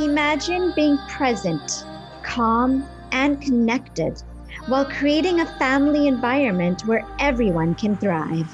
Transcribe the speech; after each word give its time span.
Imagine 0.00 0.72
being 0.74 0.96
present, 1.08 1.84
calm, 2.22 2.88
and 3.12 3.38
connected 3.38 4.22
while 4.66 4.86
creating 4.86 5.40
a 5.40 5.58
family 5.58 6.08
environment 6.08 6.86
where 6.86 7.06
everyone 7.18 7.74
can 7.74 7.98
thrive. 7.98 8.50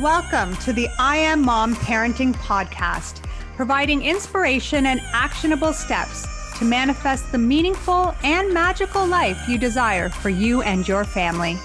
Welcome 0.00 0.56
to 0.56 0.72
the 0.72 0.88
I 0.98 1.18
Am 1.18 1.40
Mom 1.40 1.76
Parenting 1.76 2.34
Podcast, 2.34 3.24
providing 3.54 4.02
inspiration 4.02 4.86
and 4.86 5.00
actionable 5.12 5.72
steps 5.72 6.26
to 6.58 6.64
manifest 6.64 7.30
the 7.30 7.38
meaningful 7.38 8.12
and 8.24 8.52
magical 8.52 9.06
life 9.06 9.48
you 9.48 9.56
desire 9.56 10.08
for 10.08 10.30
you 10.30 10.62
and 10.62 10.88
your 10.88 11.04
family. 11.04 11.56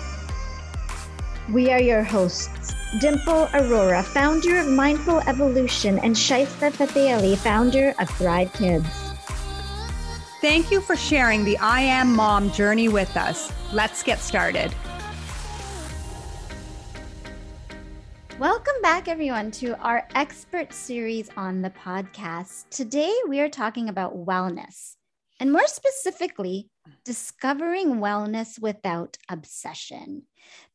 We 1.51 1.71
are 1.71 1.81
your 1.81 2.03
hosts, 2.03 2.75
Dimple 2.99 3.47
Arora, 3.53 4.03
founder 4.03 4.59
of 4.59 4.67
Mindful 4.67 5.21
Evolution, 5.21 5.97
and 5.99 6.13
Shaista 6.13 6.73
Fateh 6.73 7.37
founder 7.37 7.93
of 7.97 8.09
Thrive 8.09 8.51
Kids. 8.51 8.85
Thank 10.41 10.71
you 10.71 10.81
for 10.81 10.97
sharing 10.97 11.45
the 11.45 11.57
I 11.59 11.79
Am 11.79 12.13
Mom 12.13 12.51
journey 12.51 12.89
with 12.89 13.15
us. 13.15 13.49
Let's 13.71 14.03
get 14.03 14.19
started. 14.19 14.75
Welcome 18.37 18.81
back, 18.81 19.07
everyone, 19.07 19.51
to 19.51 19.79
our 19.79 20.05
expert 20.13 20.73
series 20.73 21.29
on 21.37 21.61
the 21.61 21.69
podcast. 21.69 22.67
Today, 22.71 23.15
we 23.25 23.39
are 23.39 23.47
talking 23.47 23.87
about 23.87 24.17
wellness, 24.17 24.97
and 25.39 25.49
more 25.49 25.67
specifically, 25.67 26.67
discovering 27.05 28.01
wellness 28.01 28.59
without 28.59 29.17
obsession. 29.29 30.23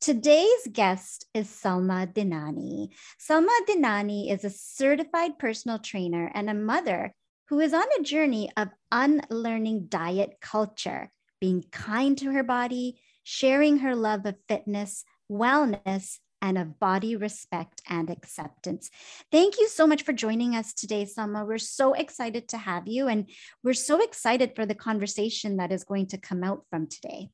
Today's 0.01 0.69
guest 0.73 1.27
is 1.35 1.49
Salma 1.49 2.13
Dinani. 2.13 2.89
Salma 3.21 3.57
Dinani 3.69 4.31
is 4.31 4.45
a 4.45 4.51
certified 4.51 5.39
personal 5.39 5.79
trainer 5.79 6.31
and 6.35 6.51
a 6.51 6.55
mother 6.55 7.15
who 7.49 7.61
is 7.61 7.73
on 7.73 7.87
a 7.99 8.03
journey 8.03 8.51
of 8.57 8.69
unlearning 8.93 9.87
diet 9.87 10.39
culture, 10.41 11.11
being 11.41 11.65
kind 11.73 12.19
to 12.19 12.33
her 12.33 12.43
body, 12.43 13.01
sharing 13.25 13.79
her 13.79 13.95
love 13.95 14.27
of 14.27 14.37
fitness, 14.49 15.05
wellness, 15.31 16.19
and 16.43 16.59
of 16.59 16.79
body 16.79 17.17
respect 17.17 17.81
and 17.89 18.11
acceptance. 18.11 18.91
Thank 19.33 19.59
you 19.59 19.69
so 19.69 19.87
much 19.87 20.03
for 20.03 20.13
joining 20.13 20.55
us 20.55 20.75
today, 20.75 21.05
Salma. 21.05 21.47
We're 21.47 21.59
so 21.59 21.95
excited 21.95 22.49
to 22.49 22.59
have 22.59 22.87
you, 22.87 23.09
and 23.09 23.31
we're 23.65 23.75
so 23.75 24.03
excited 24.03 24.53
for 24.55 24.67
the 24.67 24.75
conversation 24.75 25.57
that 25.57 25.73
is 25.73 25.85
going 25.85 26.07
to 26.09 26.19
come 26.19 26.45
out 26.45 26.65
from 26.71 26.87
today. 26.87 27.31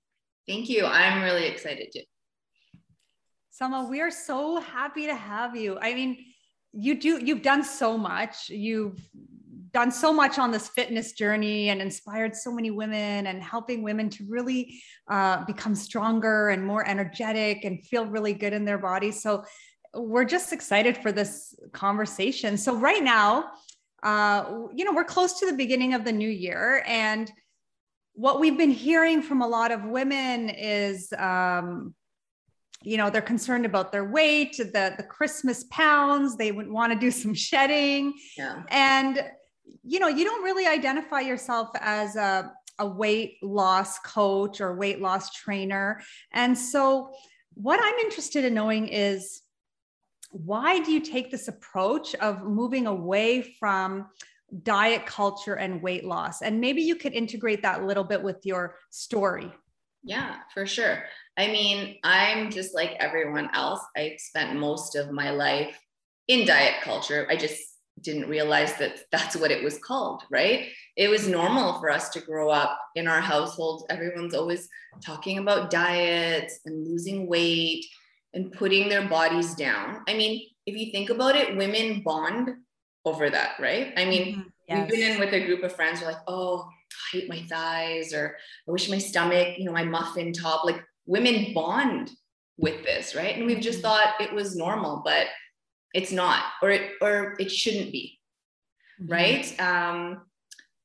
Thank 0.46 0.68
you. 0.68 0.86
I'm 0.86 1.22
really 1.22 1.46
excited 1.46 1.88
too. 1.92 2.02
Salma, 3.52 3.86
we 3.86 4.00
are 4.00 4.10
so 4.10 4.60
happy 4.60 5.06
to 5.06 5.14
have 5.14 5.54
you. 5.54 5.78
I 5.82 5.92
mean, 5.92 6.24
you 6.72 6.98
do, 6.98 7.22
you've 7.22 7.42
done 7.42 7.62
so 7.62 7.98
much. 7.98 8.48
You've 8.48 8.98
done 9.72 9.90
so 9.90 10.10
much 10.10 10.38
on 10.38 10.50
this 10.50 10.68
fitness 10.68 11.12
journey 11.12 11.68
and 11.68 11.82
inspired 11.82 12.34
so 12.34 12.50
many 12.50 12.70
women 12.70 13.26
and 13.26 13.42
helping 13.42 13.82
women 13.82 14.08
to 14.08 14.24
really 14.26 14.82
uh, 15.08 15.44
become 15.44 15.74
stronger 15.74 16.48
and 16.48 16.66
more 16.66 16.88
energetic 16.88 17.64
and 17.64 17.84
feel 17.84 18.06
really 18.06 18.32
good 18.32 18.54
in 18.54 18.64
their 18.64 18.78
bodies. 18.78 19.22
So 19.22 19.44
we're 19.92 20.24
just 20.24 20.54
excited 20.54 20.96
for 20.96 21.12
this 21.12 21.54
conversation. 21.72 22.56
So 22.56 22.74
right 22.74 23.02
now, 23.02 23.50
uh, 24.02 24.44
you 24.74 24.86
know, 24.86 24.94
we're 24.94 25.04
close 25.04 25.38
to 25.40 25.46
the 25.46 25.56
beginning 25.56 25.92
of 25.92 26.06
the 26.06 26.12
new 26.12 26.28
year 26.28 26.82
and 26.86 27.30
what 28.14 28.40
we've 28.40 28.56
been 28.56 28.70
hearing 28.70 29.22
from 29.22 29.42
a 29.42 29.48
lot 29.48 29.72
of 29.72 29.84
women 29.84 30.48
is 30.50 31.12
um, 31.18 31.94
you 32.84 32.96
know 32.96 33.10
they're 33.10 33.22
concerned 33.22 33.66
about 33.66 33.92
their 33.92 34.04
weight 34.04 34.56
the 34.56 34.94
the 34.96 35.02
christmas 35.08 35.64
pounds 35.70 36.36
they 36.36 36.52
would 36.52 36.68
want 36.68 36.92
to 36.92 36.98
do 36.98 37.10
some 37.10 37.34
shedding. 37.34 38.14
Yeah. 38.36 38.62
and 38.68 39.22
you 39.82 39.98
know 39.98 40.08
you 40.08 40.24
don't 40.24 40.44
really 40.44 40.66
identify 40.66 41.20
yourself 41.20 41.70
as 41.80 42.16
a, 42.16 42.52
a 42.78 42.86
weight 42.86 43.36
loss 43.42 43.98
coach 44.00 44.60
or 44.60 44.74
weight 44.74 45.00
loss 45.00 45.32
trainer. 45.32 46.00
And 46.32 46.56
so 46.56 47.12
what 47.54 47.80
i'm 47.82 47.98
interested 47.98 48.44
in 48.44 48.54
knowing 48.54 48.88
is 48.88 49.42
why 50.30 50.80
do 50.80 50.90
you 50.90 51.00
take 51.00 51.30
this 51.30 51.48
approach 51.48 52.14
of 52.16 52.42
moving 52.42 52.86
away 52.86 53.42
from 53.60 54.06
diet 54.62 55.04
culture 55.04 55.54
and 55.54 55.82
weight 55.82 56.04
loss? 56.04 56.40
And 56.40 56.60
maybe 56.60 56.82
you 56.82 56.96
could 56.96 57.12
integrate 57.12 57.62
that 57.62 57.82
a 57.82 57.86
little 57.86 58.04
bit 58.04 58.22
with 58.22 58.44
your 58.44 58.76
story 58.90 59.52
yeah 60.02 60.36
for 60.52 60.66
sure 60.66 61.02
I 61.36 61.46
mean, 61.46 61.96
I'm 62.04 62.50
just 62.50 62.74
like 62.74 62.92
everyone 63.00 63.50
else. 63.54 63.80
I 63.96 64.16
spent 64.18 64.58
most 64.58 64.96
of 64.96 65.10
my 65.10 65.30
life 65.30 65.78
in 66.28 66.46
diet 66.46 66.82
culture. 66.82 67.26
I 67.30 67.36
just 67.36 67.60
didn't 68.00 68.28
realize 68.28 68.76
that 68.78 69.00
that's 69.12 69.36
what 69.36 69.50
it 69.50 69.64
was 69.64 69.78
called, 69.78 70.22
right? 70.30 70.68
It 70.96 71.08
was 71.08 71.28
normal 71.28 71.80
for 71.80 71.90
us 71.90 72.10
to 72.10 72.20
grow 72.20 72.50
up 72.50 72.78
in 72.94 73.08
our 73.08 73.20
households. 73.20 73.84
Everyone's 73.88 74.34
always 74.34 74.68
talking 75.04 75.38
about 75.38 75.70
diets 75.70 76.60
and 76.66 76.86
losing 76.86 77.26
weight 77.26 77.86
and 78.34 78.52
putting 78.52 78.88
their 78.88 79.08
bodies 79.08 79.54
down. 79.54 80.02
I 80.08 80.14
mean, 80.14 80.46
if 80.66 80.76
you 80.76 80.92
think 80.92 81.10
about 81.10 81.36
it, 81.36 81.56
women 81.56 82.02
bond 82.02 82.50
over 83.04 83.30
that, 83.30 83.52
right? 83.58 83.92
I 83.96 84.04
mean, 84.04 84.36
mm-hmm. 84.36 84.48
yes. 84.68 84.78
we've 84.80 85.00
been 85.00 85.12
in 85.12 85.20
with 85.20 85.32
a 85.32 85.44
group 85.44 85.62
of 85.62 85.74
friends 85.74 86.00
who 86.00 86.06
are 86.06 86.12
like, 86.12 86.20
oh, 86.28 86.68
hate 87.12 87.28
my 87.28 87.42
thighs, 87.48 88.12
or 88.12 88.36
I 88.68 88.70
wish 88.70 88.88
my 88.88 88.98
stomach, 88.98 89.58
you 89.58 89.64
know, 89.64 89.72
my 89.72 89.84
muffin 89.84 90.32
top. 90.32 90.64
Like 90.64 90.82
women 91.06 91.52
bond 91.54 92.10
with 92.58 92.84
this, 92.84 93.14
right? 93.14 93.36
And 93.36 93.46
we've 93.46 93.60
just 93.60 93.78
mm-hmm. 93.78 93.88
thought 93.88 94.20
it 94.20 94.32
was 94.32 94.56
normal, 94.56 95.02
but 95.04 95.26
it's 95.94 96.12
not, 96.12 96.44
or 96.62 96.70
it 96.70 96.92
or 97.00 97.36
it 97.38 97.50
shouldn't 97.50 97.92
be, 97.92 98.18
mm-hmm. 99.00 99.12
right? 99.12 99.60
Um, 99.60 100.22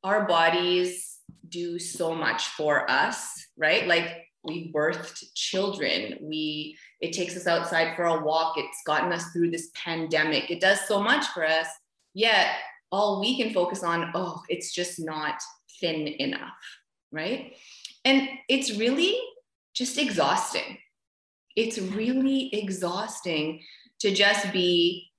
our 0.04 0.28
bodies 0.28 1.18
do 1.50 1.80
so 1.80 2.14
much 2.14 2.48
for 2.50 2.90
us, 2.90 3.46
right? 3.58 3.88
Like 3.88 4.26
we 4.44 4.72
birthed 4.72 5.24
children. 5.36 6.18
We 6.22 6.78
it 7.02 7.14
takes 7.14 7.36
us 7.38 7.48
outside 7.48 7.96
for 7.96 8.06
a 8.06 8.24
walk. 8.24 8.58
It's 8.58 8.82
gotten 8.86 9.12
us 9.12 9.32
through 9.32 9.52
this 9.52 9.70
pandemic. 9.76 10.50
It 10.50 10.62
does 10.62 10.80
so 10.88 11.02
much 11.02 11.26
for 11.28 11.46
us. 11.46 11.68
Yet 12.14 12.48
all 12.92 13.20
we 13.20 13.38
can 13.38 13.54
focus 13.54 13.84
on, 13.84 14.12
oh, 14.16 14.42
it's 14.50 14.74
just 14.74 15.00
not 15.00 15.36
thin 15.80 16.08
enough, 16.08 16.58
right? 17.12 17.56
And 18.06 18.30
it's 18.48 18.78
really 18.78 19.20
just 19.74 19.98
exhausting. 19.98 20.78
It's 21.56 21.78
really 21.78 22.50
exhausting 22.54 23.62
to 24.00 24.14
just 24.14 24.52
be 24.54 25.10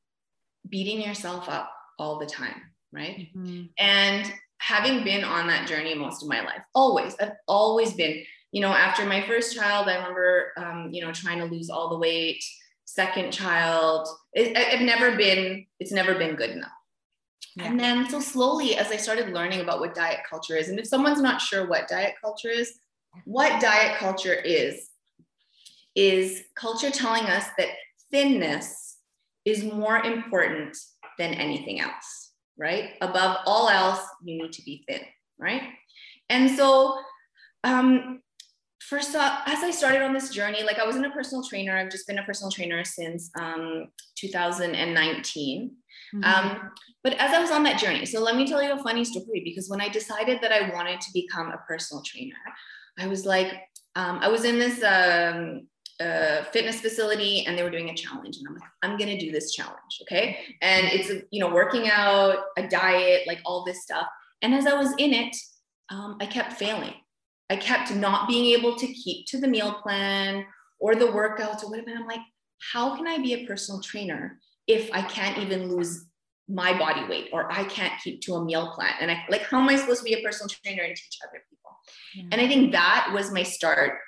beating 0.69 1.01
yourself 1.01 1.49
up 1.49 1.71
all 1.99 2.19
the 2.19 2.27
time, 2.27 2.61
right? 2.93 3.29
Mm-hmm. 3.37 3.65
And 3.79 4.33
having 4.59 5.05
been 5.05 5.25
on 5.25 5.47
that 5.49 5.69
journey 5.69 5.95
most 5.95 6.23
of 6.23 6.29
my 6.29 6.41
life, 6.41 6.63
always, 6.75 7.15
I've 7.21 7.33
always 7.47 7.93
been, 7.93 8.23
you 8.53 8.61
know, 8.61 8.73
after 8.73 9.05
my 9.05 9.27
first 9.27 9.57
child, 9.57 9.89
I 9.89 9.97
remember, 9.97 10.53
um, 10.57 10.91
you 10.93 11.05
know, 11.05 11.13
trying 11.13 11.39
to 11.39 11.45
lose 11.45 11.71
all 11.71 11.91
the 11.91 11.99
weight. 11.99 12.43
Second 12.85 13.33
child, 13.33 14.09
it, 14.33 14.57
I've 14.57 14.81
never 14.81 15.17
been, 15.17 15.67
it's 15.79 15.93
never 15.93 16.15
been 16.15 16.37
good 16.37 16.51
enough. 16.51 16.71
And 17.61 17.79
then 17.79 18.09
so 18.09 18.21
slowly, 18.21 18.77
as 18.77 18.91
I 18.91 18.97
started 18.97 19.31
learning 19.31 19.61
about 19.61 19.81
what 19.81 19.95
diet 19.95 20.21
culture 20.29 20.57
is, 20.57 20.69
and 20.69 20.79
if 20.79 20.87
someone's 20.87 21.21
not 21.21 21.41
sure 21.41 21.69
what 21.69 21.89
diet 21.89 22.15
culture 22.23 22.51
is, 22.51 22.79
what 23.25 23.61
diet 23.61 23.97
culture 23.99 24.35
is, 24.35 24.91
is 25.95 26.45
culture 26.55 26.91
telling 26.91 27.25
us 27.25 27.47
that 27.59 27.69
thinness 28.11 28.99
is 29.45 29.65
more 29.65 29.99
important 29.99 30.77
than 31.19 31.35
anything 31.35 31.81
else, 31.81 32.33
right? 32.57 32.91
Above 33.01 33.39
all 33.47 33.69
else, 33.69 34.01
you 34.23 34.41
need 34.41 34.53
to 34.53 34.63
be 34.63 34.85
thin, 34.89 35.01
right? 35.39 35.63
And 36.29 36.51
so, 36.51 36.99
um, 37.65 38.21
first 38.81 39.17
off, 39.17 39.41
as 39.47 39.65
I 39.65 39.71
started 39.71 40.03
on 40.03 40.13
this 40.13 40.31
journey, 40.31 40.63
like 40.63 40.79
I 40.79 40.87
wasn't 40.87 41.07
a 41.07 41.11
personal 41.11 41.43
trainer, 41.43 41.77
I've 41.77 41.91
just 41.91 42.07
been 42.07 42.19
a 42.19 42.25
personal 42.25 42.51
trainer 42.51 42.85
since 42.85 43.31
um, 43.39 43.89
2019. 44.17 45.73
Mm-hmm. 46.15 46.25
Um, 46.25 46.71
but 47.05 47.15
as 47.15 47.33
I 47.33 47.41
was 47.41 47.51
on 47.51 47.63
that 47.65 47.79
journey, 47.79 48.07
so 48.07 48.21
let 48.21 48.37
me 48.37 48.47
tell 48.47 48.63
you 48.63 48.73
a 48.73 48.83
funny 48.83 49.05
story 49.05 49.43
because 49.45 49.69
when 49.69 49.81
I 49.81 49.89
decided 49.89 50.41
that 50.43 50.53
I 50.53 50.71
wanted 50.71 51.01
to 51.01 51.11
become 51.13 51.51
a 51.51 51.59
personal 51.67 52.03
trainer, 52.03 52.37
I 52.99 53.07
was 53.07 53.25
like, 53.25 53.53
um, 53.95 54.19
I 54.21 54.29
was 54.29 54.45
in 54.45 54.59
this 54.59 54.83
um, 54.83 55.67
uh, 56.01 56.45
fitness 56.53 56.81
facility 56.81 57.45
and 57.47 57.57
they 57.57 57.63
were 57.63 57.71
doing 57.71 57.91
a 57.91 57.95
challenge, 57.95 58.37
and 58.37 58.47
I'm 58.49 58.55
like, 58.55 58.71
I'm 58.83 58.99
gonna 58.99 59.19
do 59.19 59.31
this 59.31 59.53
challenge, 59.53 60.01
okay? 60.03 60.39
And 60.63 60.87
it's 60.87 61.11
you 61.31 61.41
know 61.41 61.53
working 61.53 61.89
out, 61.91 62.39
a 62.57 62.67
diet, 62.67 63.27
like 63.27 63.41
all 63.45 63.65
this 63.65 63.83
stuff. 63.83 64.07
And 64.43 64.55
as 64.55 64.67
I 64.67 64.75
was 64.75 64.93
in 64.99 65.13
it, 65.13 65.37
um, 65.91 66.17
I 66.21 66.27
kept 66.27 66.55
failing. 66.55 66.95
I 67.51 67.57
kept 67.57 67.95
not 67.95 68.29
being 68.29 68.59
able 68.59 68.77
to 68.77 68.87
keep 68.87 69.27
to 69.29 69.41
the 69.41 69.49
meal 69.49 69.75
plan 69.83 70.45
or 70.79 70.95
the 70.95 71.07
workouts 71.07 71.63
or 71.63 71.71
whatever. 71.71 71.91
And 71.91 72.01
I'm 72.01 72.07
like, 72.07 72.21
how 72.73 72.97
can 72.97 73.07
I 73.07 73.19
be 73.19 73.35
a 73.35 73.47
personal 73.47 73.81
trainer 73.81 74.39
if 74.69 74.91
I 74.93 75.03
can't 75.03 75.39
even 75.39 75.75
lose 75.75 76.05
my 76.49 76.79
body 76.79 77.05
weight 77.09 77.31
or 77.33 77.51
I 77.51 77.65
can't 77.65 77.93
keep 78.03 78.21
to 78.23 78.35
a 78.35 78.45
meal 78.45 78.73
plan? 78.75 78.93
And 79.01 79.11
I 79.11 79.25
like, 79.29 79.43
how 79.43 79.59
am 79.59 79.69
I 79.69 79.77
supposed 79.77 80.01
to 80.01 80.05
be 80.05 80.15
a 80.15 80.23
personal 80.23 80.49
trainer 80.49 80.83
and 80.83 80.95
teach 80.95 81.19
other 81.27 81.43
people? 81.49 82.29
And 82.31 82.41
I 82.41 82.47
think 82.47 82.73
that 82.73 83.11
was 83.13 83.33
my 83.33 83.43
start 83.43 83.99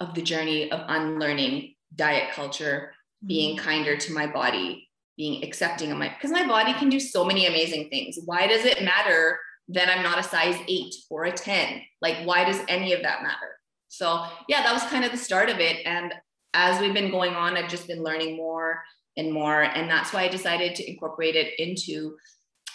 of 0.00 0.14
the 0.14 0.22
journey 0.22 0.70
of 0.70 0.80
unlearning 0.86 1.74
diet 1.94 2.32
culture, 2.32 2.92
being 3.26 3.56
mm-hmm. 3.56 3.64
kinder 3.64 3.96
to 3.96 4.12
my 4.12 4.26
body, 4.26 4.88
being 5.16 5.42
accepting 5.42 5.90
of 5.90 5.98
my 5.98 6.08
because 6.08 6.30
my 6.30 6.46
body 6.46 6.72
can 6.74 6.88
do 6.88 7.00
so 7.00 7.24
many 7.24 7.46
amazing 7.46 7.88
things. 7.88 8.18
Why 8.24 8.46
does 8.46 8.64
it 8.64 8.84
matter 8.84 9.38
that 9.68 9.88
I'm 9.88 10.02
not 10.02 10.18
a 10.18 10.22
size 10.22 10.56
eight 10.68 10.94
or 11.10 11.24
a 11.24 11.32
10? 11.32 11.82
Like, 12.00 12.18
why 12.24 12.44
does 12.44 12.60
any 12.68 12.92
of 12.92 13.02
that 13.02 13.22
matter? 13.22 13.58
So 13.88 14.24
yeah, 14.48 14.62
that 14.62 14.72
was 14.72 14.82
kind 14.84 15.04
of 15.04 15.10
the 15.10 15.18
start 15.18 15.50
of 15.50 15.58
it. 15.58 15.84
And 15.84 16.14
as 16.54 16.80
we've 16.80 16.94
been 16.94 17.10
going 17.10 17.34
on, 17.34 17.56
I've 17.56 17.68
just 17.68 17.88
been 17.88 18.02
learning 18.02 18.36
more 18.36 18.82
and 19.18 19.32
more. 19.32 19.62
And 19.62 19.90
that's 19.90 20.12
why 20.12 20.22
I 20.22 20.28
decided 20.28 20.74
to 20.76 20.90
incorporate 20.90 21.36
it 21.36 21.58
into 21.58 22.16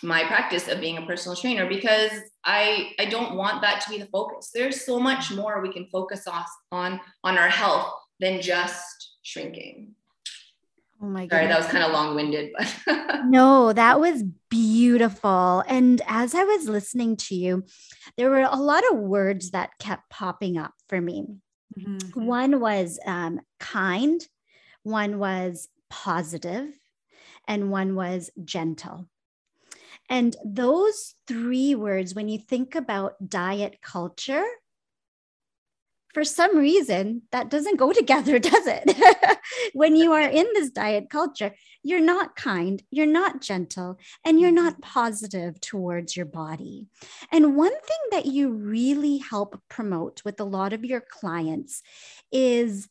my 0.03 0.25
practice 0.25 0.67
of 0.67 0.81
being 0.81 0.97
a 0.97 1.05
personal 1.05 1.35
trainer 1.35 1.67
because 1.67 2.11
I 2.43 2.91
I 2.99 3.05
don't 3.05 3.35
want 3.35 3.61
that 3.61 3.81
to 3.81 3.89
be 3.89 3.97
the 3.97 4.07
focus. 4.07 4.51
There's 4.53 4.85
so 4.85 4.99
much 4.99 5.31
more 5.31 5.61
we 5.61 5.71
can 5.71 5.87
focus 5.91 6.27
on 6.27 6.43
on 6.71 6.99
on 7.23 7.37
our 7.37 7.47
health 7.47 7.93
than 8.19 8.41
just 8.41 9.17
shrinking. 9.23 9.95
Oh 11.01 11.07
my 11.07 11.25
god. 11.25 11.35
Sorry, 11.35 11.47
that 11.47 11.57
was 11.57 11.67
kind 11.67 11.83
of 11.83 11.91
long-winded, 11.91 12.53
but 12.57 13.25
no, 13.25 13.73
that 13.73 13.99
was 13.99 14.23
beautiful. 14.49 15.63
And 15.67 16.01
as 16.07 16.33
I 16.33 16.43
was 16.43 16.69
listening 16.69 17.17
to 17.17 17.35
you, 17.35 17.65
there 18.17 18.29
were 18.29 18.47
a 18.49 18.55
lot 18.55 18.83
of 18.89 18.99
words 18.99 19.51
that 19.51 19.71
kept 19.79 20.09
popping 20.09 20.57
up 20.57 20.73
for 20.87 21.01
me. 21.01 21.25
Mm-hmm. 21.77 22.25
One 22.25 22.61
was 22.61 22.99
um, 23.05 23.41
kind, 23.59 24.25
one 24.83 25.19
was 25.19 25.67
positive, 25.93 26.73
and 27.47 27.69
one 27.69 27.93
was 27.93 28.31
gentle. 28.43 29.07
And 30.09 30.35
those 30.43 31.13
three 31.27 31.75
words, 31.75 32.15
when 32.15 32.29
you 32.29 32.39
think 32.39 32.73
about 32.73 33.29
diet 33.29 33.77
culture, 33.83 34.43
for 36.15 36.23
some 36.23 36.57
reason, 36.57 37.21
that 37.31 37.49
doesn't 37.51 37.77
go 37.77 37.93
together, 38.01 38.39
does 38.39 38.65
it? 38.65 39.37
when 39.73 39.95
you 39.95 40.13
are 40.13 40.21
in 40.21 40.47
this 40.55 40.71
diet 40.71 41.11
culture, 41.11 41.53
you're 41.83 41.99
not 41.99 42.35
kind, 42.35 42.81
you're 42.89 43.05
not 43.05 43.41
gentle, 43.41 43.99
and 44.25 44.39
you're 44.39 44.51
not 44.51 44.73
mm-hmm. 44.73 44.81
positive 44.81 45.61
towards 45.61 46.17
your 46.17 46.25
body. 46.25 46.87
And 47.31 47.55
one 47.55 47.71
thing 47.71 48.03
that 48.11 48.25
you 48.25 48.49
really 48.49 49.19
help 49.19 49.61
promote 49.69 50.23
with 50.25 50.39
a 50.39 50.45
lot 50.45 50.73
of 50.73 50.83
your 50.83 51.01
clients 51.01 51.83
is 52.31 52.89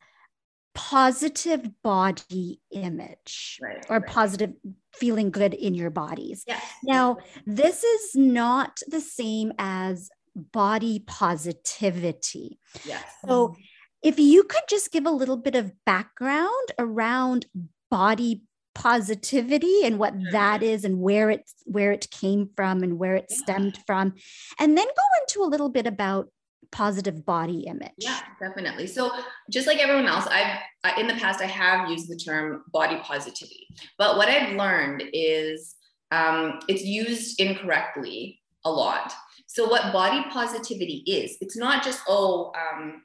positive 0.75 1.69
body 1.83 2.61
image 2.71 3.59
right, 3.61 3.85
or 3.89 3.99
right. 3.99 4.07
positive 4.07 4.55
feeling 4.95 5.31
good 5.31 5.55
in 5.55 5.75
your 5.75 5.91
bodies. 5.91 6.45
Yes. 6.47 6.63
Now, 6.83 7.19
this 7.47 7.83
is 7.85 8.15
not 8.15 8.81
the 8.87 9.01
same 9.01 9.53
as 9.59 10.11
body 10.35 11.05
positivity. 11.07 12.59
Yes. 12.85 13.05
So, 13.27 13.55
if 14.03 14.19
you 14.19 14.43
could 14.45 14.65
just 14.69 14.91
give 14.91 15.07
a 15.07 15.11
little 15.11 15.37
bit 15.37 15.55
of 15.55 15.73
background 15.85 16.73
around 16.79 17.47
body 17.91 18.43
positivity 18.75 19.85
and 19.85 19.99
what 19.99 20.15
that 20.33 20.63
is 20.63 20.85
and 20.85 20.99
where 20.99 21.31
it's 21.31 21.55
where 21.67 21.93
it 21.93 22.11
came 22.11 22.49
from 22.57 22.83
and 22.83 22.99
where 22.99 23.17
it 23.17 23.27
yeah. 23.29 23.37
stemmed 23.37 23.79
from 23.87 24.15
and 24.59 24.77
then 24.77 24.87
go 24.87 25.21
into 25.21 25.47
a 25.47 25.51
little 25.51 25.69
bit 25.69 25.87
about 25.87 26.29
positive 26.71 27.25
body 27.27 27.61
image. 27.67 27.93
Yeah 27.99 28.21
definitely. 28.43 28.87
So 28.87 29.11
just 29.51 29.67
like 29.67 29.79
everyone 29.79 30.07
else 30.07 30.27
i've 30.27 30.59
in 30.99 31.07
the 31.07 31.15
past 31.15 31.41
i 31.41 31.47
have 31.47 31.89
used 31.89 32.09
the 32.09 32.17
term 32.17 32.65
body 32.73 32.99
positivity. 33.03 33.69
But 33.99 34.17
what 34.17 34.29
i've 34.29 34.57
learned 34.57 35.05
is 35.13 35.77
um, 36.11 36.61
it's 36.69 36.85
used 36.85 37.41
incorrectly 37.41 38.41
a 38.67 38.71
lot. 38.71 39.15
So 39.47 39.67
what 39.67 39.93
body 39.93 40.23
positivity 40.31 41.03
is 41.07 41.37
it's 41.41 41.57
not 41.57 41.85
just 41.85 42.01
oh 42.09 42.53
um, 42.63 43.03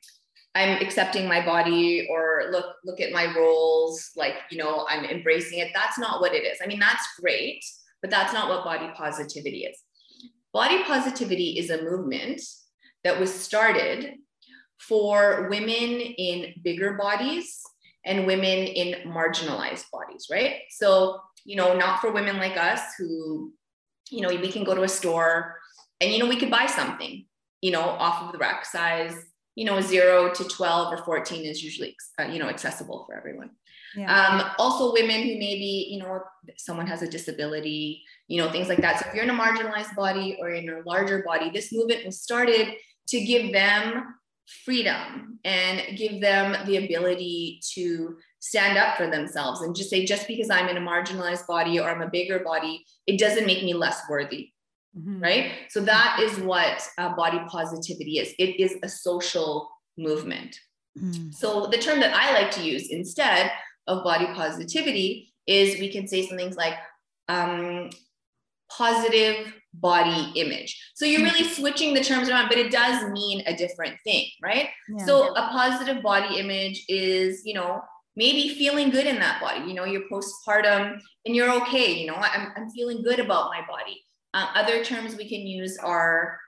i'm 0.55 0.81
accepting 0.81 1.27
my 1.27 1.45
body 1.45 2.07
or 2.09 2.49
look 2.51 2.75
look 2.83 2.99
at 2.99 3.13
my 3.13 3.33
roles 3.35 4.11
like 4.15 4.35
you 4.49 4.57
know 4.57 4.85
i'm 4.89 5.05
embracing 5.05 5.59
it. 5.59 5.71
That's 5.73 5.99
not 5.99 6.19
what 6.19 6.33
it 6.33 6.43
is. 6.45 6.57
I 6.63 6.67
mean 6.67 6.79
that's 6.79 7.07
great 7.21 7.63
but 8.01 8.11
that's 8.11 8.33
not 8.33 8.47
what 8.47 8.63
body 8.63 8.89
positivity 8.95 9.65
is. 9.65 9.77
Body 10.53 10.83
positivity 10.83 11.57
is 11.57 11.71
a 11.71 11.81
movement 11.81 12.41
that 13.07 13.17
was 13.17 13.33
started 13.33 14.15
for 14.77 15.47
women 15.49 16.01
in 16.01 16.53
bigger 16.61 16.93
bodies 16.93 17.61
and 18.05 18.27
women 18.27 18.67
in 18.67 19.09
marginalized 19.09 19.85
bodies, 19.93 20.27
right? 20.29 20.55
So, 20.69 21.21
you 21.45 21.55
know, 21.55 21.73
not 21.73 22.01
for 22.01 22.11
women 22.11 22.35
like 22.35 22.57
us 22.57 22.81
who, 22.97 23.53
you 24.11 24.19
know, 24.21 24.27
we 24.27 24.51
can 24.51 24.65
go 24.65 24.75
to 24.75 24.83
a 24.83 24.89
store 24.89 25.55
and, 26.01 26.11
you 26.11 26.19
know, 26.19 26.27
we 26.27 26.35
could 26.35 26.51
buy 26.51 26.65
something, 26.65 27.25
you 27.61 27.71
know, 27.71 27.81
off 27.81 28.23
of 28.23 28.33
the 28.33 28.39
rack 28.39 28.65
size, 28.65 29.15
you 29.55 29.63
know, 29.63 29.79
zero 29.79 30.33
to 30.33 30.43
12 30.43 30.93
or 30.93 31.03
14 31.05 31.45
is 31.45 31.63
usually, 31.63 31.95
uh, 32.19 32.23
you 32.25 32.39
know, 32.39 32.49
accessible 32.49 33.05
for 33.07 33.17
everyone. 33.17 33.51
Yeah. 33.95 34.13
Um, 34.13 34.51
also 34.59 34.91
women 34.91 35.23
who 35.23 35.39
maybe, 35.39 35.87
you 35.89 35.99
know, 35.99 36.19
someone 36.57 36.87
has 36.87 37.01
a 37.03 37.09
disability, 37.09 38.03
you 38.27 38.41
know, 38.41 38.51
things 38.51 38.67
like 38.67 38.81
that. 38.81 38.99
So 38.99 39.05
if 39.07 39.15
you're 39.15 39.23
in 39.23 39.29
a 39.29 39.33
marginalized 39.33 39.95
body 39.95 40.37
or 40.41 40.51
in 40.51 40.69
a 40.69 40.81
larger 40.85 41.23
body, 41.23 41.49
this 41.49 41.71
movement 41.71 42.05
was 42.05 42.21
started 42.21 42.73
to 43.09 43.21
give 43.21 43.53
them 43.53 44.15
freedom 44.63 45.39
and 45.43 45.97
give 45.97 46.21
them 46.21 46.55
the 46.65 46.77
ability 46.77 47.59
to 47.73 48.17
stand 48.39 48.77
up 48.77 48.95
for 48.97 49.09
themselves 49.09 49.61
and 49.61 49.75
just 49.75 49.89
say, 49.89 50.05
just 50.05 50.27
because 50.27 50.49
I'm 50.49 50.69
in 50.69 50.77
a 50.77 50.81
marginalized 50.81 51.47
body 51.47 51.79
or 51.79 51.89
I'm 51.89 52.01
a 52.01 52.09
bigger 52.09 52.39
body, 52.39 52.85
it 53.05 53.19
doesn't 53.19 53.45
make 53.45 53.63
me 53.63 53.73
less 53.73 54.01
worthy. 54.09 54.51
Mm-hmm. 54.97 55.19
Right. 55.19 55.51
So 55.69 55.81
that 55.81 56.19
is 56.21 56.39
what 56.39 56.81
uh, 56.97 57.15
body 57.15 57.39
positivity 57.47 58.17
is 58.19 58.33
it 58.39 58.59
is 58.59 58.77
a 58.81 58.89
social 58.89 59.69
movement. 59.97 60.59
Mm-hmm. 60.97 61.31
So 61.31 61.67
the 61.67 61.77
term 61.77 61.99
that 61.99 62.15
I 62.15 62.33
like 62.33 62.51
to 62.51 62.63
use 62.63 62.89
instead 62.89 63.51
of 63.85 64.03
body 64.03 64.27
positivity 64.33 65.33
is 65.45 65.79
we 65.79 65.91
can 65.91 66.07
say 66.07 66.25
some 66.25 66.37
things 66.37 66.55
like 66.55 66.73
um, 67.29 67.89
positive 68.71 69.53
body 69.79 70.31
image. 70.35 70.91
So 70.95 71.05
you're 71.05 71.21
really 71.21 71.43
mm-hmm. 71.43 71.61
switching 71.61 71.93
the 71.93 72.03
terms 72.03 72.29
around, 72.29 72.49
but 72.49 72.57
it 72.57 72.71
does 72.71 73.09
mean 73.11 73.43
a 73.45 73.55
different 73.55 73.95
thing, 74.03 74.27
right? 74.41 74.69
Yeah. 74.89 75.05
So 75.05 75.35
a 75.35 75.47
positive 75.49 76.01
body 76.01 76.39
image 76.39 76.83
is, 76.87 77.41
you 77.45 77.53
know, 77.53 77.81
maybe 78.15 78.55
feeling 78.55 78.89
good 78.89 79.05
in 79.05 79.19
that 79.19 79.39
body. 79.39 79.67
You 79.67 79.75
know, 79.75 79.85
you're 79.85 80.09
postpartum 80.11 80.99
and 81.25 81.35
you're 81.35 81.51
okay. 81.61 81.93
You 81.93 82.07
know, 82.07 82.15
I'm, 82.15 82.51
I'm 82.55 82.69
feeling 82.71 83.03
good 83.03 83.19
about 83.19 83.49
my 83.49 83.61
body. 83.67 84.03
Uh, 84.33 84.47
other 84.55 84.83
terms 84.83 85.15
we 85.15 85.29
can 85.29 85.45
use 85.45 85.77
are 85.77 86.39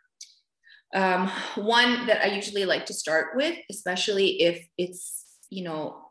um, 0.94 1.32
one 1.56 2.08
that 2.08 2.24
I 2.24 2.28
usually 2.28 2.66
like 2.66 2.88
to 2.88 2.94
start 2.94 3.36
with, 3.36 3.56
especially 3.70 4.42
if 4.42 4.68
it's, 4.78 5.26
you 5.50 5.64
know, 5.64 6.02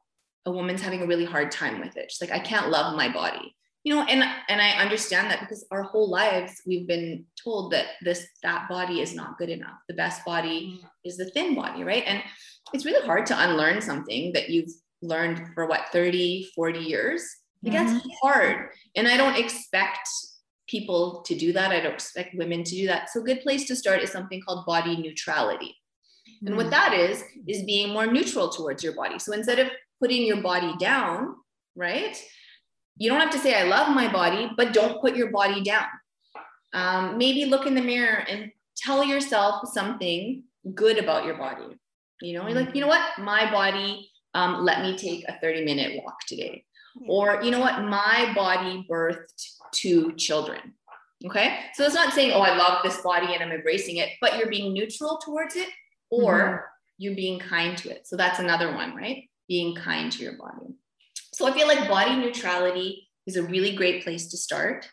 a 0.47 0.50
woman's 0.50 0.81
having 0.81 1.03
a 1.03 1.06
really 1.06 1.25
hard 1.25 1.50
time 1.50 1.81
with 1.81 1.97
it. 1.97 2.11
She's 2.11 2.21
like, 2.21 2.38
I 2.38 2.43
can't 2.43 2.71
love 2.71 2.97
my 2.97 3.12
body 3.12 3.55
you 3.84 3.94
know 3.94 4.02
and 4.02 4.25
and 4.48 4.60
i 4.60 4.70
understand 4.72 5.30
that 5.30 5.40
because 5.40 5.64
our 5.70 5.82
whole 5.82 6.11
lives 6.11 6.62
we've 6.66 6.87
been 6.87 7.25
told 7.42 7.73
that 7.73 7.87
this 8.02 8.26
that 8.42 8.68
body 8.68 9.00
is 9.00 9.14
not 9.14 9.38
good 9.38 9.49
enough 9.49 9.78
the 9.88 9.94
best 9.94 10.25
body 10.25 10.80
mm. 10.82 10.88
is 11.04 11.16
the 11.16 11.30
thin 11.30 11.54
body 11.54 11.85
right 11.85 12.04
and 12.06 12.23
it's 12.73 12.85
really 12.85 13.04
hard 13.06 13.25
to 13.26 13.49
unlearn 13.49 13.80
something 13.80 14.32
that 14.32 14.50
you've 14.50 14.70
learned 15.02 15.40
for 15.54 15.66
what 15.66 15.87
30 15.92 16.49
40 16.54 16.78
years 16.80 17.25
like 17.62 17.75
mm-hmm. 17.75 17.94
that's 17.94 18.06
hard 18.23 18.68
and 18.97 19.06
i 19.06 19.16
don't 19.16 19.38
expect 19.38 20.08
people 20.68 21.23
to 21.23 21.37
do 21.37 21.52
that 21.52 21.70
i 21.70 21.80
don't 21.80 21.94
expect 21.94 22.35
women 22.35 22.64
to 22.64 22.75
do 22.75 22.87
that 22.87 23.08
so 23.11 23.20
a 23.20 23.25
good 23.25 23.40
place 23.40 23.64
to 23.66 23.76
start 23.76 24.02
is 24.02 24.11
something 24.11 24.42
called 24.47 24.66
body 24.66 24.97
neutrality 24.97 25.76
mm-hmm. 26.28 26.49
and 26.49 26.56
what 26.56 26.66
mm. 26.66 26.70
that 26.70 26.92
is 26.92 27.23
is 27.47 27.62
being 27.62 27.92
more 27.92 28.06
neutral 28.06 28.49
towards 28.49 28.82
your 28.82 28.94
body 28.94 29.18
so 29.18 29.32
instead 29.32 29.61
of 29.61 29.70
putting 30.00 30.26
your 30.26 30.42
body 30.42 30.75
down 30.78 31.35
right 31.76 32.20
you 32.99 33.09
don't 33.11 33.21
have 33.21 33.31
to 33.31 33.38
say, 33.38 33.55
I 33.55 33.64
love 33.64 33.95
my 33.95 34.11
body, 34.12 34.50
but 34.57 34.73
don't 34.73 35.00
put 35.00 35.17
your 35.17 35.31
body 35.31 35.62
down. 35.62 35.87
Um, 36.73 37.17
maybe 37.17 37.47
look 37.47 37.67
in 37.67 37.75
the 37.75 37.81
mirror 37.81 38.25
and 38.28 38.52
tell 38.76 39.05
yourself 39.05 39.69
something 39.73 40.45
good 40.75 40.99
about 40.99 41.25
your 41.25 41.37
body. 41.37 41.78
You 42.21 42.35
know, 42.35 42.49
like, 42.49 42.75
you 42.75 42.81
know 42.81 42.88
what? 42.88 43.19
My 43.19 43.50
body 43.50 44.11
um, 44.35 44.64
let 44.64 44.83
me 44.83 44.97
take 44.97 45.25
a 45.28 45.38
30 45.40 45.64
minute 45.64 46.02
walk 46.05 46.21
today. 46.26 46.64
Or, 47.07 47.40
you 47.43 47.50
know 47.50 47.61
what? 47.61 47.83
My 47.83 48.33
body 48.35 48.87
birthed 48.90 49.59
two 49.73 50.14
children. 50.14 50.75
Okay. 51.25 51.61
So 51.75 51.85
it's 51.85 51.95
not 51.95 52.12
saying, 52.12 52.33
oh, 52.33 52.40
I 52.40 52.57
love 52.57 52.81
this 52.83 53.00
body 53.00 53.35
and 53.35 53.43
I'm 53.43 53.50
embracing 53.50 53.97
it, 53.97 54.11
but 54.21 54.37
you're 54.37 54.49
being 54.49 54.73
neutral 54.73 55.19
towards 55.19 55.57
it 55.57 55.69
or 56.11 56.33
mm-hmm. 56.33 56.57
you're 56.99 57.14
being 57.14 57.38
kind 57.38 57.76
to 57.78 57.90
it. 57.90 58.07
So 58.07 58.17
that's 58.17 58.38
another 58.38 58.73
one, 58.73 58.95
right? 58.95 59.28
Being 59.49 59.75
kind 59.75 60.11
to 60.12 60.23
your 60.23 60.37
body. 60.37 60.75
So 61.38 61.47
I 61.47 61.52
feel 61.52 61.68
like 61.68 61.88
body 61.88 62.16
neutrality 62.16 63.09
is 63.28 63.37
a 63.37 63.45
really 63.45 63.76
great 63.76 64.02
place 64.02 64.26
to 64.30 64.37
start. 64.37 64.90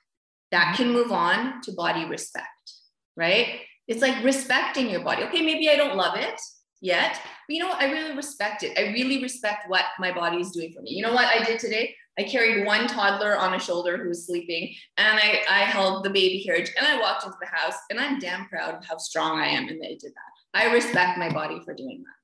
That 0.52 0.76
can 0.78 0.94
move 0.94 1.12
on 1.12 1.60
to 1.64 1.72
body 1.72 2.06
respect, 2.06 2.72
right? 3.18 3.62
It's 3.88 4.04
like 4.04 4.24
respecting 4.24 4.92
your 4.92 5.04
body. 5.04 5.24
Okay, 5.24 5.42
maybe 5.42 5.72
I 5.72 5.76
don't 5.76 5.96
love 5.96 6.16
it 6.16 6.40
yet, 6.82 7.20
but 7.48 7.54
you 7.56 7.60
know 7.64 7.70
what? 7.70 7.82
I 7.82 7.92
really 7.92 8.16
respect 8.16 8.62
it. 8.62 8.78
I 8.78 8.94
really 8.94 9.24
respect 9.24 9.68
what 9.70 9.86
my 9.98 10.12
body 10.12 10.38
is 10.38 10.52
doing 10.52 10.72
for 10.72 10.84
me. 10.84 10.92
You 10.92 11.02
know 11.02 11.14
what 11.14 11.26
I 11.26 11.44
did 11.44 11.60
today? 11.60 11.96
I 12.20 12.22
carried 12.22 12.68
one 12.68 12.86
toddler 12.86 13.36
on 13.36 13.56
a 13.56 13.60
shoulder 13.60 13.98
who 13.98 14.10
was 14.10 14.28
sleeping, 14.28 14.76
and 14.98 15.18
I, 15.18 15.42
I 15.50 15.60
held 15.62 16.06
the 16.06 16.12
baby 16.12 16.44
carriage 16.44 16.70
and 16.78 16.86
I 16.86 17.02
walked 17.02 17.26
into 17.26 17.38
the 17.42 17.48
house, 17.48 17.74
and 17.90 18.00
I'm 18.00 18.20
damn 18.20 18.46
proud 18.50 18.76
of 18.76 18.86
how 18.86 18.98
strong 18.98 19.40
I 19.40 19.48
am 19.48 19.68
and 19.68 19.82
that 19.82 19.88
I 19.88 19.98
did 20.00 20.14
that. 20.14 20.60
I 20.62 20.72
respect 20.72 21.18
my 21.18 21.34
body 21.34 21.60
for 21.66 21.74
doing 21.74 22.04
that. 22.06 22.15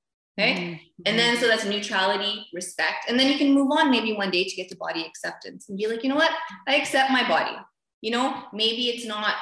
Okay. 0.42 0.62
Mm-hmm. 0.62 1.02
And 1.06 1.20
then 1.20 1.38
so 1.38 1.48
that's 1.48 1.66
neutrality, 1.66 2.48
respect. 2.54 3.06
And 3.08 3.20
then 3.20 3.32
you 3.32 3.38
can 3.38 3.54
move 3.54 3.72
on 3.72 3.90
maybe 3.90 4.14
one 4.14 4.32
day 4.32 4.44
to 4.44 4.56
get 4.56 4.70
to 4.70 4.76
body 4.76 5.06
acceptance 5.06 5.70
and 5.70 5.78
be 5.78 5.88
like, 5.88 6.04
you 6.04 6.10
know 6.10 6.16
what? 6.16 6.32
I 6.68 6.76
accept 6.76 7.12
my 7.12 7.28
body. 7.28 7.56
You 8.02 8.12
know, 8.12 8.44
maybe 8.54 8.90
it's 8.90 9.06
not 9.06 9.36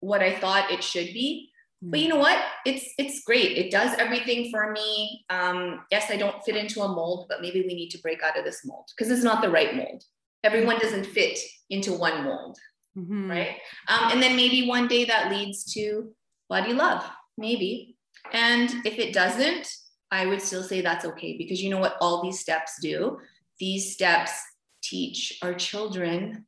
what 0.00 0.22
I 0.22 0.34
thought 0.38 0.70
it 0.70 0.82
should 0.82 1.06
be. 1.06 1.50
But 1.84 1.98
you 1.98 2.08
know 2.08 2.18
what? 2.18 2.38
It's 2.64 2.94
it's 2.96 3.24
great. 3.24 3.58
It 3.58 3.72
does 3.72 3.92
everything 3.98 4.52
for 4.52 4.70
me. 4.70 5.24
Um, 5.30 5.84
yes, 5.90 6.10
I 6.10 6.16
don't 6.16 6.42
fit 6.44 6.56
into 6.56 6.80
a 6.82 6.88
mold, 6.88 7.26
but 7.28 7.40
maybe 7.40 7.62
we 7.62 7.74
need 7.74 7.90
to 7.90 7.98
break 7.98 8.22
out 8.22 8.38
of 8.38 8.44
this 8.44 8.64
mold 8.64 8.84
because 8.96 9.10
it's 9.10 9.24
not 9.24 9.42
the 9.42 9.50
right 9.50 9.74
mold. 9.74 10.04
Everyone 10.44 10.78
doesn't 10.78 11.06
fit 11.06 11.40
into 11.70 11.92
one 11.92 12.22
mold, 12.22 12.56
mm-hmm. 12.96 13.28
right? 13.28 13.56
Um, 13.88 14.12
and 14.12 14.22
then 14.22 14.36
maybe 14.36 14.68
one 14.68 14.86
day 14.86 15.04
that 15.06 15.32
leads 15.32 15.64
to 15.74 16.12
body 16.48 16.72
love, 16.72 17.04
maybe. 17.36 17.96
And 18.32 18.70
if 18.86 19.00
it 19.00 19.12
doesn't, 19.12 19.66
I 20.12 20.26
would 20.26 20.42
still 20.42 20.62
say 20.62 20.82
that's 20.82 21.06
okay 21.06 21.36
because 21.38 21.62
you 21.62 21.70
know 21.70 21.78
what 21.78 21.96
all 22.00 22.22
these 22.22 22.38
steps 22.38 22.74
do? 22.80 23.18
These 23.58 23.94
steps 23.94 24.30
teach 24.82 25.38
our 25.42 25.54
children 25.54 26.46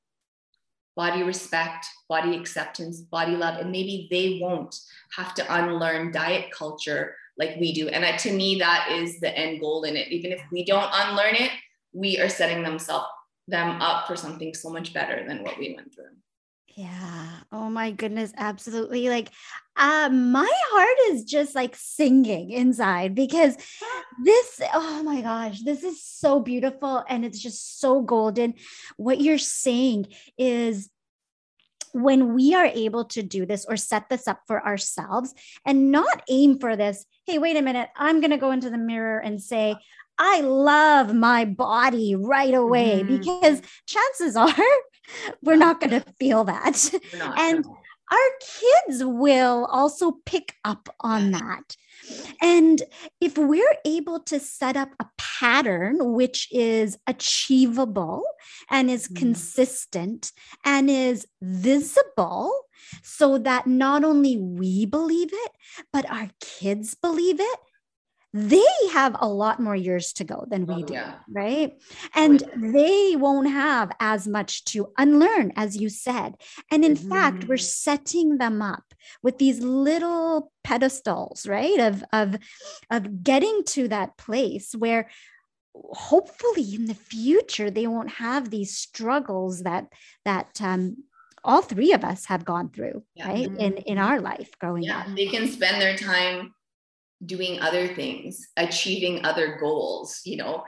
body 0.96 1.22
respect, 1.24 1.86
body 2.08 2.36
acceptance, 2.36 3.00
body 3.00 3.34
love, 3.34 3.58
and 3.58 3.72
maybe 3.72 4.06
they 4.10 4.38
won't 4.40 4.76
have 5.16 5.34
to 5.34 5.54
unlearn 5.56 6.12
diet 6.12 6.52
culture 6.52 7.16
like 7.36 7.56
we 7.58 7.72
do. 7.72 7.88
And 7.88 8.18
to 8.20 8.32
me, 8.32 8.58
that 8.60 8.92
is 8.92 9.18
the 9.18 9.36
end 9.36 9.60
goal 9.60 9.82
in 9.84 9.96
it. 9.96 10.08
Even 10.08 10.30
if 10.30 10.40
we 10.52 10.64
don't 10.64 10.90
unlearn 10.92 11.34
it, 11.34 11.50
we 11.92 12.20
are 12.20 12.28
setting 12.28 12.62
themselves 12.62 13.06
them 13.48 13.82
up 13.82 14.06
for 14.06 14.14
something 14.14 14.54
so 14.54 14.70
much 14.70 14.94
better 14.94 15.26
than 15.26 15.42
what 15.42 15.58
we 15.58 15.74
went 15.74 15.92
through. 15.92 16.04
Yeah. 16.76 17.28
Oh 17.52 17.70
my 17.70 17.92
goodness. 17.92 18.32
Absolutely. 18.36 19.08
Like, 19.08 19.30
uh, 19.76 20.08
my 20.08 20.50
heart 20.72 20.96
is 21.10 21.24
just 21.24 21.54
like 21.54 21.76
singing 21.76 22.50
inside 22.50 23.14
because 23.14 23.56
this, 24.24 24.60
oh 24.72 25.02
my 25.04 25.20
gosh, 25.20 25.60
this 25.62 25.84
is 25.84 26.02
so 26.02 26.40
beautiful 26.40 27.04
and 27.08 27.24
it's 27.24 27.38
just 27.38 27.80
so 27.80 28.00
golden. 28.00 28.54
What 28.96 29.20
you're 29.20 29.38
saying 29.38 30.08
is 30.36 30.90
when 31.92 32.34
we 32.34 32.54
are 32.54 32.66
able 32.66 33.04
to 33.04 33.22
do 33.22 33.46
this 33.46 33.64
or 33.66 33.76
set 33.76 34.08
this 34.08 34.26
up 34.26 34.40
for 34.48 34.64
ourselves 34.66 35.32
and 35.64 35.92
not 35.92 36.24
aim 36.28 36.58
for 36.58 36.74
this, 36.74 37.06
hey, 37.24 37.38
wait 37.38 37.56
a 37.56 37.62
minute, 37.62 37.88
I'm 37.96 38.20
going 38.20 38.32
to 38.32 38.36
go 38.36 38.50
into 38.50 38.68
the 38.68 38.78
mirror 38.78 39.20
and 39.20 39.40
say, 39.40 39.76
I 40.18 40.40
love 40.40 41.14
my 41.14 41.44
body 41.44 42.14
right 42.14 42.54
away 42.54 43.02
mm-hmm. 43.02 43.16
because 43.18 43.62
chances 43.86 44.36
are 44.36 44.54
we're 45.42 45.56
not 45.56 45.80
going 45.80 45.90
to 45.90 46.12
feel 46.18 46.44
that. 46.44 46.90
And 47.36 47.64
our 48.10 48.30
kids 48.40 49.04
will 49.04 49.66
also 49.66 50.12
pick 50.24 50.54
up 50.64 50.88
on 51.00 51.32
that. 51.32 51.76
And 52.42 52.82
if 53.20 53.38
we're 53.38 53.76
able 53.84 54.20
to 54.20 54.38
set 54.38 54.76
up 54.76 54.90
a 55.00 55.06
pattern 55.16 56.12
which 56.12 56.48
is 56.52 56.98
achievable 57.06 58.22
and 58.70 58.90
is 58.90 59.08
mm. 59.08 59.16
consistent 59.16 60.32
and 60.64 60.90
is 60.90 61.26
visible, 61.40 62.52
so 63.02 63.38
that 63.38 63.66
not 63.66 64.04
only 64.04 64.36
we 64.36 64.84
believe 64.84 65.30
it, 65.32 65.52
but 65.92 66.08
our 66.10 66.28
kids 66.40 66.94
believe 66.94 67.40
it, 67.40 67.58
they 68.36 68.66
have 68.92 69.16
a 69.20 69.28
lot 69.28 69.60
more 69.60 69.76
years 69.76 70.12
to 70.14 70.24
go 70.24 70.44
than 70.48 70.66
we 70.66 70.82
oh, 70.82 70.86
do, 70.86 70.94
yeah. 70.94 71.14
right? 71.30 71.72
And 72.16 72.42
they 72.56 73.14
won't 73.14 73.48
have 73.48 73.92
as 74.00 74.26
much 74.26 74.64
to 74.66 74.88
unlearn, 74.98 75.52
as 75.54 75.76
you 75.76 75.88
said. 75.88 76.34
And 76.68 76.84
in 76.84 76.96
mm-hmm. 76.96 77.08
fact, 77.10 77.44
we're 77.44 77.54
mm-hmm. 77.54 77.62
setting 77.62 78.38
them 78.38 78.60
up 78.60 78.82
with 79.22 79.38
these 79.38 79.60
little 79.60 80.50
pedestals, 80.64 81.46
right? 81.46 81.78
Of, 81.78 82.02
of, 82.12 82.34
of 82.90 83.22
getting 83.22 83.62
to 83.68 83.86
that 83.86 84.16
place 84.16 84.74
where 84.74 85.08
hopefully 85.72 86.74
in 86.74 86.86
the 86.86 86.94
future 86.94 87.70
they 87.70 87.86
won't 87.86 88.10
have 88.10 88.50
these 88.50 88.76
struggles 88.76 89.62
that 89.62 89.86
that 90.24 90.60
um, 90.60 90.96
all 91.42 91.62
three 91.62 91.92
of 91.92 92.04
us 92.04 92.26
have 92.26 92.44
gone 92.44 92.70
through 92.70 93.02
yeah. 93.16 93.28
right 93.28 93.48
mm-hmm. 93.48 93.60
in 93.60 93.76
in 93.78 93.98
our 93.98 94.20
life 94.20 94.50
growing 94.60 94.84
yeah, 94.84 95.00
up 95.00 95.06
they 95.16 95.26
can 95.26 95.48
spend 95.48 95.82
their 95.82 95.96
time 95.96 96.54
doing 97.24 97.60
other 97.60 97.88
things, 97.88 98.48
achieving 98.56 99.24
other 99.24 99.56
goals, 99.60 100.20
you 100.24 100.36
know, 100.36 100.64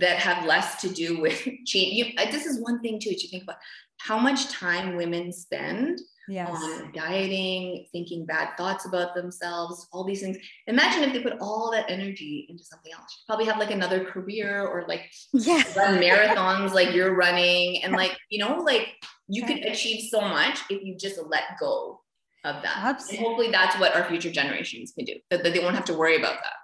that 0.00 0.18
have 0.18 0.44
less 0.44 0.80
to 0.80 0.88
do 0.88 1.20
with 1.20 1.42
change. 1.66 1.92
You, 1.94 2.06
uh, 2.18 2.30
this 2.30 2.46
is 2.46 2.60
one 2.60 2.80
thing 2.80 2.98
too, 3.00 3.14
to 3.14 3.28
think 3.28 3.42
about 3.42 3.56
how 3.98 4.18
much 4.18 4.48
time 4.48 4.96
women 4.96 5.32
spend 5.32 6.00
yes. 6.28 6.48
on 6.50 6.92
dieting, 6.92 7.86
thinking 7.92 8.24
bad 8.24 8.56
thoughts 8.56 8.86
about 8.86 9.14
themselves, 9.14 9.88
all 9.92 10.04
these 10.04 10.20
things. 10.20 10.38
Imagine 10.66 11.02
if 11.02 11.12
they 11.12 11.20
put 11.20 11.38
all 11.40 11.70
that 11.72 11.90
energy 11.90 12.46
into 12.48 12.64
something 12.64 12.92
else. 12.92 13.16
you 13.18 13.24
Probably 13.26 13.46
have 13.46 13.58
like 13.58 13.70
another 13.70 14.04
career 14.04 14.66
or 14.66 14.84
like 14.86 15.10
yeah. 15.32 15.62
run 15.76 15.98
marathons 15.98 16.72
like 16.72 16.94
you're 16.94 17.14
running 17.14 17.82
and 17.82 17.92
like, 17.92 18.16
you 18.30 18.38
know, 18.38 18.58
like 18.58 18.94
you 19.26 19.44
could 19.44 19.58
achieve 19.58 20.08
so 20.10 20.20
much 20.20 20.60
if 20.70 20.82
you 20.82 20.96
just 20.96 21.18
let 21.28 21.42
go 21.60 22.00
of 22.44 22.62
that. 22.62 22.76
Absolutely. 22.76 23.16
And 23.18 23.26
hopefully 23.26 23.50
that's 23.50 23.78
what 23.78 23.94
our 23.96 24.04
future 24.04 24.30
generations 24.30 24.92
can 24.92 25.04
do, 25.04 25.14
that, 25.30 25.42
that 25.42 25.52
they 25.52 25.60
won't 25.60 25.74
have 25.74 25.84
to 25.86 25.94
worry 25.94 26.16
about 26.16 26.34
that. 26.34 26.54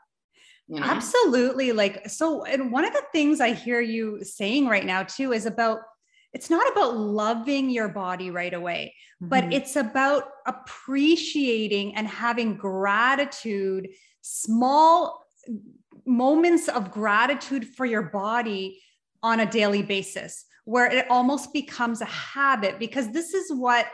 You 0.69 0.81
know? 0.81 0.87
Absolutely. 0.87 1.73
Like, 1.73 2.09
so, 2.09 2.45
and 2.45 2.73
one 2.73 2.85
of 2.85 2.93
the 2.93 3.03
things 3.13 3.41
I 3.41 3.53
hear 3.53 3.81
you 3.81 4.25
saying 4.25 4.67
right 4.67 4.87
now 4.87 5.03
too 5.03 5.33
is 5.33 5.47
about 5.47 5.81
it's 6.33 6.51
not 6.51 6.69
about 6.73 6.97
loving 6.97 7.71
your 7.71 7.89
body 7.89 8.31
right 8.31 8.53
away, 8.53 8.95
mm-hmm. 9.23 9.29
but 9.29 9.53
it's 9.53 9.77
about 9.77 10.25
appreciating 10.47 11.95
and 11.95 12.09
having 12.09 12.57
gratitude, 12.57 13.89
small 14.21 15.25
moments 16.07 16.69
of 16.69 16.91
gratitude 16.91 17.69
for 17.69 17.87
your 17.87 18.03
body 18.03 18.83
on 19.23 19.41
a 19.41 19.51
daily 19.51 19.83
basis, 19.83 20.45
where 20.65 20.87
it 20.91 21.09
almost 21.09 21.53
becomes 21.53 22.01
a 22.01 22.07
habit 22.07 22.79
because 22.79 23.13
this 23.13 23.33
is 23.33 23.53
what 23.53 23.87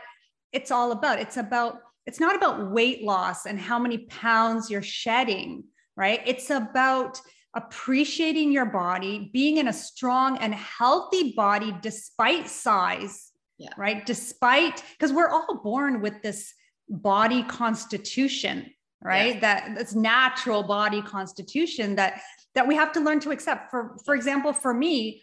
it's 0.53 0.71
all 0.71 0.91
about. 0.91 1.19
It's 1.19 1.37
about, 1.37 1.79
it's 2.05 2.19
not 2.19 2.35
about 2.35 2.71
weight 2.71 3.03
loss 3.03 3.45
and 3.45 3.59
how 3.59 3.79
many 3.79 3.99
pounds 3.99 4.69
you're 4.69 4.81
shedding, 4.81 5.63
right? 5.95 6.21
It's 6.25 6.49
about 6.49 7.21
appreciating 7.53 8.51
your 8.51 8.65
body, 8.65 9.29
being 9.33 9.57
in 9.57 9.67
a 9.67 9.73
strong 9.73 10.37
and 10.37 10.53
healthy 10.53 11.33
body 11.33 11.75
despite 11.81 12.49
size, 12.49 13.31
yeah. 13.57 13.69
right? 13.77 14.05
Despite, 14.05 14.83
because 14.97 15.11
we're 15.11 15.29
all 15.29 15.59
born 15.63 16.01
with 16.01 16.21
this 16.21 16.53
body 16.89 17.43
constitution, 17.43 18.71
right? 19.03 19.35
Yes. 19.35 19.41
That 19.41 19.75
that's 19.75 19.95
natural 19.95 20.63
body 20.63 21.01
constitution 21.01 21.95
that 21.95 22.21
that 22.53 22.67
we 22.67 22.75
have 22.75 22.91
to 22.93 22.99
learn 22.99 23.19
to 23.21 23.31
accept. 23.31 23.71
For 23.71 23.97
for 24.05 24.13
example, 24.13 24.53
for 24.53 24.73
me, 24.73 25.21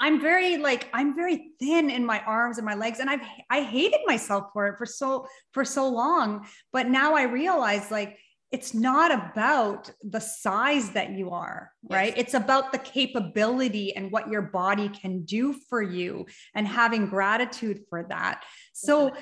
I'm 0.00 0.20
very 0.20 0.56
like 0.56 0.88
I'm 0.94 1.14
very 1.14 1.50
thin 1.60 1.90
in 1.90 2.04
my 2.04 2.20
arms 2.20 2.56
and 2.56 2.64
my 2.64 2.74
legs 2.74 3.00
and 3.00 3.10
I've 3.10 3.20
I 3.50 3.62
hated 3.62 4.00
myself 4.06 4.46
for 4.52 4.68
it 4.68 4.78
for 4.78 4.86
so 4.86 5.26
for 5.52 5.64
so 5.64 5.88
long. 5.88 6.46
But 6.72 6.88
now 6.88 7.14
I 7.14 7.24
realize 7.24 7.90
like 7.90 8.18
it's 8.50 8.74
not 8.74 9.12
about 9.12 9.92
the 10.02 10.18
size 10.18 10.90
that 10.90 11.10
you 11.10 11.30
are 11.30 11.70
right? 11.88 12.14
Yes. 12.16 12.24
it's 12.24 12.34
about 12.34 12.72
the 12.72 12.78
capability 12.78 13.94
and 13.94 14.10
what 14.10 14.28
your 14.28 14.42
body 14.42 14.88
can 14.88 15.22
do 15.24 15.52
for 15.52 15.82
you 15.82 16.26
and 16.54 16.66
having 16.66 17.06
gratitude 17.06 17.82
for 17.88 18.04
that. 18.08 18.42
So 18.72 19.12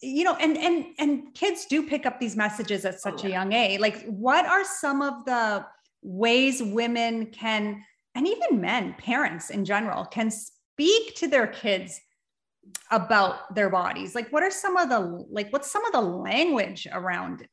you 0.00 0.24
know 0.24 0.36
and 0.36 0.56
and 0.56 0.86
and 0.98 1.34
kids 1.34 1.66
do 1.66 1.86
pick 1.86 2.06
up 2.06 2.18
these 2.18 2.34
messages 2.34 2.84
at 2.84 2.94
oh, 2.94 2.98
such 2.98 3.24
oh, 3.24 3.28
yeah. 3.28 3.28
a 3.28 3.32
young 3.32 3.52
age. 3.52 3.80
Like 3.80 4.04
what 4.06 4.46
are 4.46 4.64
some 4.64 5.02
of 5.02 5.26
the 5.26 5.66
ways 6.02 6.62
women 6.62 7.26
can 7.26 7.82
and 8.14 8.26
even 8.26 8.60
men, 8.60 8.94
parents 8.98 9.50
in 9.50 9.64
general, 9.64 10.04
can 10.04 10.30
speak 10.30 11.14
to 11.16 11.28
their 11.28 11.46
kids 11.46 12.00
about 12.90 13.54
their 13.54 13.70
bodies. 13.70 14.14
Like, 14.14 14.32
what 14.32 14.42
are 14.42 14.50
some 14.50 14.76
of 14.76 14.88
the 14.88 15.00
like? 15.30 15.52
What's 15.52 15.70
some 15.70 15.84
of 15.84 15.92
the 15.92 16.00
language 16.00 16.86
around 16.92 17.46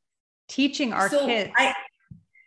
teaching 0.48 0.94
our 0.94 1.10
so 1.10 1.26
kids? 1.26 1.52
I, 1.58 1.74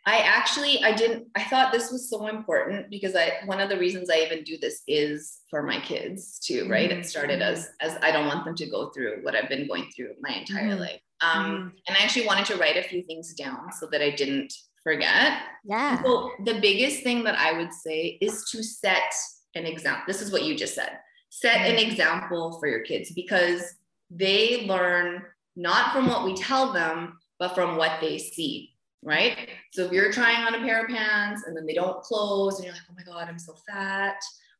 I 0.07 0.17
actually 0.19 0.83
I 0.83 0.93
didn't 0.93 1.27
I 1.35 1.43
thought 1.43 1.71
this 1.71 1.91
was 1.91 2.09
so 2.09 2.27
important 2.27 2.89
because 2.89 3.15
I 3.15 3.41
one 3.45 3.59
of 3.59 3.69
the 3.69 3.77
reasons 3.77 4.09
I 4.09 4.19
even 4.19 4.43
do 4.43 4.57
this 4.57 4.83
is 4.87 5.39
for 5.49 5.63
my 5.63 5.79
kids 5.79 6.39
too, 6.39 6.67
right? 6.69 6.89
Mm-hmm. 6.89 6.99
It 6.99 7.05
started 7.05 7.41
as 7.41 7.69
as 7.81 7.97
I 8.01 8.11
don't 8.11 8.27
want 8.27 8.45
them 8.45 8.55
to 8.55 8.69
go 8.69 8.91
through 8.91 9.19
what 9.23 9.35
I've 9.35 9.49
been 9.49 9.67
going 9.67 9.89
through 9.95 10.13
my 10.21 10.35
entire 10.35 10.69
mm-hmm. 10.69 10.81
life. 10.81 11.01
Um, 11.21 11.45
mm-hmm. 11.45 11.67
and 11.87 11.97
I 11.97 12.03
actually 12.03 12.27
wanted 12.27 12.45
to 12.47 12.57
write 12.57 12.77
a 12.77 12.83
few 12.83 13.01
things 13.03 13.33
down 13.33 13.71
so 13.71 13.87
that 13.91 14.01
I 14.01 14.11
didn't 14.11 14.53
forget. 14.85 15.39
Yeah. 15.65 16.01
So 16.03 16.31
the 16.43 16.59
biggest 16.61 17.01
thing 17.01 17.23
that 17.23 17.37
I 17.37 17.57
would 17.57 17.73
say 17.73 18.19
is 18.21 18.47
to 18.51 18.63
set 18.63 19.13
an 19.55 19.65
example. 19.65 20.03
This 20.07 20.21
is 20.21 20.31
what 20.31 20.43
you 20.43 20.55
just 20.55 20.75
said. 20.75 20.99
Set 21.29 21.57
an 21.57 21.75
mm-hmm. 21.75 21.89
example 21.89 22.57
for 22.59 22.67
your 22.67 22.81
kids 22.81 23.11
because 23.11 23.63
they 24.11 24.65
learn 24.67 25.23
not 25.55 25.91
from 25.91 26.07
what 26.07 26.23
we 26.23 26.35
tell 26.35 26.71
them, 26.71 27.17
but 27.39 27.55
from 27.55 27.77
what 27.77 27.99
they 27.99 28.19
see. 28.19 28.73
Right. 29.01 29.49
So 29.73 29.85
if 29.85 29.91
you're 29.91 30.11
trying 30.11 30.45
on 30.45 30.55
a 30.55 30.59
pair 30.59 30.83
of 30.83 30.89
pants 30.89 31.43
and 31.45 31.57
then 31.57 31.65
they 31.65 31.73
don't 31.73 32.01
close 32.01 32.57
and 32.57 32.65
you're 32.65 32.73
like, 32.73 32.83
oh 32.89 32.95
my 32.95 33.03
God, 33.03 33.27
I'm 33.27 33.39
so 33.39 33.55
fat. 33.67 34.17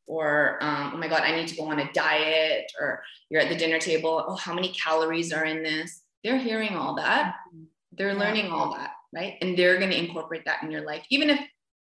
Or, 0.07 0.59
um, 0.61 0.91
oh 0.93 0.97
my 0.97 1.07
God, 1.07 1.21
I 1.21 1.35
need 1.35 1.47
to 1.47 1.55
go 1.55 1.65
on 1.65 1.79
a 1.79 1.91
diet. 1.93 2.71
Or 2.79 3.03
you're 3.29 3.41
at 3.41 3.49
the 3.49 3.55
dinner 3.55 3.79
table. 3.79 4.23
Oh, 4.27 4.35
how 4.35 4.53
many 4.53 4.69
calories 4.69 5.33
are 5.33 5.45
in 5.45 5.63
this? 5.63 6.01
They're 6.23 6.37
hearing 6.37 6.75
all 6.75 6.95
that. 6.95 7.35
Mm-hmm. 7.47 7.63
They're 7.93 8.15
learning 8.15 8.51
all 8.51 8.73
that 8.73 8.91
right? 9.15 9.35
And 9.41 9.57
they're 9.57 9.79
going 9.79 9.91
to 9.91 9.97
incorporate 9.97 10.43
that 10.45 10.61
in 10.61 10.69
your 10.69 10.85
life, 10.85 11.05
even 11.09 11.29
if 11.29 11.39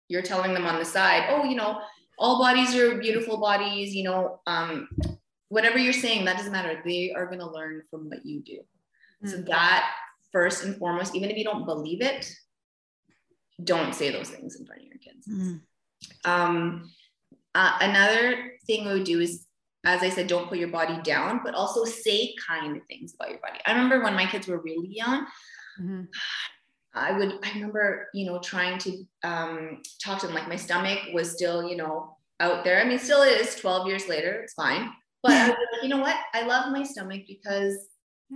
you're 0.09 0.23
telling 0.23 0.53
them 0.53 0.67
on 0.67 0.79
the 0.79 0.85
side, 0.85 1.29
oh, 1.31 1.45
you 1.45 1.55
know, 1.55 1.81
all 2.19 2.39
bodies 2.39 2.75
are 2.75 2.99
beautiful 2.99 3.39
bodies, 3.39 3.95
you 3.95 4.05
know, 4.05 4.41
um, 4.47 4.89
whatever 5.49 5.79
you're 5.79 5.93
saying, 5.93 6.25
that 6.25 6.37
doesn't 6.37 6.53
matter. 6.53 6.83
They 6.85 7.13
are 7.13 7.27
going 7.27 7.39
to 7.39 7.51
learn 7.51 7.83
from 7.91 8.09
what 8.09 8.27
you 8.27 8.41
do. 8.41 8.59
Mm-hmm. 9.25 9.29
So 9.29 9.37
that 9.43 9.91
first 10.33 10.65
and 10.65 10.77
foremost, 10.77 11.15
even 11.15 11.31
if 11.31 11.37
you 11.37 11.45
don't 11.45 11.65
believe 11.65 12.03
it, 12.03 12.31
don't 13.63 13.95
say 13.95 14.11
those 14.11 14.29
things 14.29 14.57
in 14.57 14.67
front 14.67 14.83
of 14.83 14.89
your 14.89 14.99
kids. 14.99 15.27
Mm-hmm. 15.29 16.31
Um, 16.31 16.91
uh, 17.55 17.79
another 17.81 18.55
thing 18.67 18.87
we 18.87 18.95
would 18.95 19.05
do 19.05 19.21
is, 19.21 19.47
as 19.85 20.03
I 20.03 20.11
said, 20.11 20.27
don't 20.27 20.49
put 20.49 20.59
your 20.59 20.69
body 20.69 21.01
down, 21.03 21.41
but 21.45 21.55
also 21.55 21.85
say 21.85 22.35
kind 22.47 22.81
things 22.89 23.15
about 23.15 23.31
your 23.31 23.41
body. 23.41 23.59
I 23.67 23.73
remember 23.73 24.03
when 24.03 24.15
my 24.15 24.27
kids 24.27 24.47
were 24.47 24.61
really 24.61 24.89
young, 24.89 25.27
mm-hmm. 25.81 26.03
I 26.95 27.17
would, 27.17 27.39
I 27.43 27.53
remember, 27.55 28.09
you 28.13 28.27
know, 28.27 28.39
trying 28.39 28.79
to 28.79 29.05
um, 29.25 29.83
talk 30.03 30.21
to 30.21 30.27
them 30.27 30.35
like 30.35 30.49
my 30.49 30.57
stomach 30.57 30.99
was 31.13 31.33
still, 31.33 31.69
you 31.69 31.77
know, 31.77 32.17
out 32.41 32.65
there. 32.65 32.81
I 32.81 32.85
mean, 32.85 32.99
still 32.99 33.23
is 33.23 33.55
12 33.57 33.87
years 33.87 34.09
later, 34.09 34.43
it's 34.43 34.53
fine. 34.53 34.91
But 35.23 35.33
I 35.33 35.49
was 35.49 35.57
like, 35.73 35.83
you 35.83 35.89
know 35.89 36.01
what? 36.01 36.17
I 36.35 36.43
love 36.45 36.73
my 36.73 36.83
stomach 36.83 37.23
because 37.27 37.77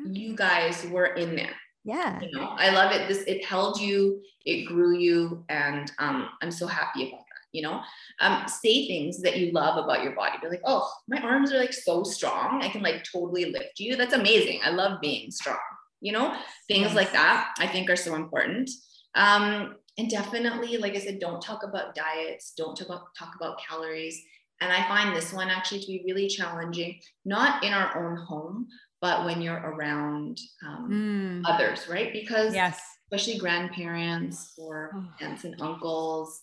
you 0.05 0.35
guys 0.35 0.87
were 0.91 1.07
in 1.07 1.37
there. 1.37 1.55
Yeah. 1.85 2.21
You 2.21 2.33
know, 2.33 2.49
I 2.59 2.71
love 2.71 2.93
it. 2.93 3.07
This 3.09 3.23
it 3.29 3.45
held 3.45 3.81
you, 3.81 4.21
it 4.45 4.65
grew 4.65 4.99
you, 4.99 5.45
and 5.49 5.91
um, 5.99 6.29
I'm 6.43 6.51
so 6.51 6.67
happy 6.67 7.09
about 7.09 7.21
that. 7.21 7.23
You 7.53 7.63
know, 7.63 7.81
um, 8.21 8.49
say 8.49 8.89
things 8.89 9.23
that 9.23 9.37
you 9.39 9.53
love 9.53 9.83
about 9.83 10.03
your 10.03 10.15
body. 10.15 10.37
Be 10.43 10.49
like, 10.49 10.63
oh, 10.65 10.91
my 11.07 11.21
arms 11.21 11.53
are 11.53 11.61
like 11.61 11.73
so 11.73 12.03
strong. 12.03 12.61
I 12.63 12.69
can 12.69 12.83
like 12.83 13.05
totally 13.05 13.47
lift 13.53 13.79
you. 13.79 13.95
That's 13.95 14.15
amazing. 14.15 14.61
I 14.65 14.71
love 14.71 15.01
being 15.01 15.31
strong. 15.31 15.59
You 16.07 16.13
know, 16.13 16.37
things 16.69 16.87
yes. 16.87 16.95
like 16.95 17.13
that 17.13 17.53
I 17.59 17.67
think 17.67 17.91
are 17.91 17.97
so 17.97 18.15
important. 18.15 18.71
Um, 19.17 19.75
and 19.99 20.09
definitely, 20.09 20.77
like 20.77 20.95
I 20.95 21.01
said, 21.01 21.19
don't 21.19 21.43
talk 21.43 21.65
about 21.65 21.97
diets. 21.97 22.53
Don't 22.57 22.77
talk 22.77 22.87
about 22.87 23.07
talk 23.19 23.33
about 23.35 23.59
calories. 23.59 24.23
And 24.61 24.73
I 24.73 24.87
find 24.89 25.15
this 25.15 25.33
one 25.33 25.51
actually 25.51 25.81
to 25.81 25.87
be 25.87 26.03
really 26.07 26.29
challenging, 26.29 27.01
not 27.25 27.65
in 27.65 27.73
our 27.73 27.91
own 27.99 28.17
home, 28.17 28.69
but 29.01 29.25
when 29.25 29.43
you're 29.43 29.55
around 29.55 30.39
um, 30.67 31.43
mm. 31.45 31.51
others, 31.51 31.89
right? 31.89 32.13
Because 32.13 32.55
yes. 32.55 32.81
especially 33.07 33.39
grandparents 33.39 34.55
or 34.57 34.93
oh. 34.95 35.05
aunts 35.21 35.45
and 35.45 35.61
uncles, 35.61 36.41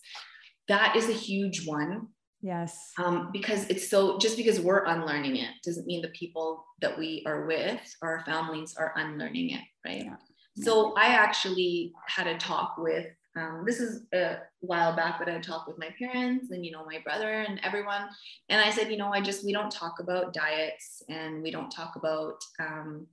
that 0.68 0.94
is 0.96 1.08
a 1.08 1.12
huge 1.12 1.66
one. 1.66 2.08
Yes. 2.44 2.92
Um, 2.98 3.30
because 3.32 3.64
it's 3.70 3.88
so, 3.88 4.18
just 4.18 4.36
because 4.36 4.60
we're 4.60 4.84
unlearning 4.84 5.36
it 5.36 5.48
doesn't 5.64 5.86
mean 5.86 6.02
the 6.02 6.08
people 6.08 6.66
that 6.82 6.96
we 6.98 7.24
are 7.26 7.46
with, 7.46 7.80
our 8.02 8.22
families 8.26 8.76
are 8.76 8.92
unlearning 8.96 9.52
it, 9.52 9.62
right? 9.82 10.04
Yeah. 10.04 10.16
So 10.62 10.92
I 10.94 11.06
actually 11.06 11.94
had 12.06 12.26
a 12.26 12.36
talk 12.36 12.76
with 12.76 13.06
um, 13.36 13.64
this 13.66 13.80
is 13.80 14.02
a 14.12 14.36
while 14.60 14.94
back, 14.94 15.18
but 15.18 15.28
I 15.28 15.38
talked 15.40 15.66
with 15.66 15.78
my 15.78 15.88
parents 15.98 16.50
and, 16.50 16.64
you 16.64 16.70
know, 16.70 16.84
my 16.84 17.00
brother 17.02 17.32
and 17.32 17.58
everyone. 17.64 18.02
And 18.50 18.60
I 18.60 18.70
said, 18.70 18.90
you 18.90 18.98
know, 18.98 19.12
I 19.12 19.22
just, 19.22 19.44
we 19.44 19.52
don't 19.52 19.72
talk 19.72 19.98
about 19.98 20.34
diets 20.34 21.02
and 21.08 21.42
we 21.42 21.50
don't 21.50 21.70
talk 21.70 21.96
about, 21.96 22.36
um, 22.60 23.06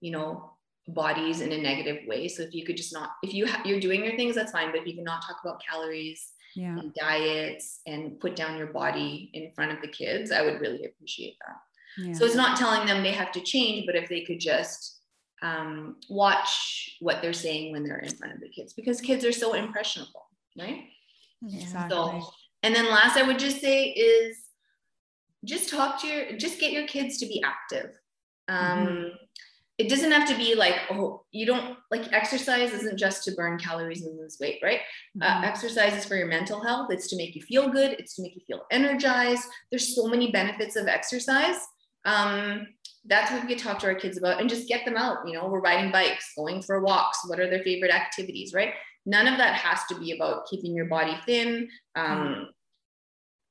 you 0.00 0.10
know, 0.10 0.50
bodies 0.88 1.42
in 1.42 1.52
a 1.52 1.58
negative 1.58 1.98
way. 2.08 2.26
So 2.26 2.42
if 2.42 2.54
you 2.54 2.64
could 2.64 2.76
just 2.78 2.92
not, 2.92 3.10
if 3.22 3.34
you 3.34 3.46
ha- 3.46 3.62
you're 3.64 3.78
doing 3.78 4.02
your 4.02 4.16
things, 4.16 4.34
that's 4.34 4.50
fine. 4.50 4.72
But 4.72 4.80
if 4.80 4.86
you 4.86 4.94
cannot 4.96 5.22
talk 5.24 5.36
about 5.44 5.62
calories 5.62 6.32
yeah. 6.58 6.76
and 6.76 6.92
diets 6.94 7.80
and 7.86 8.18
put 8.18 8.34
down 8.34 8.58
your 8.58 8.66
body 8.66 9.30
in 9.32 9.52
front 9.52 9.70
of 9.70 9.80
the 9.80 9.88
kids, 9.88 10.32
I 10.32 10.42
would 10.42 10.60
really 10.60 10.84
appreciate 10.84 11.36
that. 11.46 11.56
Yeah. 12.04 12.14
So 12.14 12.24
it's 12.24 12.34
not 12.34 12.58
telling 12.58 12.86
them 12.86 13.02
they 13.02 13.12
have 13.12 13.30
to 13.32 13.40
change, 13.40 13.86
but 13.86 13.94
if 13.94 14.08
they 14.08 14.22
could 14.22 14.40
just 14.40 15.00
um, 15.40 15.96
watch 16.10 16.96
what 17.00 17.22
they're 17.22 17.32
saying 17.32 17.72
when 17.72 17.84
they're 17.84 17.98
in 17.98 18.14
front 18.14 18.34
of 18.34 18.40
the 18.40 18.48
kids 18.48 18.72
because 18.72 19.00
kids 19.00 19.24
are 19.24 19.32
so 19.32 19.54
impressionable, 19.54 20.26
right? 20.58 20.84
Exactly. 21.46 21.96
So, 21.96 22.30
and 22.64 22.74
then 22.74 22.90
last 22.90 23.16
I 23.16 23.22
would 23.22 23.38
just 23.38 23.60
say 23.60 23.90
is 23.90 24.36
just 25.44 25.70
talk 25.70 26.00
to 26.00 26.08
your, 26.08 26.36
just 26.36 26.58
get 26.58 26.72
your 26.72 26.88
kids 26.88 27.18
to 27.18 27.26
be 27.26 27.40
active. 27.44 27.92
Um, 28.48 28.86
mm-hmm. 28.86 29.08
It 29.78 29.88
doesn't 29.88 30.10
have 30.10 30.28
to 30.28 30.36
be 30.36 30.56
like, 30.56 30.74
oh, 30.90 31.22
you 31.30 31.46
don't 31.46 31.76
like 31.90 32.12
exercise 32.12 32.72
isn't 32.72 32.98
just 32.98 33.22
to 33.24 33.32
burn 33.32 33.58
calories 33.58 34.04
and 34.04 34.18
lose 34.18 34.36
weight, 34.40 34.58
right? 34.62 34.80
Uh, 35.20 35.24
mm-hmm. 35.24 35.44
Uh, 35.44 35.46
exercise 35.46 35.94
is 35.94 36.04
for 36.04 36.16
your 36.16 36.26
mental 36.26 36.62
health. 36.62 36.88
It's 36.90 37.06
to 37.08 37.16
make 37.16 37.36
you 37.36 37.42
feel 37.42 37.68
good. 37.68 37.92
It's 37.92 38.16
to 38.16 38.22
make 38.22 38.34
you 38.34 38.42
feel 38.46 38.64
energized. 38.72 39.44
There's 39.70 39.94
so 39.94 40.08
many 40.08 40.32
benefits 40.32 40.74
of 40.74 40.88
exercise. 40.88 41.56
Um, 42.04 42.66
that's 43.06 43.30
what 43.30 43.42
we 43.42 43.48
could 43.48 43.62
talk 43.62 43.78
to 43.80 43.86
our 43.86 43.94
kids 43.94 44.18
about 44.18 44.40
and 44.40 44.50
just 44.50 44.68
get 44.68 44.84
them 44.84 44.96
out. 44.96 45.18
You 45.26 45.34
know, 45.34 45.46
we're 45.46 45.60
riding 45.60 45.92
bikes, 45.92 46.32
going 46.36 46.62
for 46.62 46.80
walks. 46.80 47.20
What 47.26 47.40
are 47.40 47.48
their 47.48 47.62
favorite 47.62 47.94
activities, 47.94 48.52
right? 48.52 48.74
None 49.06 49.26
of 49.26 49.38
that 49.38 49.54
has 49.54 49.80
to 49.90 49.98
be 49.98 50.12
about 50.12 50.46
keeping 50.50 50.74
your 50.74 50.86
body 50.86 51.16
thin. 51.24 51.68
Um, 51.94 52.48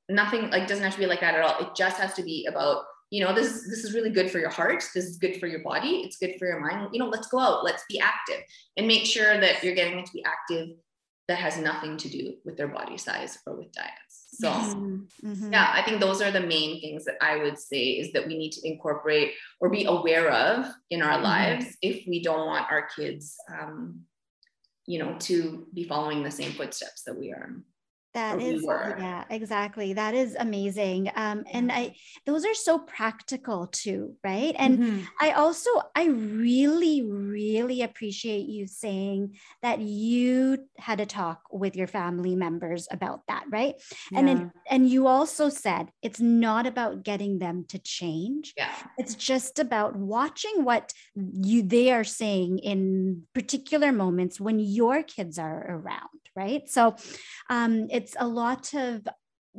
nothing 0.10 0.50
like 0.52 0.68
doesn't 0.68 0.84
have 0.84 0.94
to 0.94 1.00
be 1.00 1.06
like 1.06 1.22
that 1.22 1.36
at 1.36 1.42
all. 1.42 1.60
It 1.60 1.76
just 1.76 1.98
has 1.98 2.14
to 2.16 2.24
be 2.24 2.46
about 2.46 2.84
you 3.10 3.24
know 3.24 3.34
this 3.34 3.64
this 3.64 3.84
is 3.84 3.94
really 3.94 4.10
good 4.10 4.30
for 4.30 4.40
your 4.40 4.50
heart 4.50 4.84
this 4.94 5.06
is 5.06 5.18
good 5.18 5.38
for 5.40 5.48
your 5.48 5.62
body 5.64 6.02
it's 6.06 6.18
good 6.18 6.36
for 6.38 6.46
your 6.46 6.60
mind 6.60 6.90
you 6.92 7.00
know 7.00 7.08
let's 7.08 7.28
go 7.28 7.40
out 7.40 7.64
let's 7.64 7.84
be 7.90 8.00
active 8.00 8.44
and 8.76 8.88
make 8.88 9.06
sure 9.06 9.40
that 9.40 9.64
you're 9.64 9.76
getting 9.76 10.04
to 10.04 10.14
be 10.14 10.24
active 10.26 10.70
that 11.28 11.38
has 11.38 11.58
nothing 11.58 11.98
to 11.98 12.10
do 12.10 12.34
with 12.46 12.58
their 12.58 12.68
body 12.68 12.98
size 12.98 13.40
or 13.46 13.56
with 13.56 13.72
diets 13.72 14.28
so 14.40 14.50
mm-hmm. 14.52 15.32
mm-hmm. 15.32 15.54
yeah, 15.54 15.72
I 15.74 15.82
think 15.82 16.00
those 16.00 16.22
are 16.22 16.32
the 16.32 16.42
main 16.42 16.80
things 16.80 17.06
that 17.06 17.16
I 17.22 17.38
would 17.38 17.58
say 17.58 17.92
is 17.92 18.12
that 18.14 18.28
we 18.28 18.38
need 18.38 18.52
to 18.54 18.68
incorporate 18.68 19.34
or 19.60 19.70
be 19.70 19.86
aware 19.86 20.30
of 20.32 20.68
in 20.92 21.02
our 21.02 21.14
mm-hmm. 21.14 21.24
lives 21.24 21.78
if 21.82 22.06
we 22.08 22.22
don't 22.22 22.46
want 22.46 22.72
our 22.72 22.88
kids, 22.96 23.36
um, 23.52 24.02
you 24.86 25.00
know, 25.00 25.16
to 25.20 25.68
be 25.74 25.86
following 25.86 26.24
the 26.24 26.32
same 26.32 26.52
footsteps 26.52 27.04
that 27.04 27.18
we 27.18 27.32
are. 27.32 27.56
That 28.18 28.42
is, 28.42 28.64
yeah, 28.64 29.26
exactly. 29.30 29.94
That 29.94 30.16
is 30.16 30.36
amazing. 30.40 31.12
Um, 31.16 31.44
and 31.54 31.72
I, 31.72 31.96
those 32.26 32.46
are 32.46 32.56
so 32.56 32.80
practical 32.80 33.68
too, 33.68 34.16
right? 34.24 34.56
And 34.58 34.80
mm-hmm. 34.80 35.00
I 35.22 35.34
also, 35.34 35.70
I 35.96 36.06
really, 36.08 37.04
really 37.04 37.84
appreciate 37.84 38.48
you 38.48 38.66
saying 38.66 39.38
that 39.62 39.82
you 39.82 40.66
had 40.80 41.00
a 41.00 41.06
talk 41.06 41.42
with 41.52 41.76
your 41.76 41.86
family 41.86 42.36
members 42.36 42.88
about 42.90 43.22
that, 43.28 43.44
right? 43.52 43.76
Yeah. 44.12 44.20
And 44.20 44.28
then, 44.28 44.52
and 44.68 44.90
you 44.90 45.06
also 45.06 45.50
said 45.50 45.92
it's 46.02 46.20
not 46.20 46.66
about 46.66 47.04
getting 47.04 47.38
them 47.38 47.66
to 47.70 47.78
change. 47.78 48.56
Yeah. 48.58 48.74
It's 48.98 49.14
just 49.14 49.60
about 49.60 49.96
watching 49.96 50.64
what 50.64 50.92
you 51.16 51.62
they 51.62 51.92
are 51.92 52.04
saying 52.04 52.60
in 52.60 53.28
particular 53.36 53.92
moments 53.92 54.40
when 54.40 54.58
your 54.60 55.04
kids 55.04 55.38
are 55.38 55.66
around, 55.70 56.27
right? 56.38 56.70
So, 56.70 56.96
um, 57.50 57.88
it's 57.90 58.16
a 58.20 58.28
lot 58.28 58.74
of 58.74 59.08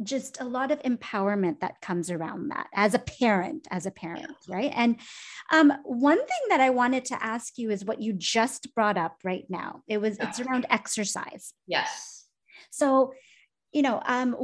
just 0.03 0.41
a 0.41 0.45
lot 0.45 0.71
of 0.71 0.81
empowerment 0.83 1.59
that 1.61 1.81
comes 1.81 2.09
around 2.09 2.51
that 2.51 2.69
as 2.73 2.95
a 2.95 3.01
parent 3.01 3.67
as 3.71 3.85
a 3.85 3.91
parent 3.91 4.31
right? 4.49 4.73
And 4.75 4.97
um, 5.53 5.73
one 5.85 6.19
thing 6.19 6.45
that 6.51 6.61
i 6.61 6.71
wanted 6.71 7.05
to 7.07 7.23
ask 7.23 7.59
you 7.59 7.71
is 7.71 7.85
what 7.85 8.01
you 8.01 8.13
just 8.13 8.75
brought 8.75 8.97
up 8.97 9.17
right 9.25 9.45
now. 9.49 9.83
It 9.89 9.99
was 9.99 10.17
it's 10.21 10.41
around 10.41 10.67
exercise. 10.71 11.53
Yes. 11.67 12.27
So 12.71 13.13
you 13.73 13.83
know 13.83 14.01
um, 14.07 14.37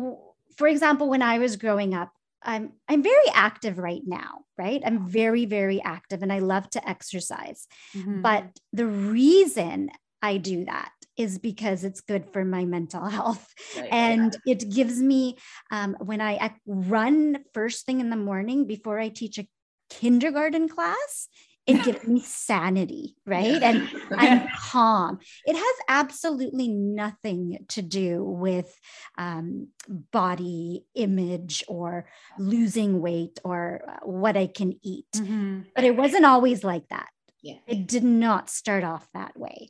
for 0.56 0.68
example 0.68 1.08
when 1.08 1.22
i 1.22 1.38
was 1.38 1.56
growing 1.56 1.94
up 1.94 2.10
i'm 2.42 2.72
i'm 2.88 3.02
very 3.02 3.28
active 3.32 3.78
right 3.78 4.02
now 4.06 4.40
right? 4.56 4.82
I'm 4.86 5.08
very 5.08 5.46
very 5.46 5.82
active 5.82 6.22
and 6.22 6.32
i 6.32 6.38
love 6.38 6.70
to 6.70 6.88
exercise. 6.88 7.66
Mm-hmm. 7.96 8.22
but 8.22 8.44
the 8.72 8.86
reason 8.86 9.90
i 10.22 10.36
do 10.36 10.64
that 10.66 10.90
is 11.16 11.38
because 11.38 11.84
it's 11.84 12.00
good 12.00 12.30
for 12.32 12.44
my 12.44 12.64
mental 12.64 13.04
health. 13.08 13.52
Right, 13.76 13.88
and 13.90 14.36
yeah. 14.44 14.52
it 14.52 14.70
gives 14.70 15.00
me, 15.00 15.36
um, 15.70 15.96
when 16.00 16.20
I 16.20 16.54
run 16.66 17.38
first 17.52 17.86
thing 17.86 18.00
in 18.00 18.10
the 18.10 18.16
morning 18.16 18.66
before 18.66 18.98
I 18.98 19.08
teach 19.08 19.38
a 19.38 19.48
kindergarten 19.90 20.68
class, 20.68 21.28
it 21.66 21.82
gives 21.84 22.06
me 22.06 22.20
sanity, 22.20 23.16
right? 23.26 23.62
And 23.62 23.88
I'm 24.10 24.48
calm. 24.58 25.18
It 25.46 25.56
has 25.56 25.76
absolutely 25.88 26.68
nothing 26.68 27.64
to 27.68 27.82
do 27.82 28.22
with 28.22 28.78
um, 29.16 29.68
body 29.88 30.84
image 30.94 31.64
or 31.68 32.06
losing 32.38 33.00
weight 33.00 33.40
or 33.44 33.82
uh, 33.88 34.06
what 34.06 34.36
I 34.36 34.46
can 34.46 34.74
eat. 34.82 35.06
Mm-hmm. 35.16 35.60
But 35.74 35.84
it 35.84 35.96
wasn't 35.96 36.26
always 36.26 36.64
like 36.64 36.88
that. 36.88 37.08
Yeah. 37.42 37.56
It 37.66 37.86
did 37.86 38.04
not 38.04 38.48
start 38.48 38.84
off 38.84 39.06
that 39.12 39.38
way 39.38 39.68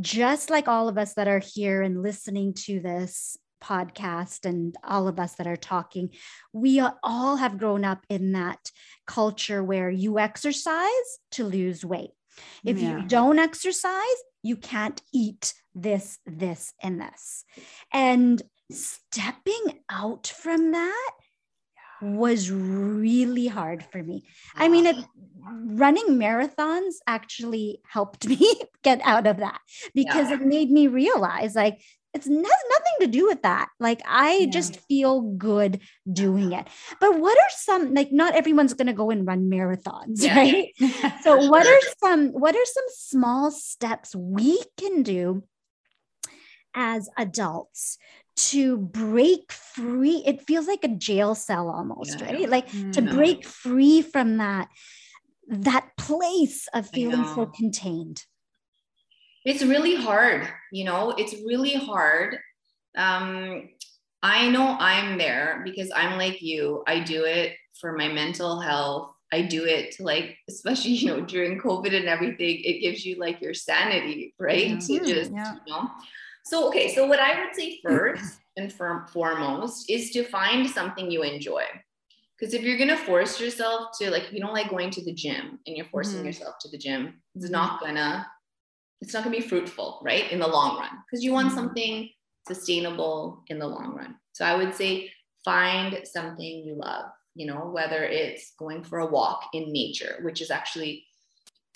just 0.00 0.50
like 0.50 0.68
all 0.68 0.88
of 0.88 0.98
us 0.98 1.14
that 1.14 1.28
are 1.28 1.42
here 1.42 1.82
and 1.82 2.02
listening 2.02 2.54
to 2.54 2.80
this 2.80 3.36
podcast 3.62 4.44
and 4.44 4.76
all 4.84 5.08
of 5.08 5.18
us 5.18 5.34
that 5.34 5.46
are 5.46 5.56
talking, 5.56 6.10
we 6.52 6.82
all 7.02 7.36
have 7.36 7.58
grown 7.58 7.84
up 7.84 8.04
in 8.08 8.32
that 8.32 8.70
culture 9.06 9.62
where 9.62 9.90
you 9.90 10.18
exercise 10.18 11.18
to 11.32 11.44
lose 11.44 11.84
weight. 11.84 12.10
If 12.64 12.78
yeah. 12.78 12.98
you 12.98 13.06
don't 13.06 13.38
exercise, 13.38 14.02
you 14.42 14.56
can't 14.56 15.00
eat 15.12 15.54
this, 15.74 16.18
this, 16.26 16.72
and 16.82 17.00
this. 17.00 17.44
And 17.92 18.42
stepping 18.70 19.80
out 19.90 20.26
from 20.26 20.72
that 20.72 21.10
was 22.04 22.50
really 22.50 23.46
hard 23.46 23.84
for 23.84 24.02
me. 24.02 24.24
I 24.54 24.68
mean, 24.68 24.86
it, 24.86 24.96
running 25.46 26.18
marathons 26.18 26.94
actually 27.06 27.80
helped 27.88 28.26
me 28.28 28.54
get 28.82 29.00
out 29.04 29.26
of 29.26 29.38
that 29.38 29.60
because 29.94 30.30
yeah. 30.30 30.36
it 30.36 30.42
made 30.42 30.70
me 30.70 30.86
realize 30.86 31.54
like 31.54 31.80
it 32.14 32.22
has 32.22 32.28
nothing 32.28 32.96
to 33.00 33.06
do 33.08 33.26
with 33.26 33.42
that. 33.42 33.68
Like 33.80 34.00
I 34.06 34.36
yeah. 34.36 34.50
just 34.50 34.78
feel 34.86 35.20
good 35.20 35.80
doing 36.10 36.52
it. 36.52 36.68
But 37.00 37.18
what 37.18 37.36
are 37.36 37.50
some 37.50 37.92
like 37.92 38.12
not 38.12 38.36
everyone's 38.36 38.74
going 38.74 38.86
to 38.86 38.92
go 38.92 39.10
and 39.10 39.26
run 39.26 39.50
marathons, 39.50 40.22
yeah. 40.22 40.36
right? 40.36 40.68
so 41.22 41.36
what 41.50 41.66
are 41.66 41.80
some 42.02 42.28
what 42.28 42.54
are 42.54 42.64
some 42.64 42.84
small 42.88 43.50
steps 43.50 44.14
we 44.14 44.60
can 44.78 45.02
do 45.02 45.42
as 46.74 47.08
adults 47.16 47.98
to 48.36 48.78
break 48.78 49.52
free? 49.52 50.22
It 50.26 50.42
feels 50.42 50.66
like 50.66 50.84
a 50.84 50.88
jail 50.88 51.34
cell 51.34 51.68
almost, 51.68 52.20
yeah. 52.20 52.32
right? 52.32 52.48
Like 52.48 52.68
mm, 52.70 52.92
to 52.92 53.02
break 53.02 53.44
free 53.44 54.02
from 54.02 54.38
that 54.38 54.68
that 55.48 55.96
place 55.96 56.68
of 56.74 56.88
feeling 56.88 57.24
so 57.34 57.46
contained 57.46 58.24
it's 59.44 59.62
really 59.62 59.94
hard 59.94 60.48
you 60.72 60.84
know 60.84 61.14
it's 61.18 61.34
really 61.44 61.74
hard 61.74 62.38
um 62.96 63.68
i 64.22 64.50
know 64.50 64.76
i'm 64.78 65.18
there 65.18 65.62
because 65.64 65.90
i'm 65.94 66.18
like 66.18 66.40
you 66.40 66.82
i 66.86 66.98
do 66.98 67.24
it 67.24 67.54
for 67.78 67.96
my 67.96 68.08
mental 68.08 68.60
health 68.60 69.12
i 69.32 69.42
do 69.42 69.64
it 69.64 69.92
to 69.92 70.02
like 70.02 70.36
especially 70.48 70.92
you 70.92 71.08
know 71.08 71.20
during 71.20 71.60
covid 71.60 71.94
and 71.94 72.06
everything 72.06 72.60
it 72.64 72.80
gives 72.80 73.04
you 73.04 73.18
like 73.18 73.40
your 73.40 73.54
sanity 73.54 74.34
right 74.38 74.68
yeah. 74.68 74.78
to 74.78 74.98
just 75.00 75.32
yeah. 75.32 75.54
you 75.66 75.72
know 75.72 75.90
so 76.44 76.68
okay 76.68 76.94
so 76.94 77.06
what 77.06 77.18
i 77.18 77.40
would 77.40 77.54
say 77.54 77.78
first 77.82 78.38
and 78.56 78.72
for, 78.72 79.06
foremost 79.12 79.90
is 79.90 80.10
to 80.10 80.22
find 80.24 80.68
something 80.68 81.10
you 81.10 81.22
enjoy 81.22 81.64
because 82.38 82.54
if 82.54 82.62
you're 82.62 82.78
gonna 82.78 82.96
force 82.96 83.40
yourself 83.40 83.88
to 83.98 84.10
like 84.10 84.24
if 84.24 84.32
you 84.32 84.40
don't 84.40 84.54
like 84.54 84.70
going 84.70 84.90
to 84.90 85.04
the 85.04 85.14
gym 85.14 85.58
and 85.66 85.76
you're 85.76 85.86
forcing 85.86 86.16
mm-hmm. 86.16 86.26
yourself 86.26 86.54
to 86.60 86.68
the 86.70 86.78
gym 86.78 87.20
it's 87.34 87.46
mm-hmm. 87.46 87.52
not 87.52 87.80
gonna 87.80 88.26
it's 89.04 89.12
not 89.12 89.22
going 89.22 89.36
to 89.36 89.42
be 89.42 89.46
fruitful, 89.46 90.00
right? 90.02 90.32
In 90.32 90.38
the 90.38 90.46
long 90.46 90.78
run, 90.78 90.90
because 91.04 91.22
you 91.22 91.32
want 91.32 91.48
mm-hmm. 91.48 91.56
something 91.56 92.10
sustainable 92.48 93.44
in 93.48 93.58
the 93.58 93.66
long 93.66 93.94
run. 93.94 94.16
So 94.32 94.46
I 94.46 94.56
would 94.56 94.74
say 94.74 95.12
find 95.44 96.00
something 96.04 96.64
you 96.66 96.76
love, 96.76 97.10
you 97.34 97.46
know, 97.46 97.70
whether 97.70 98.02
it's 98.02 98.54
going 98.58 98.82
for 98.82 99.00
a 99.00 99.06
walk 99.06 99.48
in 99.52 99.72
nature, 99.72 100.20
which 100.22 100.40
is 100.40 100.50
actually 100.50 101.04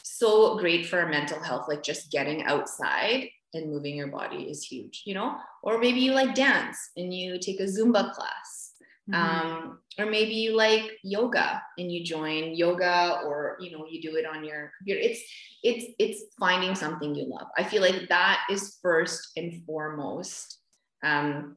so 0.03 0.59
great 0.59 0.87
for 0.87 1.01
our 1.01 1.09
mental 1.09 1.43
health, 1.43 1.67
like 1.69 1.83
just 1.83 2.11
getting 2.11 2.45
outside 2.45 3.29
and 3.55 3.71
moving 3.71 3.97
your 3.97 4.09
body 4.09 4.45
is 4.45 4.65
huge, 4.65 5.03
you 5.07 5.15
know, 5.15 5.37
or 5.63 5.79
maybe 5.79 6.01
you 6.01 6.13
like 6.13 6.35
dance 6.35 6.79
and 6.97 7.13
you 7.13 7.39
take 7.39 7.61
a 7.61 7.65
Zumba 7.65 8.13
class. 8.13 8.73
Mm-hmm. 9.11 9.15
Um, 9.15 9.79
or 9.99 10.05
maybe 10.05 10.35
you 10.35 10.55
like 10.55 10.85
yoga 11.03 11.63
and 11.79 11.91
you 11.91 12.05
join 12.05 12.55
yoga 12.55 13.21
or 13.25 13.57
you 13.59 13.71
know 13.71 13.87
you 13.89 14.03
do 14.03 14.17
it 14.17 14.27
on 14.27 14.45
your 14.45 14.71
computer. 14.77 15.01
It's 15.01 15.21
it's 15.63 15.87
it's 15.99 16.25
finding 16.39 16.75
something 16.75 17.15
you 17.15 17.25
love. 17.25 17.47
I 17.57 17.65
feel 17.65 17.81
like 17.81 18.09
that 18.11 18.41
is 18.51 18.77
first 18.83 19.33
and 19.39 19.65
foremost 19.65 20.59
um, 21.03 21.57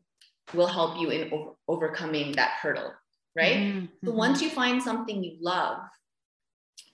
will 0.54 0.68
help 0.68 0.98
you 0.98 1.10
in 1.10 1.32
over- 1.34 1.56
overcoming 1.68 2.32
that 2.34 2.52
hurdle 2.62 2.94
right? 3.36 3.58
Mm-hmm. 3.58 3.86
so 4.06 4.12
once 4.12 4.42
you 4.42 4.50
find 4.50 4.82
something 4.82 5.24
you 5.24 5.38
love 5.40 5.80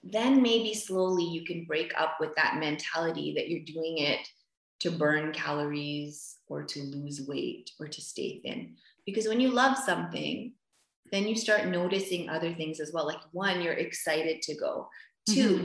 then 0.04 0.40
maybe 0.42 0.74
slowly 0.74 1.24
you 1.24 1.44
can 1.44 1.64
break 1.64 1.92
up 1.98 2.16
with 2.20 2.30
that 2.36 2.56
mentality 2.56 3.34
that 3.36 3.48
you're 3.48 3.64
doing 3.64 3.98
it 3.98 4.20
to 4.80 4.90
burn 4.90 5.32
calories 5.32 6.36
or 6.46 6.62
to 6.62 6.82
lose 6.82 7.26
weight 7.26 7.70
or 7.80 7.88
to 7.88 8.00
stay 8.00 8.40
thin. 8.44 8.76
Because 9.04 9.26
when 9.26 9.40
you 9.40 9.50
love 9.50 9.76
something 9.76 10.52
then 11.12 11.26
you 11.26 11.36
start 11.36 11.66
noticing 11.66 12.28
other 12.28 12.52
things 12.54 12.80
as 12.80 12.92
well. 12.92 13.06
Like 13.06 13.20
one 13.32 13.62
you're 13.62 13.74
excited 13.74 14.42
to 14.42 14.54
go. 14.56 14.88
2 15.28 15.34
mm-hmm. 15.34 15.64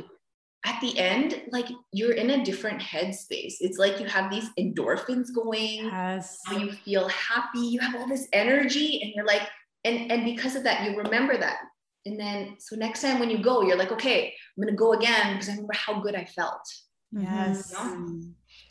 at 0.66 0.82
the 0.82 0.98
end 1.00 1.42
like 1.52 1.68
you're 1.94 2.14
in 2.14 2.32
a 2.32 2.44
different 2.44 2.82
headspace. 2.82 3.56
It's 3.62 3.78
like 3.78 4.00
you 4.00 4.06
have 4.08 4.32
these 4.32 4.50
endorphins 4.60 5.34
going. 5.34 5.86
Yes. 5.86 6.40
you 6.52 6.72
feel 6.72 7.08
happy. 7.10 7.60
You 7.60 7.80
have 7.80 7.96
all 7.96 8.08
this 8.08 8.28
energy 8.34 9.02
and 9.02 9.14
you're 9.16 9.26
like 9.26 9.48
and 9.86 10.12
and 10.12 10.26
because 10.26 10.56
of 10.56 10.64
that 10.64 10.90
you 10.90 10.98
remember 10.98 11.38
that. 11.38 11.58
And 12.06 12.20
then 12.20 12.58
so 12.60 12.76
next 12.76 13.02
time 13.02 13.20
when 13.20 13.30
you 13.30 13.42
go 13.42 13.62
you're 13.62 13.78
like 13.78 13.94
okay 13.94 14.34
i'm 14.58 14.64
going 14.64 14.74
to 14.74 14.78
go 14.78 14.92
again 14.92 15.34
because 15.34 15.48
i 15.48 15.54
remember 15.54 15.74
how 15.74 16.02
good 16.02 16.16
i 16.16 16.26
felt. 16.26 16.68
Yes. 17.12 17.74
You 17.78 17.90
know? 17.90 18.22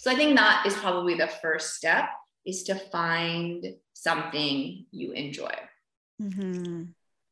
So 0.02 0.10
i 0.10 0.16
think 0.18 0.30
that 0.36 0.64
is 0.66 0.74
probably 0.74 1.14
the 1.14 1.30
first 1.42 1.68
step 1.78 2.06
is 2.44 2.64
to 2.64 2.74
find 2.74 3.64
something 3.94 4.86
you 4.90 5.12
enjoy. 5.12 5.54
Mm-hmm. 6.20 6.84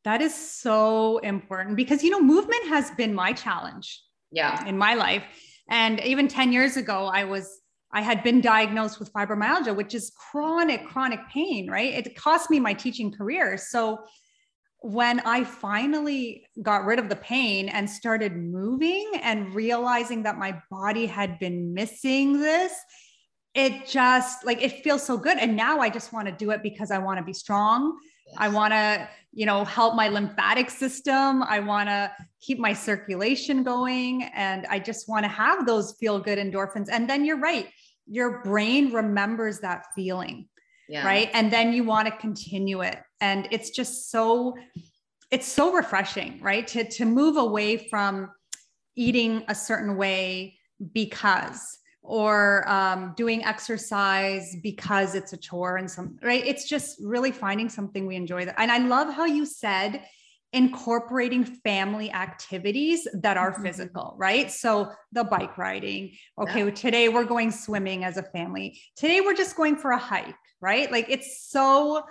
That 0.03 0.21
is 0.21 0.33
so 0.33 1.19
important 1.19 1.75
because, 1.75 2.03
you 2.03 2.09
know, 2.09 2.21
movement 2.21 2.67
has 2.69 2.91
been 2.91 3.13
my 3.13 3.33
challenge. 3.33 4.01
Yeah. 4.31 4.65
In 4.65 4.77
my 4.77 4.93
life. 4.93 5.23
And 5.69 5.99
even 6.01 6.27
10 6.27 6.51
years 6.51 6.77
ago, 6.77 7.07
I 7.13 7.25
was, 7.25 7.59
I 7.91 8.01
had 8.01 8.23
been 8.23 8.41
diagnosed 8.41 8.99
with 8.99 9.11
fibromyalgia, 9.13 9.75
which 9.75 9.93
is 9.93 10.11
chronic, 10.15 10.85
chronic 10.85 11.19
pain, 11.29 11.69
right? 11.69 11.93
It 11.93 12.15
cost 12.15 12.49
me 12.49 12.59
my 12.59 12.73
teaching 12.73 13.11
career. 13.11 13.57
So 13.57 13.99
when 14.81 15.19
I 15.21 15.43
finally 15.43 16.47
got 16.61 16.85
rid 16.85 16.97
of 16.97 17.07
the 17.07 17.15
pain 17.15 17.69
and 17.69 17.87
started 17.87 18.35
moving 18.35 19.11
and 19.21 19.53
realizing 19.53 20.23
that 20.23 20.39
my 20.39 20.59
body 20.71 21.05
had 21.05 21.37
been 21.37 21.73
missing 21.73 22.39
this, 22.39 22.73
it 23.53 23.85
just 23.85 24.43
like 24.43 24.61
it 24.61 24.83
feels 24.83 25.03
so 25.03 25.17
good. 25.17 25.37
And 25.37 25.55
now 25.55 25.79
i 25.79 25.89
just 25.89 26.11
want 26.13 26.27
to 26.27 26.31
do 26.31 26.51
it 26.51 26.63
because 26.63 26.89
i 26.89 26.97
want 26.97 27.19
to 27.19 27.23
be 27.23 27.33
strong. 27.33 27.99
Yes. 28.27 28.35
i 28.39 28.47
want 28.47 28.71
to 28.71 29.09
you 29.33 29.45
know 29.45 29.65
help 29.65 29.95
my 29.95 30.07
lymphatic 30.07 30.69
system. 30.69 31.43
I 31.43 31.59
want 31.59 31.89
to 31.89 32.11
keep 32.41 32.57
my 32.57 32.73
circulation 32.73 33.61
going. 33.61 34.23
And 34.33 34.65
i 34.67 34.79
just 34.79 35.07
want 35.07 35.25
to 35.25 35.29
have 35.29 35.67
those 35.67 35.93
feel 35.99 36.17
good 36.19 36.39
endorphins. 36.39 36.87
And 36.91 37.07
then 37.07 37.23
you're 37.23 37.39
right. 37.39 37.67
Your 38.07 38.41
brain 38.41 38.91
remembers 38.91 39.59
that 39.59 39.85
feeling 39.95 40.47
yeah. 40.89 41.05
right? 41.05 41.29
And 41.33 41.51
then 41.51 41.71
you 41.71 41.83
want 41.83 42.07
to 42.07 42.17
continue 42.17 42.81
it 42.81 42.99
and 43.21 43.47
it's 43.51 43.69
just 43.69 44.11
so 44.11 44.55
it's 45.29 45.47
so 45.47 45.71
refreshing 45.71 46.39
right? 46.41 46.67
To 46.67 46.83
to 46.83 47.05
move 47.05 47.37
away 47.37 47.87
from 47.89 48.31
eating 48.95 49.45
a 49.47 49.55
certain 49.55 49.95
way 49.95 50.57
because 50.93 51.77
or 52.03 52.67
um, 52.67 53.13
doing 53.15 53.45
exercise 53.45 54.55
because 54.63 55.13
it's 55.13 55.33
a 55.33 55.37
chore 55.37 55.77
and 55.77 55.89
some 55.89 56.17
right? 56.21 56.45
It's 56.45 56.67
just 56.67 56.97
really 57.01 57.31
finding 57.31 57.69
something 57.69 58.05
we 58.05 58.15
enjoy 58.15 58.45
that 58.45 58.55
and 58.59 58.71
i 58.71 58.79
love 58.79 59.13
how 59.13 59.25
you 59.25 59.45
said 59.45 60.03
incorporating 60.53 61.45
family 61.45 62.11
activities 62.11 63.07
that 63.13 63.37
are 63.37 63.53
mm-hmm. 63.53 63.63
physical 63.63 64.15
right? 64.17 64.51
So 64.51 64.91
the 65.13 65.23
bike 65.23 65.57
riding 65.57 66.11
okay 66.37 66.65
yeah. 66.65 66.71
today 66.71 67.07
we're 67.07 67.23
going 67.23 67.51
swimming 67.51 68.03
as 68.03 68.17
a 68.17 68.23
family. 68.23 68.81
Today 68.97 69.21
we're 69.21 69.35
just 69.35 69.55
going 69.55 69.77
for 69.77 69.91
a 69.91 69.97
hike 69.97 70.35
right? 70.59 70.91
Like 70.91 71.07
it's 71.09 71.49
so 71.49 72.03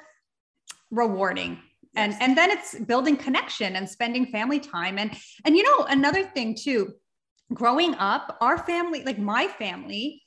rewarding 0.90 1.58
and 1.96 2.14
and 2.20 2.36
then 2.36 2.50
it's 2.50 2.78
building 2.80 3.16
connection 3.16 3.76
and 3.76 3.88
spending 3.88 4.26
family 4.26 4.60
time 4.60 4.98
and 4.98 5.16
and 5.44 5.56
you 5.56 5.62
know 5.62 5.86
another 5.86 6.24
thing 6.24 6.54
too 6.54 6.92
growing 7.52 7.94
up, 7.96 8.36
our 8.40 8.58
family, 8.58 9.02
like 9.04 9.18
my 9.18 9.46
family, 9.46 10.22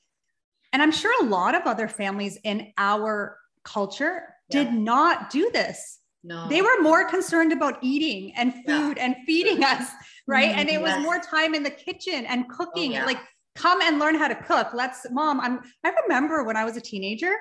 and 0.71 0.81
I'm 0.81 0.91
sure 0.91 1.13
a 1.23 1.27
lot 1.27 1.55
of 1.55 1.63
other 1.63 1.87
families 1.87 2.37
in 2.43 2.73
our 2.77 3.37
culture 3.63 4.23
yeah. 4.49 4.63
did 4.63 4.73
not 4.73 5.29
do 5.29 5.49
this. 5.51 5.99
No. 6.23 6.47
They 6.47 6.61
were 6.61 6.81
more 6.81 7.09
concerned 7.09 7.51
about 7.51 7.77
eating 7.81 8.33
and 8.35 8.53
food 8.65 8.97
yeah. 8.97 9.05
and 9.05 9.15
feeding 9.25 9.63
us, 9.63 9.89
right? 10.27 10.51
Mm, 10.51 10.57
and 10.57 10.69
it 10.69 10.79
yes. 10.79 10.81
was 10.81 11.03
more 11.03 11.19
time 11.19 11.53
in 11.53 11.63
the 11.63 11.69
kitchen 11.69 12.25
and 12.25 12.47
cooking. 12.49 12.91
Oh, 12.91 12.95
yeah. 12.95 13.05
Like, 13.05 13.19
come 13.55 13.81
and 13.81 13.99
learn 13.99 14.15
how 14.15 14.29
to 14.29 14.35
cook. 14.35 14.69
Let's, 14.73 15.05
mom. 15.11 15.41
I'm. 15.41 15.59
I 15.83 15.93
remember 16.03 16.43
when 16.43 16.55
I 16.55 16.63
was 16.63 16.77
a 16.77 16.81
teenager, 16.81 17.33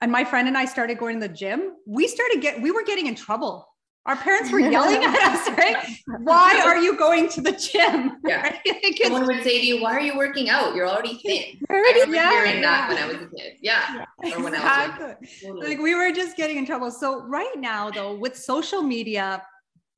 and 0.00 0.10
my 0.10 0.24
friend 0.24 0.48
and 0.48 0.56
I 0.56 0.64
started 0.64 0.98
going 0.98 1.20
to 1.20 1.28
the 1.28 1.32
gym. 1.32 1.74
We 1.86 2.08
started 2.08 2.40
get. 2.40 2.60
We 2.60 2.70
were 2.70 2.84
getting 2.84 3.06
in 3.06 3.14
trouble 3.14 3.70
our 4.06 4.16
parents 4.16 4.50
were 4.50 4.60
yelling 4.60 5.04
at 5.04 5.14
us, 5.14 5.48
right? 5.58 5.76
Why 6.22 6.60
are 6.64 6.78
you 6.78 6.96
going 6.96 7.28
to 7.30 7.40
the 7.40 7.52
gym? 7.52 8.16
Yeah. 8.26 8.42
Right? 8.42 8.94
Someone 9.02 9.26
would 9.26 9.42
say 9.42 9.60
to 9.60 9.66
you, 9.66 9.82
Why 9.82 9.92
are 9.92 10.00
you 10.00 10.16
working 10.16 10.50
out? 10.50 10.74
You're 10.74 10.88
already 10.88 11.18
thin. 11.18 11.58
I 11.68 11.74
remember 11.74 12.14
yeah, 12.14 12.30
hearing 12.30 12.54
yeah. 12.56 12.60
that 12.60 12.88
when 12.88 12.98
I 12.98 13.06
was 13.06 13.16
a 13.16 13.28
kid. 13.34 13.54
Yeah. 13.60 14.04
yeah. 14.22 14.36
Or 14.36 14.42
when 14.44 14.54
exactly. 14.54 15.06
I 15.06 15.08
was 15.08 15.28
totally. 15.42 15.68
like 15.68 15.78
we 15.78 15.94
were 15.94 16.12
just 16.12 16.36
getting 16.36 16.58
in 16.58 16.66
trouble. 16.66 16.90
So 16.90 17.22
right 17.24 17.52
now, 17.56 17.90
though, 17.90 18.14
with 18.14 18.36
social 18.36 18.82
media, 18.82 19.42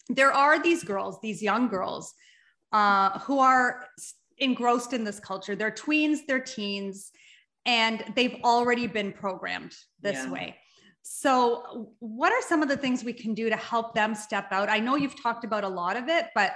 there 0.09 0.33
are 0.33 0.63
these 0.63 0.83
girls, 0.85 1.19
these 1.21 1.43
young 1.43 1.69
girls, 1.69 2.15
uh, 2.73 3.19
who 3.21 3.39
are 3.39 3.87
engrossed 4.39 4.93
in 4.93 5.05
this 5.05 5.21
culture. 5.21 5.55
They're 5.55 5.71
tweens, 5.71 6.21
they're 6.27 6.41
teens, 6.41 7.11
and 7.67 8.05
they've 8.17 8.37
already 8.45 8.87
been 8.87 9.13
programmed 9.13 9.75
this 10.01 10.17
yeah. 10.17 10.31
way. 10.31 10.57
So, 11.03 11.93
what 11.99 12.33
are 12.33 12.43
some 12.43 12.63
of 12.63 12.69
the 12.69 12.77
things 12.77 13.03
we 13.03 13.13
can 13.13 13.35
do 13.35 13.51
to 13.51 13.57
help 13.57 13.95
them 13.95 14.15
step 14.15 14.49
out? 14.53 14.69
I 14.69 14.79
know 14.79 14.97
you've 14.97 15.21
talked 15.21 15.45
about 15.45 15.65
a 15.65 15.69
lot 15.69 15.97
of 15.97 16.09
it, 16.09 16.27
but 16.35 16.53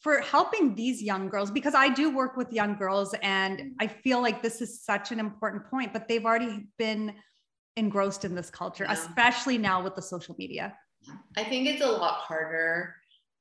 for 0.00 0.20
helping 0.20 0.74
these 0.74 1.02
young 1.02 1.28
girls, 1.28 1.50
because 1.50 1.74
I 1.74 1.88
do 1.88 2.14
work 2.14 2.36
with 2.36 2.52
young 2.52 2.76
girls 2.76 3.14
and 3.22 3.58
mm. 3.58 3.70
I 3.80 3.86
feel 3.86 4.20
like 4.20 4.42
this 4.42 4.60
is 4.60 4.82
such 4.82 5.12
an 5.12 5.20
important 5.20 5.64
point, 5.66 5.92
but 5.92 6.08
they've 6.08 6.24
already 6.24 6.66
been 6.78 7.14
engrossed 7.76 8.24
in 8.24 8.34
this 8.34 8.50
culture, 8.50 8.84
yeah. 8.84 8.92
especially 8.92 9.58
now 9.58 9.82
with 9.82 9.94
the 9.96 10.02
social 10.02 10.34
media. 10.38 10.74
I 11.36 11.44
think 11.44 11.66
it's 11.66 11.82
a 11.82 11.90
lot 11.90 12.20
harder 12.20 12.94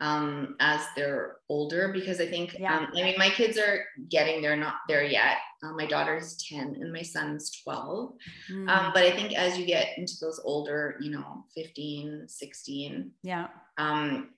um, 0.04 0.58
as 0.60 0.82
they're 0.98 1.38
older 1.48 1.94
because 1.94 2.20
I 2.20 2.26
think, 2.26 2.58
yeah. 2.60 2.78
um, 2.78 2.88
I 2.94 3.04
mean, 3.04 3.16
my 3.18 3.30
kids 3.30 3.58
are 3.58 3.86
getting 4.10 4.42
there, 4.42 4.52
they're 4.52 4.60
not 4.60 4.76
there 4.90 5.04
yet. 5.04 5.38
Uh, 5.64 5.72
my 5.72 5.86
daughter's 5.86 6.36
10 6.50 6.76
and 6.82 6.92
my 6.92 7.02
son's 7.02 7.52
12. 7.64 8.14
Mm. 8.52 8.70
Um, 8.70 8.92
but 8.94 9.04
I 9.04 9.12
think 9.12 9.34
as 9.34 9.58
you 9.58 9.66
get 9.66 9.98
into 9.98 10.16
those 10.20 10.42
older, 10.44 10.98
you 11.00 11.10
know, 11.10 11.46
15, 11.56 12.26
16, 12.28 13.12
yeah, 13.24 13.48
um, 13.78 14.32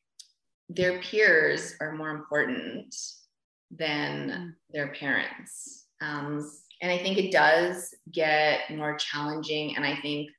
their 0.69 1.01
peers 1.01 1.75
are 1.82 1.93
more 1.93 2.12
important 2.12 2.95
than 3.71 4.30
mm. 4.30 4.54
their 4.71 4.93
parents. 4.93 5.88
Um, 5.99 6.47
and 6.84 6.91
I 6.91 6.99
think 6.99 7.17
it 7.17 7.32
does 7.32 7.95
get 8.12 8.69
more 8.69 8.97
challenging. 8.97 9.75
And 9.75 9.84
I 9.84 9.95
think 9.95 10.30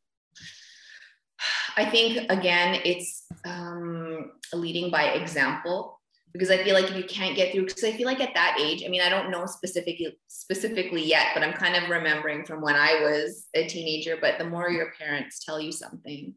I 1.77 1.85
think 1.85 2.31
again, 2.31 2.81
it's 2.85 3.27
um, 3.45 4.33
leading 4.53 4.91
by 4.91 5.11
example 5.11 6.01
because 6.33 6.51
I 6.51 6.63
feel 6.63 6.75
like 6.75 6.91
if 6.91 6.97
you 6.97 7.05
can't 7.05 7.37
get 7.37 7.53
through, 7.53 7.67
because 7.67 7.85
I 7.85 7.93
feel 7.93 8.07
like 8.07 8.21
at 8.21 8.35
that 8.35 8.59
age, 8.61 8.83
I 8.85 8.89
mean, 8.89 9.01
I 9.01 9.09
don't 9.09 9.31
know 9.31 9.47
specifically 9.47 10.19
specifically 10.29 11.05
yet, 11.05 11.29
but 11.35 11.43
I'm 11.43 11.53
kind 11.53 11.77
of 11.83 11.89
remembering 11.91 12.45
from 12.45 12.61
when 12.61 12.75
I 12.75 13.01
was 13.01 13.47
a 13.55 13.67
teenager. 13.67 14.19
But 14.21 14.39
the 14.39 14.45
more 14.45 14.71
your 14.71 14.93
parents 14.99 15.45
tell 15.45 15.61
you 15.61 15.73
something, 15.73 16.35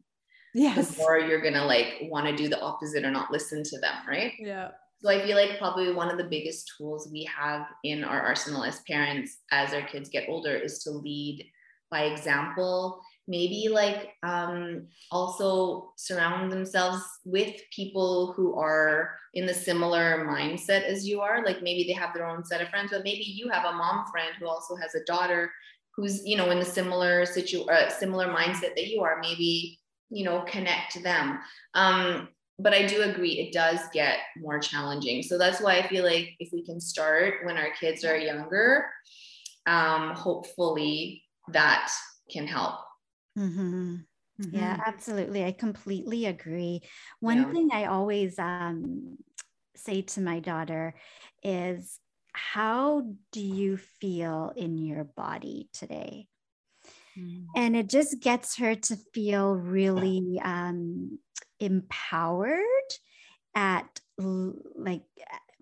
yes, 0.54 0.96
the 0.96 1.02
more 1.02 1.18
you're 1.18 1.42
gonna 1.42 1.64
like 1.64 2.02
want 2.02 2.26
to 2.26 2.36
do 2.36 2.48
the 2.48 2.60
opposite 2.60 3.04
or 3.04 3.10
not 3.10 3.30
listen 3.30 3.62
to 3.64 3.78
them, 3.78 3.94
right? 4.06 4.32
Yeah. 4.38 4.70
So 5.02 5.08
I 5.08 5.24
feel 5.24 5.36
like 5.36 5.58
probably 5.58 5.92
one 5.92 6.10
of 6.10 6.18
the 6.18 6.24
biggest 6.24 6.72
tools 6.76 7.08
we 7.10 7.24
have 7.24 7.66
in 7.84 8.04
our 8.04 8.20
arsenal 8.20 8.64
as 8.64 8.80
parents, 8.80 9.38
as 9.50 9.72
our 9.72 9.82
kids 9.82 10.10
get 10.10 10.28
older, 10.28 10.54
is 10.54 10.80
to 10.80 10.90
lead 10.90 11.46
by 11.90 12.02
example 12.02 13.00
maybe 13.30 13.68
like 13.70 14.10
um, 14.24 14.88
also 15.12 15.92
surround 15.96 16.50
themselves 16.50 17.02
with 17.24 17.54
people 17.74 18.32
who 18.34 18.58
are 18.58 19.14
in 19.34 19.46
the 19.46 19.54
similar 19.54 20.26
mindset 20.28 20.82
as 20.82 21.06
you 21.06 21.20
are. 21.20 21.44
Like 21.44 21.62
maybe 21.62 21.84
they 21.84 21.92
have 21.92 22.12
their 22.12 22.26
own 22.26 22.44
set 22.44 22.60
of 22.60 22.68
friends 22.68 22.90
but 22.90 23.04
maybe 23.04 23.22
you 23.22 23.48
have 23.48 23.64
a 23.64 23.76
mom 23.76 24.04
friend 24.10 24.32
who 24.38 24.48
also 24.48 24.74
has 24.74 24.94
a 24.96 25.04
daughter 25.04 25.50
who's 25.94 26.26
you 26.26 26.36
know 26.36 26.50
in 26.50 26.58
the 26.58 26.64
similar 26.64 27.24
situ 27.24 27.62
uh, 27.62 27.88
similar 27.88 28.26
mindset 28.26 28.74
that 28.74 28.88
you 28.88 29.00
are. 29.02 29.20
Maybe 29.20 29.78
you 30.10 30.24
know 30.24 30.42
connect 30.42 31.02
them. 31.02 31.38
Um, 31.74 32.28
but 32.62 32.74
i 32.74 32.84
do 32.84 33.00
agree 33.00 33.38
it 33.38 33.54
does 33.54 33.78
get 33.94 34.18
more 34.36 34.58
challenging. 34.58 35.22
So 35.22 35.38
that's 35.38 35.62
why 35.62 35.78
i 35.78 35.86
feel 35.88 36.04
like 36.04 36.34
if 36.40 36.50
we 36.52 36.62
can 36.62 36.80
start 36.80 37.34
when 37.44 37.56
our 37.56 37.70
kids 37.80 38.04
are 38.04 38.18
younger 38.18 38.84
um, 39.66 40.14
hopefully 40.14 41.22
that 41.52 41.90
can 42.30 42.46
help 42.46 42.80
Mm-hmm. 43.38 43.96
Mm-hmm. 44.40 44.56
Yeah, 44.56 44.80
absolutely. 44.86 45.44
I 45.44 45.52
completely 45.52 46.26
agree. 46.26 46.82
One 47.20 47.38
yeah. 47.38 47.52
thing 47.52 47.68
I 47.72 47.84
always 47.86 48.38
um, 48.38 49.18
say 49.76 50.02
to 50.02 50.20
my 50.20 50.40
daughter 50.40 50.94
is, 51.42 51.98
How 52.32 53.06
do 53.32 53.40
you 53.40 53.76
feel 53.76 54.52
in 54.56 54.78
your 54.78 55.04
body 55.04 55.68
today? 55.72 56.26
Mm. 57.18 57.46
And 57.56 57.76
it 57.76 57.88
just 57.88 58.20
gets 58.20 58.56
her 58.56 58.74
to 58.74 58.96
feel 59.12 59.54
really 59.54 60.40
um, 60.42 61.18
empowered 61.58 62.64
at 63.54 64.00
like 64.18 65.02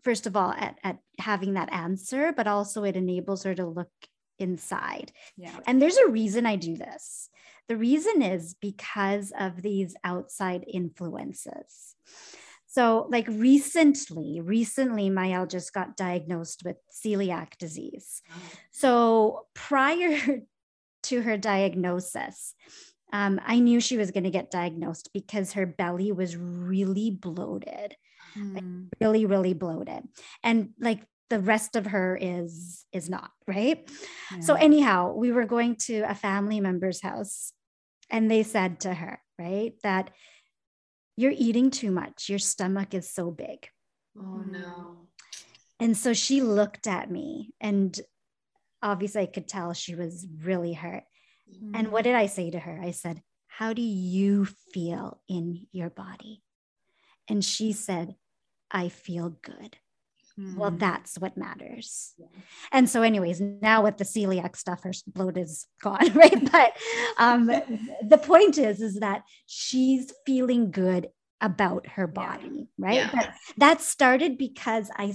first 0.02 0.26
of 0.26 0.36
all 0.36 0.52
at, 0.52 0.78
at 0.84 0.98
having 1.18 1.54
that 1.54 1.72
answer 1.72 2.32
but 2.32 2.46
also 2.46 2.84
it 2.84 2.96
enables 2.96 3.42
her 3.42 3.54
to 3.54 3.66
look 3.66 3.90
inside 4.38 5.12
yeah 5.36 5.58
and 5.66 5.80
there's 5.80 5.96
a 5.96 6.08
reason 6.08 6.46
i 6.46 6.54
do 6.56 6.76
this 6.76 7.28
the 7.68 7.76
reason 7.76 8.22
is 8.22 8.54
because 8.54 9.32
of 9.38 9.62
these 9.62 9.94
outside 10.02 10.64
influences. 10.66 11.94
So, 12.66 13.06
like 13.10 13.26
recently, 13.28 14.40
recently, 14.40 15.10
Mayel 15.10 15.48
just 15.48 15.72
got 15.72 15.96
diagnosed 15.96 16.62
with 16.64 16.76
celiac 16.92 17.56
disease. 17.58 18.22
So, 18.70 19.46
prior 19.54 20.42
to 21.04 21.22
her 21.22 21.36
diagnosis, 21.36 22.54
um, 23.12 23.40
I 23.44 23.58
knew 23.58 23.80
she 23.80 23.96
was 23.96 24.10
going 24.10 24.24
to 24.24 24.30
get 24.30 24.50
diagnosed 24.50 25.10
because 25.14 25.54
her 25.54 25.64
belly 25.64 26.12
was 26.12 26.36
really 26.36 27.10
bloated, 27.10 27.96
mm. 28.36 28.54
like 28.54 28.64
hmm. 28.64 28.84
really, 29.00 29.24
really 29.24 29.54
bloated. 29.54 30.02
And 30.42 30.70
like 30.78 31.00
the 31.30 31.40
rest 31.40 31.76
of 31.76 31.86
her 31.86 32.18
is 32.20 32.86
is 32.92 33.08
not 33.08 33.30
right 33.46 33.90
yeah. 34.32 34.40
so 34.40 34.54
anyhow 34.54 35.12
we 35.12 35.30
were 35.30 35.44
going 35.44 35.76
to 35.76 36.00
a 36.00 36.14
family 36.14 36.58
member's 36.58 37.02
house 37.02 37.52
and 38.10 38.30
they 38.30 38.42
said 38.42 38.80
to 38.80 38.94
her, 38.94 39.20
right, 39.38 39.74
that 39.82 40.10
you're 41.16 41.34
eating 41.36 41.70
too 41.70 41.90
much. 41.90 42.28
Your 42.28 42.38
stomach 42.38 42.94
is 42.94 43.10
so 43.10 43.30
big. 43.30 43.68
Oh, 44.18 44.42
no. 44.48 45.08
And 45.80 45.96
so 45.96 46.12
she 46.12 46.40
looked 46.40 46.86
at 46.86 47.10
me, 47.10 47.52
and 47.60 47.98
obviously 48.82 49.22
I 49.22 49.26
could 49.26 49.46
tell 49.46 49.72
she 49.72 49.94
was 49.94 50.26
really 50.42 50.72
hurt. 50.72 51.04
Mm-hmm. 51.52 51.74
And 51.74 51.92
what 51.92 52.04
did 52.04 52.14
I 52.14 52.26
say 52.26 52.50
to 52.50 52.58
her? 52.58 52.80
I 52.82 52.90
said, 52.90 53.22
How 53.46 53.72
do 53.72 53.82
you 53.82 54.44
feel 54.44 55.20
in 55.28 55.66
your 55.72 55.90
body? 55.90 56.42
And 57.28 57.44
she 57.44 57.72
said, 57.72 58.16
I 58.70 58.88
feel 58.88 59.30
good. 59.42 59.76
Mm-hmm. 60.38 60.56
Well, 60.58 60.70
that's 60.70 61.18
what 61.18 61.36
matters. 61.36 62.14
Yeah. 62.16 62.26
And 62.70 62.88
so, 62.88 63.02
anyways, 63.02 63.40
now 63.40 63.82
with 63.82 63.96
the 63.96 64.04
celiac 64.04 64.56
stuff, 64.56 64.84
her 64.84 64.92
bloat 65.06 65.36
is 65.36 65.66
gone, 65.82 66.12
right? 66.14 66.52
But 66.52 66.76
um, 67.18 67.46
the 68.02 68.18
point 68.18 68.58
is, 68.58 68.80
is 68.80 69.00
that 69.00 69.22
she's 69.46 70.12
feeling 70.24 70.70
good 70.70 71.08
about 71.40 71.86
her 71.88 72.06
body, 72.06 72.68
yeah. 72.78 72.86
right? 72.86 72.94
Yeah. 72.96 73.10
But 73.12 73.30
that 73.56 73.80
started 73.80 74.38
because 74.38 74.90
I 74.96 75.14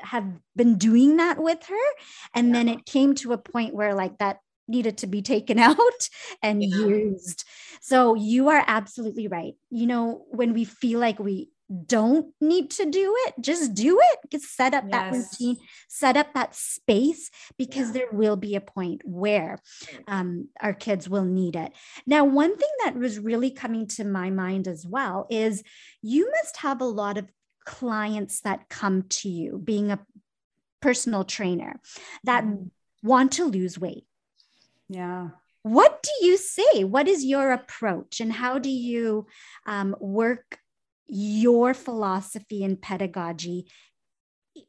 have 0.00 0.26
been 0.54 0.78
doing 0.78 1.16
that 1.16 1.38
with 1.42 1.64
her. 1.66 1.86
And 2.34 2.54
then 2.54 2.68
it 2.68 2.86
came 2.86 3.14
to 3.16 3.32
a 3.32 3.38
point 3.38 3.74
where, 3.74 3.94
like, 3.94 4.18
that 4.18 4.40
needed 4.68 4.98
to 4.98 5.06
be 5.06 5.22
taken 5.34 5.58
out 5.58 6.08
and 6.42 6.62
used. 6.62 7.44
So 7.80 8.14
you 8.14 8.48
are 8.48 8.64
absolutely 8.66 9.28
right. 9.28 9.54
You 9.70 9.86
know, 9.86 10.24
when 10.30 10.54
we 10.54 10.64
feel 10.64 10.98
like 10.98 11.18
we 11.18 11.50
don't 11.86 12.32
need 12.40 12.70
to 12.70 12.86
do 12.86 13.14
it 13.26 13.34
just 13.40 13.74
do 13.74 13.98
it 14.00 14.18
just 14.30 14.54
set 14.54 14.72
up 14.72 14.84
yes. 14.88 14.92
that 14.92 15.12
routine 15.12 15.56
set 15.88 16.16
up 16.16 16.32
that 16.32 16.54
space 16.54 17.30
because 17.58 17.88
yeah. 17.88 17.92
there 17.92 18.08
will 18.12 18.36
be 18.36 18.54
a 18.54 18.60
point 18.60 19.02
where 19.04 19.58
um, 20.06 20.48
our 20.60 20.72
kids 20.72 21.08
will 21.08 21.24
need 21.24 21.56
it 21.56 21.72
now 22.06 22.24
one 22.24 22.56
thing 22.56 22.68
that 22.84 22.96
was 22.96 23.18
really 23.18 23.50
coming 23.50 23.86
to 23.86 24.04
my 24.04 24.30
mind 24.30 24.68
as 24.68 24.86
well 24.86 25.26
is 25.28 25.62
you 26.02 26.30
must 26.40 26.58
have 26.58 26.80
a 26.80 26.84
lot 26.84 27.18
of 27.18 27.26
clients 27.64 28.42
that 28.42 28.68
come 28.68 29.02
to 29.08 29.28
you 29.28 29.58
being 29.58 29.90
a 29.90 29.98
personal 30.80 31.24
trainer 31.24 31.80
that 32.22 32.44
mm. 32.44 32.70
want 33.02 33.32
to 33.32 33.44
lose 33.44 33.76
weight 33.76 34.04
yeah 34.88 35.30
what 35.62 36.00
do 36.00 36.24
you 36.24 36.36
say 36.36 36.84
what 36.84 37.08
is 37.08 37.24
your 37.24 37.50
approach 37.50 38.20
and 38.20 38.32
how 38.32 38.56
do 38.56 38.70
you 38.70 39.26
um, 39.66 39.96
work 39.98 40.60
your 41.08 41.74
philosophy 41.74 42.64
and 42.64 42.80
pedagogy 42.80 43.66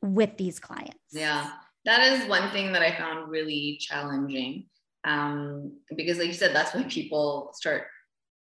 with 0.02 0.38
these 0.38 0.60
clients? 0.60 0.98
Yeah, 1.12 1.52
that 1.86 2.02
is 2.02 2.28
one 2.28 2.52
thing 2.52 2.72
that 2.74 2.82
I 2.82 2.98
found 2.98 3.30
really 3.30 3.78
challenging. 3.80 4.66
Um, 5.04 5.80
because, 5.96 6.18
like 6.18 6.28
you 6.28 6.34
said, 6.34 6.56
that's 6.56 6.74
when 6.74 6.90
people 6.90 7.52
start 7.54 7.84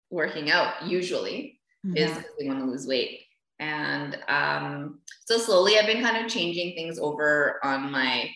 working 0.09 0.51
out, 0.51 0.85
usually, 0.85 1.59
is 1.95 2.11
because 2.11 2.31
they 2.37 2.47
want 2.47 2.59
to 2.59 2.65
lose 2.65 2.85
weight. 2.85 3.21
And 3.59 4.17
um, 4.27 4.99
so 5.25 5.37
slowly 5.37 5.77
I've 5.77 5.85
been 5.85 6.03
kind 6.03 6.23
of 6.23 6.31
changing 6.31 6.75
things 6.75 6.97
over 6.97 7.59
on 7.63 7.91
my 7.91 8.29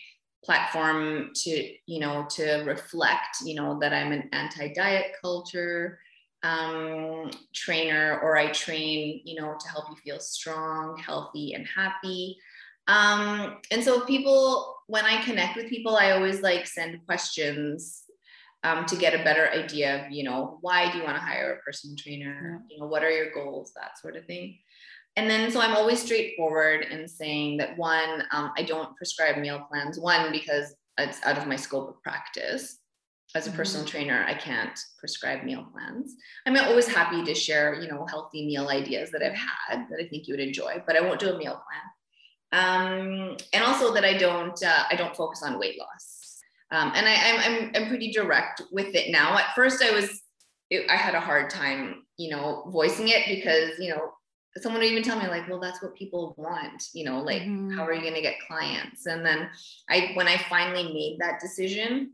platform 0.44 1.30
to, 1.34 1.72
you 1.86 2.00
know, 2.00 2.26
to 2.30 2.62
reflect, 2.64 3.38
you 3.44 3.54
know, 3.54 3.78
that 3.80 3.92
I'm 3.92 4.12
an 4.12 4.28
anti 4.32 4.72
diet 4.72 5.16
culture 5.22 5.98
um, 6.44 7.30
trainer 7.54 8.20
or 8.22 8.36
I 8.36 8.52
train, 8.52 9.22
you 9.24 9.40
know, 9.40 9.56
to 9.58 9.68
help 9.68 9.86
you 9.88 9.96
feel 9.96 10.20
strong, 10.20 10.96
healthy, 10.98 11.54
and 11.54 11.66
happy. 11.66 12.36
Um, 12.86 13.56
and 13.70 13.82
so 13.82 14.04
people, 14.04 14.76
when 14.86 15.06
I 15.06 15.24
connect 15.24 15.56
with 15.56 15.70
people, 15.70 15.96
I 15.96 16.10
always 16.10 16.42
like 16.42 16.66
send 16.66 17.04
questions 17.06 18.02
um, 18.62 18.84
to 18.86 18.96
get 18.96 19.18
a 19.18 19.24
better 19.24 19.48
idea 19.48 20.04
of, 20.04 20.12
you 20.12 20.22
know, 20.22 20.58
why 20.60 20.92
do 20.92 20.98
you 20.98 21.04
want 21.04 21.16
to 21.16 21.22
hire 21.22 21.54
a 21.54 21.62
personal 21.62 21.96
trainer? 21.96 22.62
You 22.68 22.78
know, 22.78 22.86
what 22.86 23.02
are 23.02 23.10
your 23.10 23.32
goals? 23.32 23.72
That 23.74 23.98
sort 23.98 24.16
of 24.16 24.26
thing. 24.26 24.58
And 25.16 25.30
then, 25.30 25.50
so 25.50 25.60
I'm 25.60 25.76
always 25.76 26.02
straightforward 26.02 26.86
in 26.90 27.08
saying 27.08 27.56
that 27.58 27.78
one, 27.78 28.24
um, 28.32 28.52
I 28.58 28.64
don't 28.64 28.96
prescribe 28.96 29.38
meal 29.38 29.64
plans. 29.70 29.98
One, 29.98 30.30
because 30.30 30.74
it's 30.98 31.24
out 31.24 31.38
of 31.38 31.46
my 31.46 31.56
scope 31.56 31.88
of 31.88 32.02
practice 32.02 32.80
as 33.34 33.46
a 33.46 33.50
personal 33.50 33.84
mm-hmm. 33.84 33.96
trainer, 33.96 34.24
I 34.28 34.34
can't 34.34 34.78
prescribe 34.98 35.44
meal 35.44 35.66
plans. 35.72 36.14
I'm 36.46 36.56
always 36.56 36.86
happy 36.86 37.24
to 37.24 37.34
share, 37.34 37.74
you 37.74 37.88
know, 37.88 38.06
healthy 38.06 38.46
meal 38.46 38.68
ideas 38.68 39.10
that 39.10 39.22
I've 39.22 39.34
had 39.34 39.86
that 39.90 40.00
I 40.00 40.08
think 40.08 40.28
you 40.28 40.34
would 40.34 40.40
enjoy, 40.40 40.82
but 40.86 40.96
I 40.96 41.00
won't 41.00 41.20
do 41.20 41.32
a 41.32 41.38
meal 41.38 41.60
plan. 41.64 41.84
Um, 42.52 43.36
and 43.52 43.64
also 43.64 43.92
that 43.94 44.04
I 44.04 44.16
don't, 44.16 44.62
uh, 44.62 44.84
I 44.88 44.94
don't 44.94 45.16
focus 45.16 45.42
on 45.42 45.58
weight 45.58 45.78
loss. 45.78 46.40
Um, 46.70 46.92
and 46.94 47.06
I, 47.06 47.12
am 47.12 47.38
I'm, 47.38 47.64
I'm, 47.64 47.82
I'm 47.82 47.88
pretty 47.88 48.12
direct 48.12 48.62
with 48.70 48.94
it 48.94 49.10
now. 49.10 49.36
At 49.36 49.54
first, 49.54 49.82
I 49.82 49.90
was 49.90 50.22
it, 50.70 50.90
I 50.90 50.96
had 50.96 51.14
a 51.14 51.20
hard 51.20 51.50
time, 51.50 52.04
you 52.16 52.30
know, 52.30 52.68
voicing 52.72 53.08
it 53.08 53.26
because, 53.26 53.78
you 53.78 53.90
know, 53.90 54.12
someone 54.58 54.80
would 54.80 54.90
even 54.90 55.02
tell 55.02 55.18
me 55.18 55.26
like, 55.26 55.48
well, 55.48 55.60
that's 55.60 55.82
what 55.82 55.94
people 55.94 56.34
want, 56.38 56.84
you 56.92 57.04
know, 57.04 57.20
like 57.20 57.42
Mhm. 57.42 57.74
how 57.74 57.84
are 57.84 57.92
you 57.92 58.02
going 58.02 58.14
to 58.14 58.20
get 58.20 58.40
clients? 58.46 59.06
And 59.06 59.24
then 59.26 59.50
I, 59.88 60.12
when 60.14 60.28
I 60.28 60.38
finally 60.48 60.92
made 60.92 61.18
that 61.20 61.40
decision, 61.40 62.12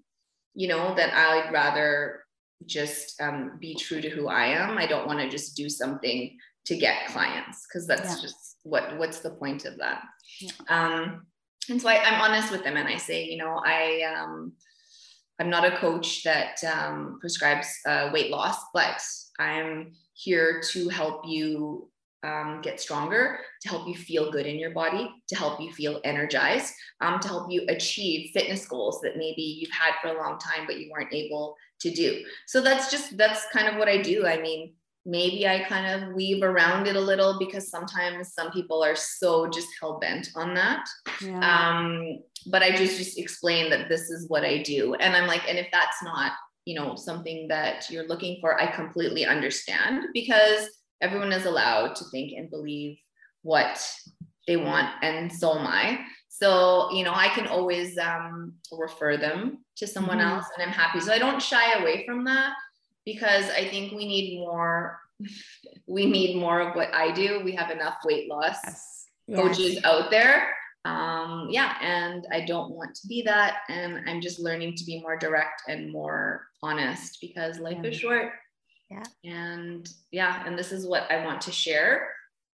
you 0.54 0.68
know, 0.68 0.94
that 0.94 1.14
I'd 1.14 1.52
rather 1.52 2.24
just 2.66 3.20
um, 3.20 3.56
be 3.60 3.74
true 3.74 4.00
to 4.00 4.10
who 4.10 4.28
I 4.28 4.46
am. 4.46 4.76
I 4.78 4.86
don't 4.86 5.06
want 5.06 5.20
to 5.20 5.28
just 5.28 5.56
do 5.56 5.68
something 5.68 6.36
to 6.66 6.76
get 6.76 7.08
clients 7.08 7.66
because 7.66 7.86
that's 7.86 8.16
Yeah. 8.16 8.22
just 8.22 8.58
what, 8.62 8.98
what's 8.98 9.20
the 9.20 9.30
point 9.30 9.64
of 9.64 9.78
that? 9.78 10.02
Yeah. 10.40 10.50
Um, 10.68 11.26
and 11.68 11.80
so 11.80 11.88
I, 11.88 12.02
I'm 12.04 12.20
honest 12.20 12.50
with 12.50 12.64
them 12.64 12.76
and 12.76 12.88
I 12.88 12.96
say, 12.96 13.24
you 13.24 13.38
know, 13.38 13.60
I, 13.64 14.02
um, 14.02 14.52
I'm 15.38 15.48
not 15.48 15.64
a 15.64 15.76
coach 15.78 16.22
that 16.24 16.62
um, 16.64 17.18
prescribes 17.20 17.68
uh, 17.86 18.10
weight 18.12 18.30
loss, 18.30 18.56
but 18.74 19.00
I'm 19.38 19.92
here 20.12 20.60
to 20.70 20.88
help 20.90 21.22
you 21.26 21.89
um, 22.22 22.60
get 22.62 22.80
stronger, 22.80 23.38
to 23.62 23.68
help 23.68 23.88
you 23.88 23.94
feel 23.94 24.30
good 24.30 24.46
in 24.46 24.58
your 24.58 24.70
body, 24.70 25.10
to 25.28 25.36
help 25.36 25.60
you 25.60 25.72
feel 25.72 26.00
energized, 26.04 26.72
um, 27.00 27.18
to 27.20 27.28
help 27.28 27.50
you 27.50 27.64
achieve 27.68 28.30
fitness 28.32 28.66
goals 28.66 29.00
that 29.02 29.16
maybe 29.16 29.42
you've 29.42 29.70
had 29.72 29.92
for 30.02 30.08
a 30.08 30.18
long 30.22 30.38
time, 30.38 30.66
but 30.66 30.78
you 30.78 30.90
weren't 30.90 31.12
able 31.12 31.56
to 31.80 31.90
do. 31.90 32.22
So 32.46 32.60
that's 32.60 32.90
just, 32.90 33.16
that's 33.16 33.46
kind 33.52 33.68
of 33.68 33.76
what 33.76 33.88
I 33.88 33.98
do. 34.02 34.26
I 34.26 34.40
mean, 34.40 34.74
maybe 35.06 35.48
I 35.48 35.60
kind 35.60 36.02
of 36.04 36.14
weave 36.14 36.42
around 36.42 36.86
it 36.86 36.96
a 36.96 37.00
little 37.00 37.38
because 37.38 37.70
sometimes 37.70 38.34
some 38.34 38.50
people 38.50 38.82
are 38.84 38.94
so 38.96 39.48
just 39.48 39.68
hell 39.80 39.98
bent 39.98 40.28
on 40.36 40.52
that 40.54 40.86
Yeah. 41.22 41.40
um 41.40 42.18
but 42.46 42.62
i 42.62 42.70
just 42.70 42.98
just 42.98 43.18
explain 43.18 43.70
that 43.70 43.88
this 43.88 44.10
is 44.10 44.28
what 44.28 44.44
i 44.44 44.62
do 44.62 44.94
and 44.94 45.16
i'm 45.16 45.26
like 45.26 45.48
and 45.48 45.58
if 45.58 45.68
that's 45.72 46.02
not 46.02 46.32
you 46.66 46.74
know 46.74 46.96
something 46.96 47.48
that 47.48 47.88
you're 47.90 48.06
looking 48.08 48.38
for 48.42 48.60
i 48.60 48.66
completely 48.66 49.24
understand 49.24 50.04
because 50.12 50.68
everyone 51.00 51.32
is 51.32 51.46
allowed 51.46 51.94
to 51.96 52.04
think 52.06 52.32
and 52.36 52.50
believe 52.50 52.98
what 53.42 53.84
they 54.46 54.56
want 54.56 54.88
and 55.02 55.32
so 55.32 55.58
am 55.58 55.66
i 55.66 55.98
so 56.28 56.90
you 56.92 57.04
know 57.04 57.12
i 57.14 57.28
can 57.28 57.46
always 57.46 57.96
um 57.98 58.52
refer 58.72 59.16
them 59.16 59.64
to 59.76 59.86
someone 59.86 60.18
Mhm. 60.18 60.30
else 60.30 60.46
and 60.56 60.62
i'm 60.66 60.72
happy 60.72 61.00
so 61.00 61.12
i 61.12 61.18
don't 61.18 61.42
shy 61.42 61.78
away 61.80 62.04
from 62.06 62.24
that 62.24 62.52
because 63.04 63.48
i 63.50 63.66
think 63.68 63.92
we 63.92 64.06
need 64.06 64.38
more 64.40 64.98
we 65.86 66.06
need 66.06 66.36
more 66.36 66.60
of 66.60 66.74
what 66.76 66.92
i 66.94 67.10
do 67.12 67.40
we 67.44 67.52
have 67.52 67.70
enough 67.70 67.96
weight 68.04 68.28
loss 68.28 68.56
yes. 69.26 69.36
coaches 69.36 69.78
out 69.84 70.10
there. 70.10 70.54
Um, 70.86 71.48
yeah, 71.50 71.76
and 71.82 72.26
I 72.32 72.40
don't 72.46 72.70
want 72.72 72.94
to 72.94 73.06
be 73.06 73.20
that. 73.22 73.58
And 73.68 74.08
I'm 74.08 74.22
just 74.22 74.40
learning 74.40 74.76
to 74.76 74.84
be 74.86 74.98
more 75.02 75.14
direct 75.18 75.60
and 75.68 75.92
more 75.92 76.46
honest 76.62 77.18
because 77.20 77.58
life 77.58 77.76
Yeah. 77.82 77.90
is 77.90 77.96
short. 77.96 78.32
Yeah. 78.90 79.04
And 79.24 79.88
yeah, 80.10 80.42
and 80.46 80.58
this 80.58 80.72
is 80.72 80.86
what 80.86 81.10
I 81.10 81.24
want 81.24 81.40
to 81.42 81.52
share. 81.52 82.08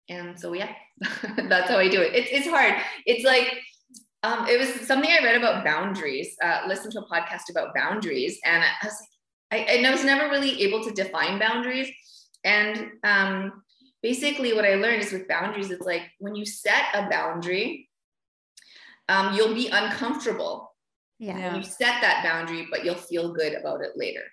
And 0.08 0.38
so 0.38 0.52
yeah, 0.52 0.72
that's 1.48 1.70
how 1.70 1.78
I 1.78 1.88
do 1.88 2.00
it. 2.00 2.14
It's 2.14 2.28
it's 2.32 2.48
hard. 2.48 2.74
It's 3.06 3.24
like 3.24 3.54
um, 4.22 4.46
it 4.48 4.58
was 4.58 4.86
something 4.86 5.10
I 5.10 5.24
read 5.24 5.36
about 5.36 5.64
boundaries. 5.64 6.36
Uh, 6.42 6.62
listened 6.66 6.92
to 6.92 7.00
a 7.00 7.08
podcast 7.08 7.50
about 7.50 7.74
boundaries, 7.74 8.38
and 8.44 8.62
I 8.64 8.86
was 8.86 8.94
like, 9.00 9.60
I, 9.60 9.72
and 9.72 9.86
I 9.86 9.90
was 9.90 10.04
never 10.04 10.28
really 10.30 10.62
able 10.62 10.82
to 10.84 10.90
define 10.90 11.38
boundaries. 11.38 11.90
And 12.44 12.90
um, 13.04 13.62
basically 14.02 14.52
what 14.52 14.64
I 14.64 14.74
learned 14.74 15.02
is 15.02 15.12
with 15.12 15.28
boundaries, 15.28 15.70
it's 15.70 15.86
like 15.86 16.02
when 16.18 16.34
you 16.34 16.44
set 16.44 16.84
a 16.94 17.08
boundary, 17.08 17.88
um, 19.08 19.34
you'll 19.34 19.54
be 19.54 19.68
uncomfortable 19.68 20.74
Yeah. 21.18 21.38
Yeah. 21.38 21.56
you 21.56 21.62
set 21.62 22.00
that 22.02 22.22
boundary, 22.24 22.66
but 22.70 22.84
you'll 22.84 22.96
feel 22.96 23.32
good 23.32 23.54
about 23.54 23.80
it 23.82 23.92
later. 23.96 24.24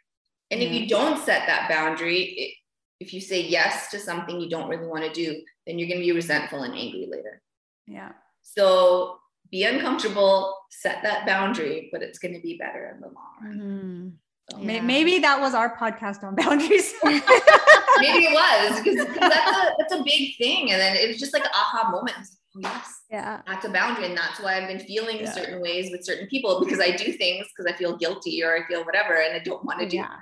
And 0.52 0.62
if 0.62 0.72
you 0.72 0.88
don't 0.88 1.18
set 1.24 1.48
that 1.48 1.70
boundary, 1.70 2.22
it, 2.24 2.54
if 3.00 3.14
you 3.14 3.22
say 3.22 3.42
yes 3.42 3.90
to 3.92 4.00
something 4.00 4.40
you 4.40 4.50
don't 4.50 4.70
really 4.70 4.86
want 4.88 5.04
to 5.06 5.12
do, 5.12 5.42
then 5.66 5.80
you're 5.80 5.88
going 5.88 6.00
to 6.00 6.06
be 6.06 6.12
resentful 6.12 6.64
and 6.64 6.74
angry 6.76 7.08
later. 7.10 7.42
Yeah. 7.88 8.12
So 8.42 9.18
be 9.50 9.64
uncomfortable, 9.64 10.56
set 10.70 11.02
that 11.04 11.26
boundary, 11.26 11.90
but 11.92 12.02
it's 12.04 12.20
going 12.20 12.34
to 12.36 12.42
be 12.42 12.58
better 12.58 12.92
in 12.94 13.02
the 13.02 13.08
long 13.08 13.34
run. 13.42 13.58
Mhm. 13.58 14.12
So 14.52 14.60
Yeah. 14.62 14.82
Maybe 14.82 15.20
that 15.20 15.40
was 15.40 15.54
our 15.54 15.76
podcast 15.78 16.24
on 16.24 16.36
boundaries. 16.36 16.94
Maybe 17.04 18.26
it 18.26 18.34
was 18.34 18.82
because 18.82 19.08
that's 19.20 19.58
a, 19.58 19.74
that's 19.78 19.94
a 19.94 20.04
big 20.04 20.36
thing. 20.38 20.72
And 20.72 20.80
then 20.82 20.96
it 20.96 21.08
was 21.08 21.18
just 21.18 21.34
like 21.34 21.44
an 21.44 21.52
aha 21.54 21.90
moment. 21.92 22.18
I 22.18 22.20
was 22.20 22.30
like, 22.32 22.74
oh, 22.74 22.78
yes, 22.78 23.02
Yeah. 23.10 23.42
that's 23.48 23.66
a 23.66 23.70
boundary 23.70 24.06
and 24.08 24.18
that's 24.18 24.40
why 24.42 24.58
i've 24.58 24.68
been 24.68 24.80
feeling 24.80 25.20
Yeah. 25.20 25.32
certain 25.32 25.62
ways 25.62 25.90
with 25.90 26.04
certain 26.04 26.28
people 26.28 26.60
because 26.60 26.82
i 26.82 26.92
do 26.92 27.14
things 27.14 27.48
because 27.48 27.72
i 27.72 27.78
feel 27.78 27.96
guilty 27.96 28.44
or 28.44 28.54
i 28.58 28.68
feel 28.68 28.84
whatever 28.84 29.14
and 29.22 29.34
i 29.34 29.40
don't 29.40 29.64
want 29.64 29.80
to 29.80 29.88
do 29.88 29.98
Yeah. 29.98 30.18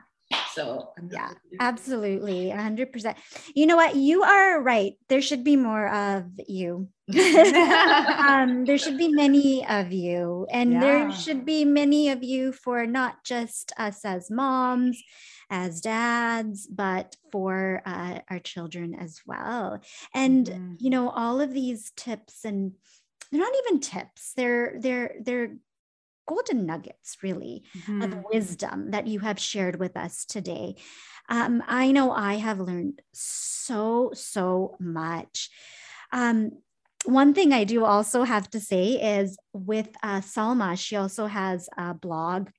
So 0.53 0.93
Yeah, 1.09 1.29
Absolutely. 1.59 2.49
100%. 2.49 3.17
You 3.55 3.65
know 3.65 3.75
what? 3.75 3.95
You 3.95 4.23
are 4.23 4.61
right. 4.61 4.93
There 5.09 5.21
should 5.21 5.43
be 5.43 5.55
more 5.57 5.87
of 5.89 6.25
you. 6.47 6.87
um, 8.27 8.65
there 8.65 8.77
should 8.77 8.97
be 8.97 9.09
many 9.09 9.65
of 9.67 9.91
you, 9.91 10.47
and 10.51 10.81
there 10.81 11.11
should 11.11 11.45
be 11.45 11.65
many 11.65 12.09
of 12.09 12.23
you 12.23 12.51
for 12.53 12.85
not 12.85 13.23
just 13.25 13.73
us 13.77 14.05
as 14.05 14.29
moms, 14.31 15.01
as 15.49 15.81
dads, 15.81 16.67
but 16.67 17.15
for 17.31 17.81
uh, 17.85 18.19
our 18.29 18.39
children 18.39 18.95
as 18.95 19.21
well. 19.25 19.81
And 20.13 20.45
Mhm. 20.45 20.75
you 20.79 20.89
know, 20.89 21.09
all 21.09 21.41
of 21.41 21.53
these 21.53 21.91
tips, 21.95 22.45
and 22.45 22.73
they're 23.31 23.41
not 23.41 23.53
even 23.67 23.79
tips. 23.79 24.33
They're 24.35 24.75
they're 24.79 25.15
they're 25.21 25.57
golden 26.29 26.65
nuggets, 26.65 27.17
really 27.23 27.63
Mhm. 27.75 28.03
of 28.03 28.23
wisdom 28.31 28.91
that 28.91 29.07
you 29.07 29.19
have 29.19 29.39
shared 29.39 29.79
with 29.79 29.97
us 29.97 30.25
today. 30.25 30.75
Um, 31.29 31.63
I 31.67 31.91
know 31.91 32.11
I 32.11 32.35
have 32.35 32.59
learned 32.59 33.01
so, 33.13 34.11
so 34.13 34.75
much. 34.79 35.49
Um, 36.11 36.51
one 37.05 37.33
thing 37.33 37.53
I 37.53 37.63
do 37.63 37.85
also 37.85 38.23
have 38.23 38.49
to 38.51 38.59
say 38.59 39.19
is 39.19 39.37
with 39.53 39.89
uh, 40.03 40.21
Salma, 40.21 40.77
she 40.77 40.95
also 40.95 41.27
has 41.27 41.69
a 41.77 41.93
blog 41.93 42.49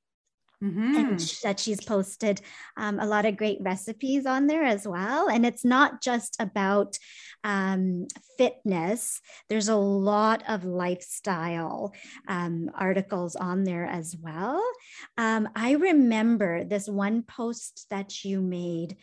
Mhm. 0.63 0.97
and 0.97 1.35
that 1.43 1.61
she's 1.61 1.81
posted 1.81 2.41
um, 2.77 2.99
a 2.99 3.07
lot 3.07 3.25
of 3.25 3.37
great 3.37 3.59
recipes 3.61 4.27
on 4.27 4.47
there 4.49 4.65
as 4.65 4.87
well. 4.89 5.29
And 5.29 5.47
it's 5.47 5.65
not 5.65 6.03
just 6.03 6.37
about 6.41 6.99
um, 7.45 8.07
fitness, 8.37 9.21
there's 9.49 9.69
a 9.69 9.77
lot 9.77 10.43
of 10.49 10.65
lifestyle 10.65 11.93
um, 12.29 12.71
articles 12.75 13.37
on 13.37 13.65
there 13.65 13.87
as 13.87 14.17
well. 14.21 14.63
Um, 15.17 15.49
I 15.55 15.73
remember 15.73 16.65
this 16.65 16.89
one 16.89 17.23
post 17.23 17.87
that 17.91 18.25
you 18.25 18.41
made. 18.41 18.97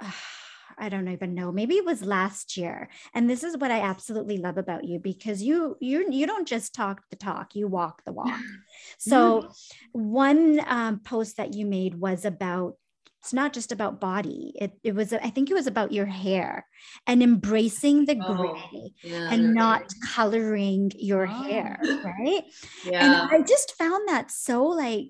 I 0.78 0.88
don't 0.88 1.08
even 1.08 1.34
know. 1.34 1.50
Maybe 1.52 1.76
it 1.76 1.84
was 1.84 2.02
last 2.02 2.56
year. 2.56 2.88
And 3.14 3.28
this 3.28 3.42
is 3.42 3.56
what 3.56 3.70
I 3.70 3.80
absolutely 3.80 4.38
love 4.38 4.58
about 4.58 4.84
you 4.84 4.98
because 4.98 5.42
you 5.42 5.76
you 5.80 6.06
you 6.10 6.26
don't 6.26 6.46
just 6.48 6.74
talk 6.74 7.02
the 7.10 7.16
talk, 7.16 7.54
you 7.54 7.68
walk 7.68 8.02
the 8.04 8.12
walk. 8.12 8.38
So 8.98 9.50
one 9.92 10.60
um, 10.66 11.00
post 11.00 11.36
that 11.36 11.54
you 11.54 11.66
made 11.66 11.94
was 11.94 12.24
about 12.24 12.74
it's 13.20 13.32
not 13.32 13.52
just 13.52 13.72
about 13.72 14.00
body. 14.00 14.52
It 14.54 14.72
it 14.84 14.94
was 14.94 15.12
I 15.12 15.30
think 15.30 15.50
it 15.50 15.54
was 15.54 15.66
about 15.66 15.92
your 15.92 16.06
hair 16.06 16.66
and 17.06 17.22
embracing 17.22 18.06
the 18.06 18.14
Oh, 18.14 18.34
gray 18.34 18.92
yeah, 19.02 19.28
and 19.30 19.54
not 19.54 19.80
right. 19.80 19.92
coloring 20.14 20.92
your 20.96 21.26
Oh. 21.26 21.42
hair, 21.48 21.80
right? 22.02 22.42
yeah 22.84 23.02
And 23.02 23.14
I 23.32 23.42
just 23.42 23.74
found 23.76 24.08
that 24.08 24.30
so 24.30 24.64
like 24.64 25.06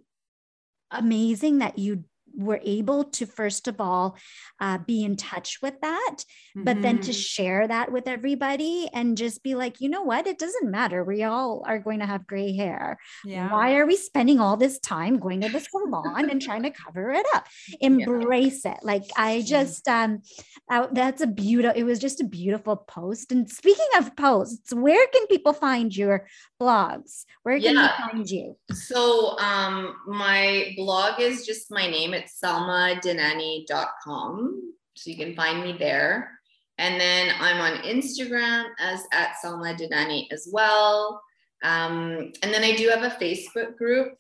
amazing 0.90 1.58
that 1.58 1.78
you 1.78 2.04
were 2.36 2.60
able 2.64 3.04
to 3.04 3.26
first 3.26 3.68
of 3.68 3.80
all 3.80 4.16
uh, 4.60 4.78
be 4.78 5.04
in 5.04 5.16
touch 5.16 5.58
with 5.62 5.74
that 5.82 6.16
but 6.54 6.82
then 6.82 6.98
to 7.00 7.10
Mhm. 7.12 7.14
share 7.34 7.68
that 7.68 7.92
with 7.92 8.08
everybody 8.08 8.88
and 8.92 9.16
just 9.16 9.42
be 9.44 9.54
like 9.54 9.80
you 9.80 9.88
know 9.88 10.02
what? 10.02 10.26
It 10.26 10.38
doesn't 10.38 10.68
matter. 10.70 11.04
We 11.04 11.22
all 11.22 11.62
are 11.66 11.78
going 11.78 12.00
to 12.00 12.06
have 12.06 12.26
gray 12.26 12.52
hair. 12.56 12.98
Yeah. 13.24 13.50
why 13.52 13.76
are 13.76 13.86
we 13.86 13.96
spending 13.96 14.40
all 14.40 14.56
this 14.56 14.78
time 14.80 15.18
going 15.18 15.40
to 15.42 15.48
the 15.48 15.60
salon 15.60 16.28
and 16.30 16.42
trying 16.42 16.64
to 16.64 16.70
cover 16.70 17.10
it 17.12 17.26
up? 17.34 17.46
Embrace 17.80 18.64
it. 18.64 18.78
Like 18.82 19.04
i 19.16 19.42
just 19.42 19.86
um 19.88 20.22
that- 20.68 20.94
that's 20.94 21.22
a 21.22 21.26
beautiful 21.26 21.78
it 21.78 21.84
was 21.84 21.98
just 21.98 22.20
a 22.20 22.24
beautiful 22.24 22.76
post. 22.76 23.30
And 23.32 23.48
speaking 23.48 23.86
of 23.98 24.16
posts 24.16 24.72
where 24.74 25.06
can 25.14 25.26
people 25.28 25.52
find 25.52 25.94
your 25.96 26.26
blogs? 26.60 27.24
Where 27.44 27.58
can 27.60 27.74
Yeah. 27.76 27.82
they 27.96 28.02
find 28.12 28.30
you? 28.30 28.56
So 28.72 29.38
um 29.38 29.94
my 30.06 30.72
blog 30.76 31.20
is 31.20 31.46
just 31.46 31.70
my 31.70 31.86
name 31.88 32.14
it's 32.18 32.38
salmadenani.com 32.42 34.72
so 34.94 35.10
you 35.10 35.16
can 35.16 35.34
find 35.34 35.62
me 35.62 35.76
there. 35.78 36.30
And 36.78 37.00
then 37.00 37.32
i'm 37.40 37.60
on 37.60 37.82
instagram 37.82 38.66
as 38.78 39.02
at 39.12 39.34
salma 39.44 39.76
denani 39.78 40.26
as 40.30 40.48
well. 40.52 41.20
Um, 41.64 42.32
and 42.42 42.54
then 42.54 42.62
i 42.62 42.74
do 42.76 42.88
have 42.88 43.02
a 43.02 43.10
facebook 43.24 43.76
group 43.76 44.16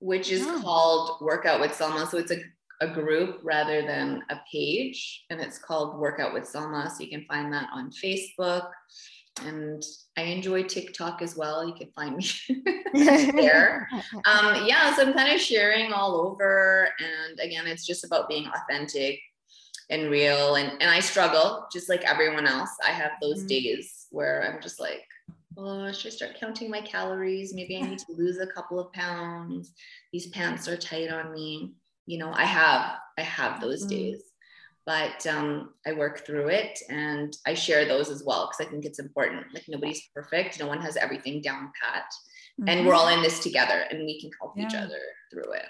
which 0.00 0.32
is 0.32 0.42
Oh. 0.46 0.60
called 0.62 1.20
workout 1.20 1.60
with 1.60 1.70
salma 1.72 2.08
so 2.08 2.18
it's 2.18 2.32
a, 2.32 2.38
a 2.80 2.88
group 2.88 3.38
rather 3.44 3.82
than 3.82 4.22
a 4.30 4.40
page 4.50 5.24
and 5.30 5.40
it's 5.40 5.58
called 5.58 6.00
workout 6.00 6.32
with 6.34 6.44
salma 6.52 6.90
so 6.90 7.04
you 7.04 7.10
can 7.10 7.24
find 7.26 7.52
that 7.52 7.68
on 7.72 7.90
facebook 7.90 8.70
and 9.46 9.82
I 10.16 10.22
enjoy 10.22 10.64
TikTok 10.64 11.22
as 11.22 11.36
well. 11.36 11.66
You 11.66 11.74
can 11.74 11.90
find 11.92 12.16
me 12.16 12.26
there. 13.32 13.88
Um, 14.26 14.64
yeah, 14.66 14.94
so 14.94 15.02
I'm 15.02 15.14
kind 15.14 15.32
of 15.32 15.40
sharing 15.40 15.92
all 15.92 16.16
over. 16.16 16.88
And 16.98 17.40
again, 17.40 17.66
it's 17.66 17.86
just 17.86 18.04
about 18.04 18.28
being 18.28 18.48
authentic 18.48 19.18
and 19.88 20.10
real. 20.10 20.56
And, 20.56 20.72
and 20.80 20.90
I 20.90 21.00
struggle 21.00 21.66
just 21.72 21.88
like 21.88 22.04
everyone 22.04 22.46
else. 22.46 22.70
I 22.86 22.90
have 22.90 23.12
those 23.20 23.38
mm-hmm. 23.38 23.48
days 23.48 24.06
where 24.10 24.52
I'm 24.52 24.62
just 24.62 24.80
like, 24.80 25.04
oh, 25.56 25.90
should 25.92 26.12
I 26.12 26.14
start 26.14 26.38
counting 26.38 26.70
my 26.70 26.80
calories? 26.80 27.54
Maybe 27.54 27.76
I 27.76 27.82
need 27.82 27.98
to 28.00 28.12
lose 28.12 28.38
a 28.38 28.46
couple 28.46 28.78
of 28.78 28.92
pounds. 28.92 29.72
These 30.12 30.28
pants 30.28 30.68
are 30.68 30.76
tight 30.76 31.10
on 31.10 31.32
me. 31.32 31.74
You 32.06 32.18
know, 32.18 32.32
I 32.32 32.44
have, 32.44 32.96
I 33.18 33.22
have 33.22 33.60
those 33.60 33.80
mm-hmm. 33.80 33.96
days 33.96 34.29
but 34.90 35.24
um, 35.28 35.70
I 35.86 35.92
work 35.92 36.26
through 36.26 36.48
it 36.48 36.76
and 36.88 37.32
I 37.46 37.54
share 37.54 37.84
those 37.84 38.10
as 38.10 38.24
well 38.26 38.48
because 38.48 38.66
I 38.66 38.68
think 38.68 38.84
it's 38.84 38.98
important. 38.98 39.44
Like 39.54 39.62
nobody's 39.68 40.02
perfect, 40.12 40.58
no 40.58 40.66
one 40.66 40.80
has 40.80 40.96
everything 40.96 41.40
down 41.40 41.70
pat, 41.80 42.02
mm-hmm. 42.60 42.68
and 42.68 42.84
we're 42.84 42.94
all 42.94 43.06
in 43.06 43.22
this 43.22 43.38
together, 43.38 43.84
and 43.88 44.00
we 44.00 44.20
can 44.20 44.30
help 44.40 44.54
yeah. 44.56 44.66
each 44.66 44.74
other 44.74 44.98
through 45.30 45.52
it. 45.52 45.66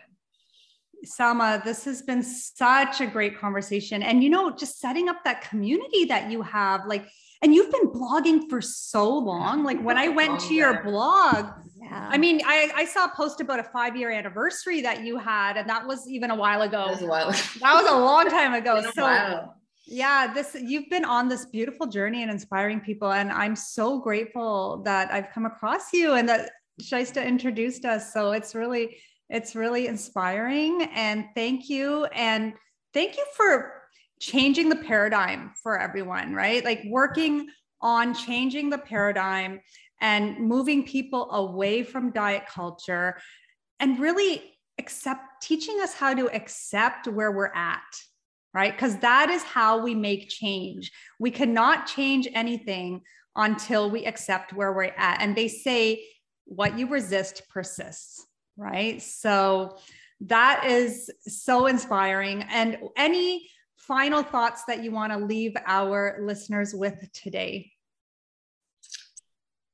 Salma, 1.06 1.62
this 1.62 1.84
has 1.84 2.00
been 2.00 2.22
such 2.22 3.02
a 3.02 3.06
great 3.06 3.38
conversation. 3.38 4.02
And, 4.02 4.24
you 4.24 4.30
know, 4.30 4.50
just 4.50 4.80
setting 4.80 5.08
up 5.10 5.18
that 5.24 5.42
community 5.48 6.06
that 6.06 6.30
you 6.30 6.40
have, 6.40 6.86
like, 6.86 7.06
and 7.42 7.54
you've 7.54 7.70
been 7.70 7.88
blogging 7.88 8.48
for 8.50 8.60
so 8.60 9.08
long. 9.08 9.64
Like, 9.64 9.80
when 9.82 9.96
I 9.96 10.08
went 10.08 10.40
to 10.40 10.54
your 10.54 10.82
blog, 10.82 11.46
yeah. 11.80 12.08
I 12.10 12.18
mean, 12.18 12.40
I, 12.44 12.70
I 12.74 12.84
saw 12.84 13.06
a 13.06 13.12
post 13.16 13.40
about 13.40 13.58
a 13.58 13.64
five 13.64 13.96
year 13.96 14.10
anniversary 14.10 14.82
that 14.82 15.02
you 15.02 15.16
had, 15.16 15.56
and 15.56 15.68
that 15.68 15.86
was 15.86 16.06
even 16.08 16.30
a 16.30 16.36
while 16.36 16.62
ago. 16.62 16.84
That 16.84 16.90
was 16.90 17.02
a, 17.02 17.06
while. 17.06 17.30
that 17.30 17.82
was 17.82 17.90
a 17.90 17.96
long 17.96 18.28
time 18.28 18.52
ago. 18.52 18.82
so, 18.94 19.02
while. 19.02 19.56
yeah, 19.86 20.32
this 20.32 20.54
you've 20.60 20.90
been 20.90 21.04
on 21.04 21.28
this 21.28 21.46
beautiful 21.46 21.86
journey 21.86 22.22
and 22.22 22.30
inspiring 22.30 22.80
people, 22.80 23.12
and 23.12 23.32
I'm 23.32 23.56
so 23.56 23.98
grateful 23.98 24.82
that 24.84 25.10
I've 25.10 25.30
come 25.32 25.46
across 25.46 25.92
you 25.92 26.12
and 26.12 26.28
that 26.28 26.50
Shaista 26.82 27.26
introduced 27.26 27.86
us. 27.86 28.12
So 28.12 28.32
it's 28.32 28.54
really, 28.54 28.98
it's 29.30 29.56
really 29.56 29.86
inspiring, 29.86 30.90
and 30.94 31.24
thank 31.34 31.70
you, 31.70 32.04
and 32.04 32.52
thank 32.92 33.16
you 33.16 33.24
for 33.34 33.79
changing 34.20 34.68
the 34.68 34.76
paradigm 34.76 35.52
for 35.62 35.78
everyone. 35.78 36.34
Right, 36.34 36.64
like 36.64 36.82
working 36.86 37.48
on 37.80 38.14
changing 38.14 38.70
the 38.70 38.78
paradigm 38.78 39.60
and 40.00 40.38
moving 40.38 40.84
people 40.84 41.30
away 41.32 41.82
from 41.82 42.12
diet 42.12 42.44
culture 42.46 43.18
and 43.78 43.98
really 43.98 44.42
accept 44.78 45.20
teaching 45.42 45.80
us 45.80 45.94
how 45.94 46.14
to 46.14 46.28
accept 46.34 47.08
where 47.08 47.32
we're 47.32 47.52
at 47.54 47.82
right? 48.52 48.72
Because 48.72 48.96
that 48.96 49.30
is 49.30 49.44
how 49.44 49.80
we 49.80 49.94
make 49.94 50.28
change. 50.28 50.90
We 51.20 51.30
cannot 51.30 51.86
change 51.86 52.26
anything 52.34 53.02
until 53.36 53.88
we 53.88 54.06
accept 54.06 54.52
where 54.52 54.72
we're 54.72 54.92
at. 54.96 55.22
And 55.22 55.36
they 55.36 55.46
say 55.46 56.02
what 56.46 56.76
you 56.76 56.88
resist 56.88 57.44
persists 57.48 58.26
right? 58.60 59.00
So 59.02 59.78
that 60.20 60.66
is 60.66 61.10
so 61.26 61.66
inspiring. 61.66 62.44
And 62.50 62.78
any 62.96 63.48
final 63.80 64.22
thoughts 64.22 64.64
that 64.64 64.82
you 64.84 64.92
want 64.92 65.12
to 65.12 65.18
leave 65.18 65.56
our 65.66 66.18
listeners 66.20 66.74
with 66.74 67.10
today 67.12 67.70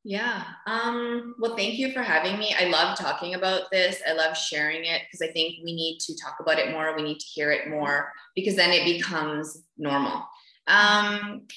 yeah. 0.08 0.44
Um, 0.68 1.34
well, 1.40 1.56
thank 1.56 1.80
you 1.80 1.92
for 1.92 2.00
having 2.00 2.38
me. 2.38 2.54
I 2.56 2.66
love 2.66 2.96
talking 2.96 3.34
about 3.34 3.72
this. 3.72 4.00
I 4.08 4.12
love 4.12 4.38
sharing 4.38 4.84
it 4.84 5.02
because 5.02 5.20
I 5.20 5.32
think 5.32 5.56
we 5.64 5.74
need 5.74 5.98
to 5.98 6.14
talk 6.16 6.36
about 6.38 6.60
it 6.60 6.70
more. 6.70 6.94
We 6.94 7.02
need 7.02 7.18
to 7.18 7.26
hear 7.26 7.50
it 7.50 7.68
more 7.68 8.12
because 8.36 8.54
then 8.54 8.70
it 8.70 8.84
becomes 8.84 9.64
normal. 9.76 10.24
Um, 10.68 11.48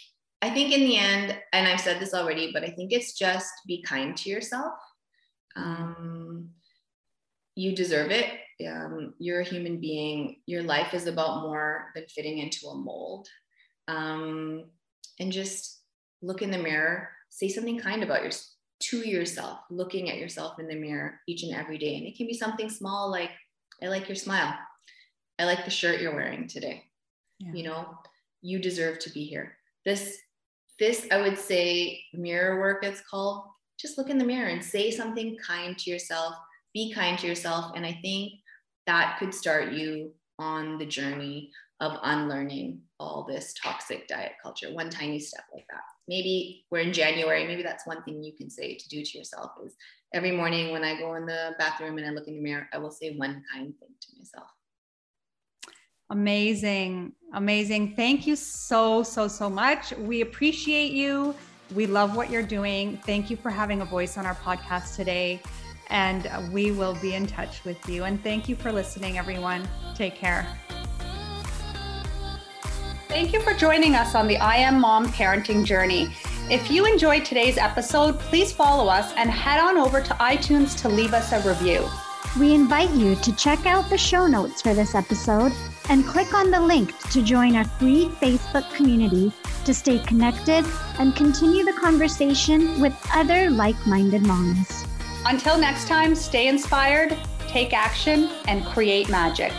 I 0.42 0.50
think 0.50 0.74
in 0.74 0.80
the 0.80 0.98
end, 0.98 1.38
and 1.54 1.68
I've 1.68 1.80
said 1.80 2.02
this 2.02 2.16
already, 2.16 2.52
but 2.52 2.64
I 2.64 2.72
think 2.72 2.92
it's 2.92 3.16
just 3.16 3.52
be 3.68 3.84
kind 3.84 4.18
to 4.18 4.32
yourself. 4.32 4.74
Um, 5.56 6.50
you 7.54 7.76
deserve 7.76 8.10
it. 8.10 8.32
Um, 8.68 9.14
you're 9.20 9.42
a 9.42 9.46
human 9.46 9.80
being. 9.80 10.38
Your 10.46 10.64
life 10.64 10.94
is 10.94 11.08
about 11.08 11.42
more 11.42 11.92
than 11.96 12.06
fitting 12.08 12.40
into 12.40 12.68
a 12.68 12.76
mold. 12.76 13.28
Um, 13.88 14.66
and 15.20 15.32
just 15.32 15.82
look 16.22 16.42
in 16.42 16.52
the 16.52 16.58
mirror 16.58 17.10
say 17.30 17.48
something 17.48 17.80
kind 17.80 18.04
about 18.04 18.24
your 18.24 18.32
to 18.82 19.08
yourself, 19.08 19.60
looking 19.70 20.10
at 20.10 20.18
yourself 20.18 20.60
in 20.60 20.68
the 20.68 20.76
mirror 20.76 21.20
each 21.28 21.44
and 21.44 21.54
every 21.54 21.78
day. 21.78 21.98
And 21.98 22.06
it 22.06 22.16
can 22.16 22.28
be 22.28 22.34
something 22.34 22.70
small 22.70 23.12
like, 23.12 23.32
I 23.84 23.88
like 23.88 24.08
your 24.08 24.16
smile. 24.16 24.56
I 25.38 25.46
like 25.46 25.66
the 25.66 25.72
shirt 25.72 26.02
you're 26.02 26.16
wearing 26.16 26.48
today. 26.48 26.84
Yeah. 27.40 27.52
You 27.54 27.64
know, 27.64 27.98
you 28.42 28.60
deserve 28.60 29.00
to 29.00 29.12
be 29.12 29.26
here. 29.26 29.58
This, 29.86 30.18
this, 30.80 31.08
I 31.12 31.22
would 31.22 31.38
say, 31.38 32.02
mirror 32.14 32.60
work, 32.60 32.84
it's 32.84 33.02
called. 33.02 33.46
Just 33.78 33.98
look 33.98 34.10
in 34.10 34.18
the 34.18 34.26
mirror 34.26 34.50
and 34.50 34.64
say 34.64 34.92
something 34.92 35.38
kind 35.46 35.78
to 35.78 35.90
yourself. 35.90 36.36
Be 36.74 36.94
kind 36.94 37.18
to 37.20 37.28
yourself. 37.28 37.74
And 37.76 37.86
I 37.86 38.00
think 38.02 38.34
that 38.90 39.18
could 39.20 39.34
start 39.34 39.72
you 39.72 40.12
on 40.38 40.78
the 40.78 40.86
journey 40.86 41.52
of 41.80 41.94
unlearning 42.04 42.82
all 43.00 43.24
this 43.24 43.54
toxic 43.54 44.08
diet 44.08 44.34
culture. 44.44 44.74
One 44.74 44.90
tiny 44.90 45.20
step 45.20 45.46
like 45.54 45.66
that 45.70 45.82
maybe 46.10 46.66
we're 46.72 46.80
in 46.80 46.92
January, 46.92 47.48
maybe 47.48 47.64
that's 47.64 47.86
one 47.86 48.04
thing 48.04 48.22
you 48.24 48.34
can 48.34 48.50
say 48.50 48.76
to 48.76 48.90
do 48.90 49.06
to 49.06 49.18
yourself 49.18 49.52
is 49.64 49.76
every 50.14 50.32
morning 50.32 50.72
when 50.72 50.84
I 50.84 51.00
go 51.00 51.14
in 51.14 51.26
the 51.26 51.52
bathroom 51.60 52.00
and 52.00 52.08
I 52.08 52.10
look 52.10 52.28
in 52.28 52.36
the 52.36 52.42
mirror, 52.42 52.68
I 52.74 52.80
will 52.80 52.92
say 52.92 53.16
one 53.16 53.44
kind 53.54 53.74
thing 53.80 53.90
to 54.02 54.08
myself. 54.18 54.48
Amazing. 56.10 57.14
Amazing. 57.36 57.96
Thank 57.96 58.26
you 58.26 58.36
so, 58.36 59.04
so, 59.04 59.28
so 59.28 59.48
much. 59.48 59.94
We 59.94 60.22
appreciate 60.22 60.92
you. 60.92 61.36
We 61.76 61.86
love 61.86 62.16
what 62.16 62.32
you're 62.32 62.42
doing. 62.42 62.98
Thank 63.06 63.30
you 63.30 63.38
for 63.38 63.52
having 63.52 63.82
a 63.82 63.86
voice 63.86 64.18
on 64.18 64.26
our 64.26 64.34
podcast 64.34 64.96
today. 64.96 65.40
And 65.90 66.30
we 66.52 66.72
will 66.72 66.96
be 66.96 67.16
in 67.16 67.26
touch 67.26 67.64
with 67.64 67.88
you. 67.90 68.04
And 68.04 68.22
thank 68.24 68.48
you 68.48 68.56
for 68.56 68.72
listening, 68.72 69.18
everyone. 69.18 69.68
Take 69.96 70.16
care. 70.16 70.48
Thank 73.08 73.34
you 73.34 73.42
for 73.42 73.54
joining 73.54 73.96
us 73.96 74.14
on 74.14 74.28
the 74.28 74.38
I 74.38 74.58
Am 74.58 74.80
Mom 74.80 75.08
parenting 75.08 75.66
journey. 75.66 76.14
If 76.52 76.70
you 76.70 76.86
enjoyed 76.86 77.26
today's 77.26 77.58
episode, 77.58 78.20
please 78.20 78.52
follow 78.52 78.88
us 78.88 79.14
and 79.16 79.30
head 79.30 79.60
on 79.60 79.78
over 79.78 80.00
to 80.00 80.14
iTunes 80.14 80.80
to 80.82 80.90
leave 80.90 81.14
us 81.14 81.32
a 81.32 81.48
review. 81.48 81.88
We 82.40 82.54
invite 82.54 82.92
you 82.92 83.16
to 83.16 83.36
check 83.36 83.66
out 83.66 83.90
the 83.90 83.98
show 83.98 84.28
notes 84.28 84.62
for 84.62 84.76
this 84.76 84.94
episode 84.94 85.52
and 85.90 86.06
click 86.06 86.34
on 86.34 86.52
the 86.52 86.60
link 86.60 86.96
to 87.10 87.24
join 87.24 87.56
our 87.56 87.66
free 87.66 88.06
Facebook 88.22 88.72
community 88.76 89.34
to 89.66 89.74
stay 89.74 90.00
connected 90.00 90.64
and 91.00 91.16
continue 91.16 91.66
the 91.66 91.74
conversation 91.74 92.80
with 92.80 92.94
other 93.14 93.50
like 93.50 93.76
minded 93.88 94.22
moms. 94.22 94.89
Until 95.26 95.58
next 95.58 95.88
time, 95.88 96.16
stay 96.16 96.48
inspired, 96.48 97.18
take 97.48 97.74
action, 97.74 98.30
and 98.48 98.66
create 98.66 99.10
magic. 99.10 99.52